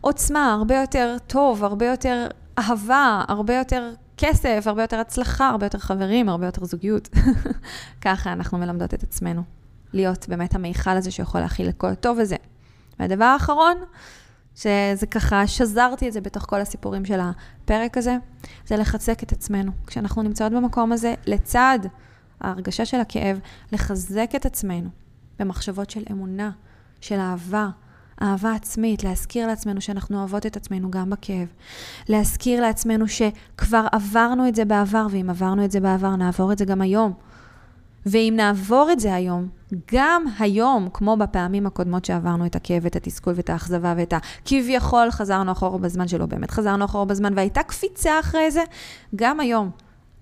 עוצמה, 0.00 0.52
הרבה 0.52 0.80
יותר 0.80 1.16
טוב, 1.26 1.64
הרבה 1.64 1.86
יותר 1.86 2.26
אהבה, 2.58 3.24
הרבה 3.28 3.54
יותר 3.54 3.90
כסף, 4.16 4.64
הרבה 4.66 4.82
יותר 4.82 4.98
הצלחה, 5.00 5.48
הרבה 5.48 5.66
יותר 5.66 5.78
חברים, 5.78 6.28
הרבה 6.28 6.46
יותר 6.46 6.64
זוגיות. 6.64 7.08
ככה 8.04 8.32
אנחנו 8.32 8.58
מלמדות 8.58 8.94
את 8.94 9.02
עצמנו. 9.02 9.57
להיות 9.92 10.28
באמת 10.28 10.54
המיכל 10.54 10.90
הזה 10.90 11.10
שיכול 11.10 11.40
להכיל 11.40 11.68
את 11.68 11.74
כל 11.76 11.86
הטוב 11.86 12.18
הזה. 12.18 12.36
והדבר 12.98 13.24
האחרון, 13.24 13.76
שזה 14.54 15.06
ככה, 15.10 15.46
שזרתי 15.46 16.08
את 16.08 16.12
זה 16.12 16.20
בתוך 16.20 16.44
כל 16.48 16.60
הסיפורים 16.60 17.04
של 17.04 17.20
הפרק 17.20 17.98
הזה, 17.98 18.16
זה 18.66 18.76
לחזק 18.76 19.22
את 19.22 19.32
עצמנו. 19.32 19.72
כשאנחנו 19.86 20.22
נמצאות 20.22 20.52
במקום 20.52 20.92
הזה, 20.92 21.14
לצד 21.26 21.78
ההרגשה 22.40 22.84
של 22.84 23.00
הכאב, 23.00 23.38
לחזק 23.72 24.30
את 24.36 24.46
עצמנו 24.46 24.88
במחשבות 25.38 25.90
של 25.90 26.02
אמונה, 26.10 26.50
של 27.00 27.18
אהבה, 27.18 27.68
אהבה 28.22 28.54
עצמית, 28.54 29.04
להזכיר 29.04 29.46
לעצמנו 29.46 29.80
שאנחנו 29.80 30.18
אוהבות 30.18 30.46
את 30.46 30.56
עצמנו 30.56 30.90
גם 30.90 31.10
בכאב. 31.10 31.48
להזכיר 32.08 32.60
לעצמנו 32.60 33.04
שכבר 33.08 33.86
עברנו 33.92 34.48
את 34.48 34.54
זה 34.54 34.64
בעבר, 34.64 35.06
ואם 35.10 35.30
עברנו 35.30 35.64
את 35.64 35.70
זה 35.70 35.80
בעבר, 35.80 36.16
נעבור 36.16 36.52
את 36.52 36.58
זה 36.58 36.64
גם 36.64 36.80
היום. 36.80 37.12
ואם 38.06 38.34
נעבור 38.36 38.88
את 38.92 39.00
זה 39.00 39.14
היום, 39.14 39.48
גם 39.92 40.24
היום, 40.38 40.88
כמו 40.92 41.16
בפעמים 41.16 41.66
הקודמות 41.66 42.04
שעברנו 42.04 42.46
את 42.46 42.56
הכאב, 42.56 42.86
את 42.86 42.96
התסכול 42.96 43.32
ואת 43.36 43.50
האכזבה 43.50 43.94
ואת 43.96 44.12
הכביכול 44.12 45.10
חזרנו 45.10 45.52
אחורה 45.52 45.78
בזמן 45.78 46.08
שלא 46.08 46.26
באמת 46.26 46.50
חזרנו 46.50 46.84
אחורה 46.84 47.04
בזמן, 47.04 47.32
והייתה 47.36 47.62
קפיצה 47.62 48.20
אחרי 48.20 48.50
זה, 48.50 48.62
גם 49.16 49.40
היום 49.40 49.70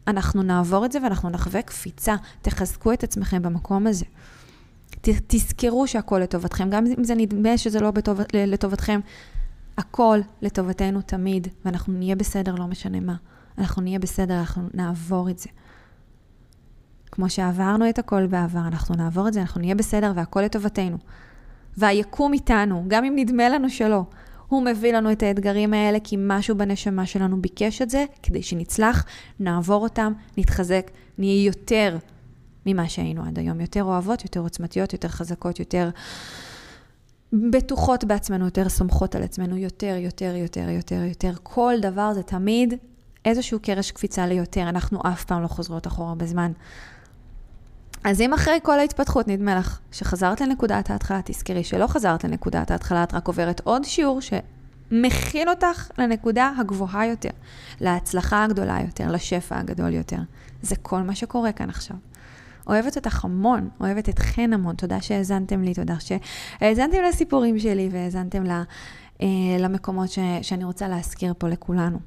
אנחנו 0.06 0.42
נעבור 0.42 0.84
את 0.84 0.92
זה 0.92 0.98
ואנחנו 1.02 1.30
נחווה 1.30 1.62
קפיצה. 1.62 2.16
תחזקו 2.42 2.92
את 2.92 3.04
עצמכם 3.04 3.42
במקום 3.42 3.86
הזה. 3.86 4.04
ת, 5.00 5.08
תזכרו 5.26 5.86
שהכל 5.86 6.18
לטובתכם, 6.18 6.70
גם 6.70 6.84
אם 6.98 7.04
זה 7.04 7.14
נדמה 7.14 7.58
שזה 7.58 7.80
לא 7.80 7.90
בטוב, 7.90 8.20
לטובתכם, 8.34 9.00
הכל 9.78 10.18
לטובתנו 10.42 11.02
תמיד, 11.02 11.48
ואנחנו 11.64 11.92
נהיה 11.92 12.16
בסדר, 12.16 12.54
לא 12.54 12.66
משנה 12.66 13.00
מה. 13.00 13.14
אנחנו 13.58 13.82
נהיה 13.82 13.98
בסדר, 13.98 14.38
אנחנו 14.38 14.68
נעבור 14.74 15.30
את 15.30 15.38
זה. 15.38 15.48
כמו 17.12 17.30
שעברנו 17.30 17.88
את 17.88 17.98
הכל 17.98 18.26
בעבר, 18.26 18.66
אנחנו 18.66 18.94
נעבור 18.94 19.28
את 19.28 19.32
זה, 19.32 19.40
אנחנו 19.40 19.60
נהיה 19.60 19.74
בסדר 19.74 20.12
והכל 20.14 20.40
לטובתנו. 20.40 20.96
והיקום 21.76 22.32
איתנו, 22.32 22.84
גם 22.88 23.04
אם 23.04 23.12
נדמה 23.16 23.48
לנו 23.48 23.70
שלא. 23.70 24.04
הוא 24.48 24.62
מביא 24.62 24.92
לנו 24.92 25.12
את 25.12 25.22
האתגרים 25.22 25.74
האלה 25.74 25.98
כי 26.04 26.16
משהו 26.18 26.56
בנשמה 26.56 27.06
שלנו 27.06 27.42
ביקש 27.42 27.82
את 27.82 27.90
זה, 27.90 28.04
כדי 28.22 28.42
שנצלח, 28.42 29.04
נעבור 29.40 29.82
אותם, 29.82 30.12
נתחזק, 30.36 30.90
נהיה 31.18 31.46
יותר 31.46 31.98
ממה 32.66 32.88
שהיינו 32.88 33.24
עד 33.24 33.38
היום. 33.38 33.60
יותר 33.60 33.84
אוהבות, 33.84 34.24
יותר 34.24 34.40
עוצמתיות, 34.40 34.92
יותר 34.92 35.08
חזקות, 35.08 35.58
יותר 35.58 35.90
בטוחות 37.32 38.04
בעצמנו, 38.04 38.44
יותר 38.44 38.68
סומכות 38.68 39.14
על 39.14 39.22
עצמנו, 39.22 39.56
יותר, 39.56 39.96
יותר, 39.98 40.34
יותר, 40.36 40.68
יותר, 40.68 41.02
יותר. 41.02 41.32
כל 41.42 41.74
דבר 41.82 42.14
זה 42.14 42.22
תמיד 42.22 42.74
איזשהו 43.24 43.60
קרש 43.62 43.90
קפיצה 43.90 44.26
ליותר. 44.26 44.68
אנחנו 44.68 45.00
אף 45.06 45.24
פעם 45.24 45.42
לא 45.42 45.48
חוזרות 45.48 45.86
אחורה 45.86 46.14
בזמן. 46.14 46.52
אז 48.06 48.20
אם 48.20 48.34
אחרי 48.34 48.58
כל 48.62 48.78
ההתפתחות 48.78 49.28
נדמה 49.28 49.54
לך 49.54 49.78
שחזרת 49.92 50.40
לנקודת 50.40 50.90
ההתחלה, 50.90 51.20
תזכרי 51.24 51.64
שלא 51.64 51.86
חזרת 51.86 52.24
לנקודת 52.24 52.70
ההתחלה, 52.70 53.02
את 53.02 53.14
רק 53.14 53.26
עוברת 53.28 53.60
עוד 53.64 53.84
שיעור 53.84 54.20
שמכין 54.20 55.48
אותך 55.48 55.90
לנקודה 55.98 56.52
הגבוהה 56.58 57.06
יותר, 57.06 57.30
להצלחה 57.80 58.44
הגדולה 58.44 58.78
יותר, 58.86 59.12
לשפע 59.12 59.58
הגדול 59.58 59.92
יותר. 59.94 60.16
זה 60.62 60.76
כל 60.76 61.02
מה 61.02 61.14
שקורה 61.14 61.52
כאן 61.52 61.68
עכשיו. 61.68 61.96
אוהבת 62.66 62.96
אותך 62.96 63.24
המון, 63.24 63.68
אוהבת 63.80 64.08
אתכן 64.08 64.52
המון. 64.52 64.74
תודה 64.74 65.00
שהאזנתם 65.00 65.62
לי, 65.62 65.74
תודה 65.74 65.96
שהאזנתם 66.00 66.98
לסיפורים 67.08 67.58
שלי 67.58 67.88
והאזנתם 67.92 68.44
אה, 69.22 69.26
למקומות 69.58 70.10
ש, 70.10 70.18
שאני 70.42 70.64
רוצה 70.64 70.88
להזכיר 70.88 71.34
פה 71.38 71.48
לכולנו. 71.48 71.98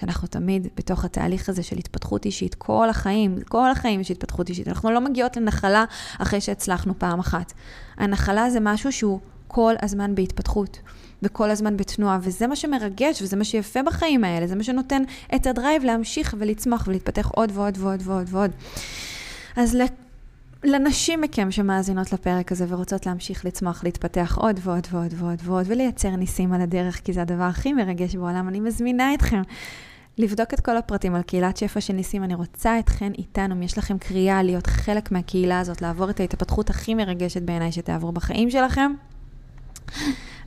שאנחנו 0.00 0.28
תמיד 0.28 0.68
בתוך 0.76 1.04
התהליך 1.04 1.48
הזה 1.48 1.62
של 1.62 1.78
התפתחות 1.78 2.24
אישית, 2.24 2.54
כל 2.54 2.88
החיים, 2.90 3.36
כל 3.48 3.70
החיים 3.70 4.00
יש 4.00 4.10
התפתחות 4.10 4.48
אישית. 4.48 4.68
אנחנו 4.68 4.90
לא 4.90 5.00
מגיעות 5.00 5.36
לנחלה 5.36 5.84
אחרי 6.18 6.40
שהצלחנו 6.40 6.98
פעם 6.98 7.18
אחת. 7.18 7.52
הנחלה 7.96 8.50
זה 8.50 8.58
משהו 8.60 8.92
שהוא 8.92 9.20
כל 9.48 9.74
הזמן 9.82 10.14
בהתפתחות, 10.14 10.80
וכל 11.22 11.50
הזמן 11.50 11.76
בתנועה, 11.76 12.18
וזה 12.22 12.46
מה 12.46 12.56
שמרגש, 12.56 13.22
וזה 13.22 13.36
מה 13.36 13.44
שיפה 13.44 13.82
בחיים 13.82 14.24
האלה, 14.24 14.46
זה 14.46 14.54
מה 14.56 14.62
שנותן 14.62 15.02
את 15.34 15.46
הדרייב 15.46 15.84
להמשיך 15.84 16.34
ולצמוח 16.38 16.84
ולהתפתח 16.86 17.30
עוד 17.34 17.50
ועוד 17.54 17.78
ועוד 17.78 18.00
ועוד 18.04 18.26
ועוד. 18.30 18.50
אז 19.56 19.76
לנשים 20.64 21.20
מכם 21.20 21.50
שמאזינות 21.50 22.12
לפרק 22.12 22.52
הזה 22.52 22.64
ורוצות 22.68 23.06
להמשיך 23.06 23.44
לצמוח, 23.44 23.84
להתפתח 23.84 24.38
עוד 24.40 24.60
ועוד 24.62 24.86
ועוד 24.90 25.14
ועוד 25.16 25.38
ועוד, 25.44 25.66
ולייצר 25.68 26.16
ניסים 26.16 26.52
על 26.52 26.60
הדרך, 26.60 27.00
כי 27.04 27.12
זה 27.12 27.22
הדבר 27.22 27.44
הכי 27.44 27.72
מרגש 27.72 28.16
בעולם, 28.16 28.48
אני 28.48 28.60
מזמינה 28.60 29.14
אתכם 29.14 29.42
לבדוק 30.18 30.54
את 30.54 30.60
כל 30.60 30.76
הפרטים 30.76 31.14
על 31.14 31.22
קהילת 31.22 31.56
שפע 31.56 31.80
של 31.80 31.92
ניסים. 31.92 32.24
אני 32.24 32.34
רוצה 32.34 32.78
אתכן 32.78 33.12
איתנו, 33.18 33.54
אם 33.54 33.62
יש 33.62 33.78
לכם 33.78 33.98
קריאה 33.98 34.42
להיות 34.42 34.66
חלק 34.66 35.12
מהקהילה 35.12 35.60
הזאת, 35.60 35.82
לעבור 35.82 36.10
את 36.10 36.20
ההתפתחות 36.20 36.70
הכי 36.70 36.94
מרגשת 36.94 37.42
בעיניי 37.42 37.72
שתעברו 37.72 38.12
בחיים 38.12 38.50
שלכם. 38.50 38.92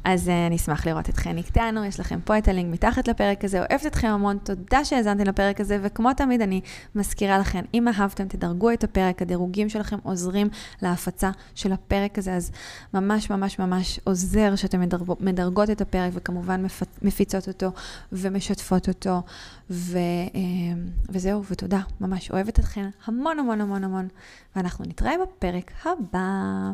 אז 0.03 0.27
uh, 0.27 0.31
אני 0.47 0.55
אשמח 0.55 0.87
לראות 0.87 1.09
אתכן 1.09 1.37
איתנו, 1.37 1.85
יש 1.85 1.99
לכם 1.99 2.19
פה 2.21 2.37
את 2.37 2.47
הלינק 2.47 2.73
מתחת 2.73 3.07
לפרק 3.07 3.43
הזה, 3.43 3.59
אוהבת 3.59 3.85
אתכם 3.85 4.07
המון, 4.07 4.37
תודה 4.43 4.85
שהאזנתם 4.85 5.23
לפרק 5.23 5.61
הזה, 5.61 5.79
וכמו 5.81 6.13
תמיד 6.13 6.41
אני 6.41 6.61
מזכירה 6.95 7.37
לכם, 7.37 7.61
אם 7.73 7.87
אהבתם, 7.87 8.27
תדרגו 8.27 8.71
את 8.71 8.83
הפרק, 8.83 9.21
הדירוגים 9.21 9.69
שלכם 9.69 9.97
עוזרים 10.03 10.49
להפצה 10.81 11.31
של 11.55 11.71
הפרק 11.71 12.17
הזה, 12.17 12.33
אז 12.33 12.51
ממש 12.93 13.29
ממש 13.29 13.59
ממש 13.59 13.99
עוזר 14.03 14.55
שאתם 14.55 14.81
מדרג, 14.81 15.11
מדרגות 15.19 15.69
את 15.69 15.81
הפרק, 15.81 16.11
וכמובן 16.15 16.65
מפיצות 17.01 17.47
אותו 17.47 17.71
ומשתפות 18.11 18.87
אותו, 18.87 19.21
ו, 19.69 19.97
uh, 20.27 20.37
וזהו, 21.09 21.43
ותודה, 21.49 21.79
ממש 22.01 22.31
אוהבת 22.31 22.59
אתכם 22.59 22.89
המון 23.05 23.39
המון 23.39 23.61
המון 23.61 23.83
המון, 23.83 24.07
ואנחנו 24.55 24.85
נתראה 24.85 25.13
בפרק 25.23 25.71
הבא. 25.85 26.71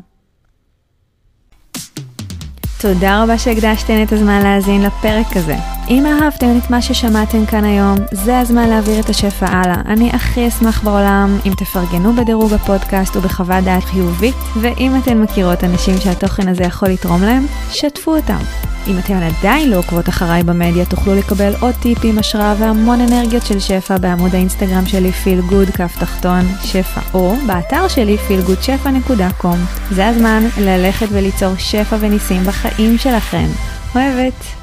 תודה 2.80 3.22
רבה 3.22 3.38
שהקדשתן 3.38 4.02
את 4.02 4.12
הזמן 4.12 4.42
להאזין 4.42 4.82
לפרק 4.82 5.36
הזה. 5.36 5.56
אם 5.88 6.06
אהבתם 6.06 6.58
את 6.58 6.70
מה 6.70 6.82
ששמעתם 6.82 7.46
כאן 7.46 7.64
היום, 7.64 7.94
זה 8.12 8.38
הזמן 8.38 8.68
להעביר 8.68 9.00
את 9.00 9.08
השפע 9.08 9.46
הלאה. 9.46 9.80
אני 9.86 10.10
הכי 10.12 10.48
אשמח 10.48 10.82
בעולם 10.82 11.38
אם 11.46 11.52
תפרגנו 11.56 12.12
בדירוג 12.12 12.52
הפודקאסט 12.52 13.16
ובחוות 13.16 13.64
דעת 13.64 13.84
חיובית, 13.84 14.34
ואם 14.60 14.92
אתן 14.96 15.18
מכירות 15.18 15.64
אנשים 15.64 15.98
שהתוכן 15.98 16.48
הזה 16.48 16.62
יכול 16.62 16.88
לתרום 16.88 17.22
להם, 17.22 17.46
שתפו 17.70 18.16
אותם. 18.16 18.38
אם 18.86 18.98
אתן 18.98 19.22
עדיין 19.22 19.70
לא 19.70 19.76
עוקבות 19.76 20.08
אחריי 20.08 20.42
במדיה, 20.42 20.84
תוכלו 20.84 21.14
לקבל 21.14 21.52
עוד 21.60 21.74
טיפים, 21.82 22.18
השראה 22.18 22.54
והמון 22.58 23.00
אנרגיות 23.00 23.46
של 23.46 23.60
שפע 23.60 23.98
בעמוד 23.98 24.34
האינסטגרם 24.34 24.86
שלי 24.86 25.12
פיל 25.12 25.40
גוד 25.40 25.70
כף 25.70 25.96
תחתון 26.00 26.40
שפע, 26.62 27.00
או 27.14 27.34
באתר 27.46 27.88
שלי 27.88 28.16
feelgoodשפע.com. 28.28 29.56
זה 29.90 30.08
הזמן 30.08 30.42
ללכת 30.58 31.06
וליצור 31.10 31.54
שפע 31.58 31.96
וניסים 32.00 32.44
בחיים 32.44 32.69
שלכם. 32.98 33.46
אוהבת. 33.94 34.59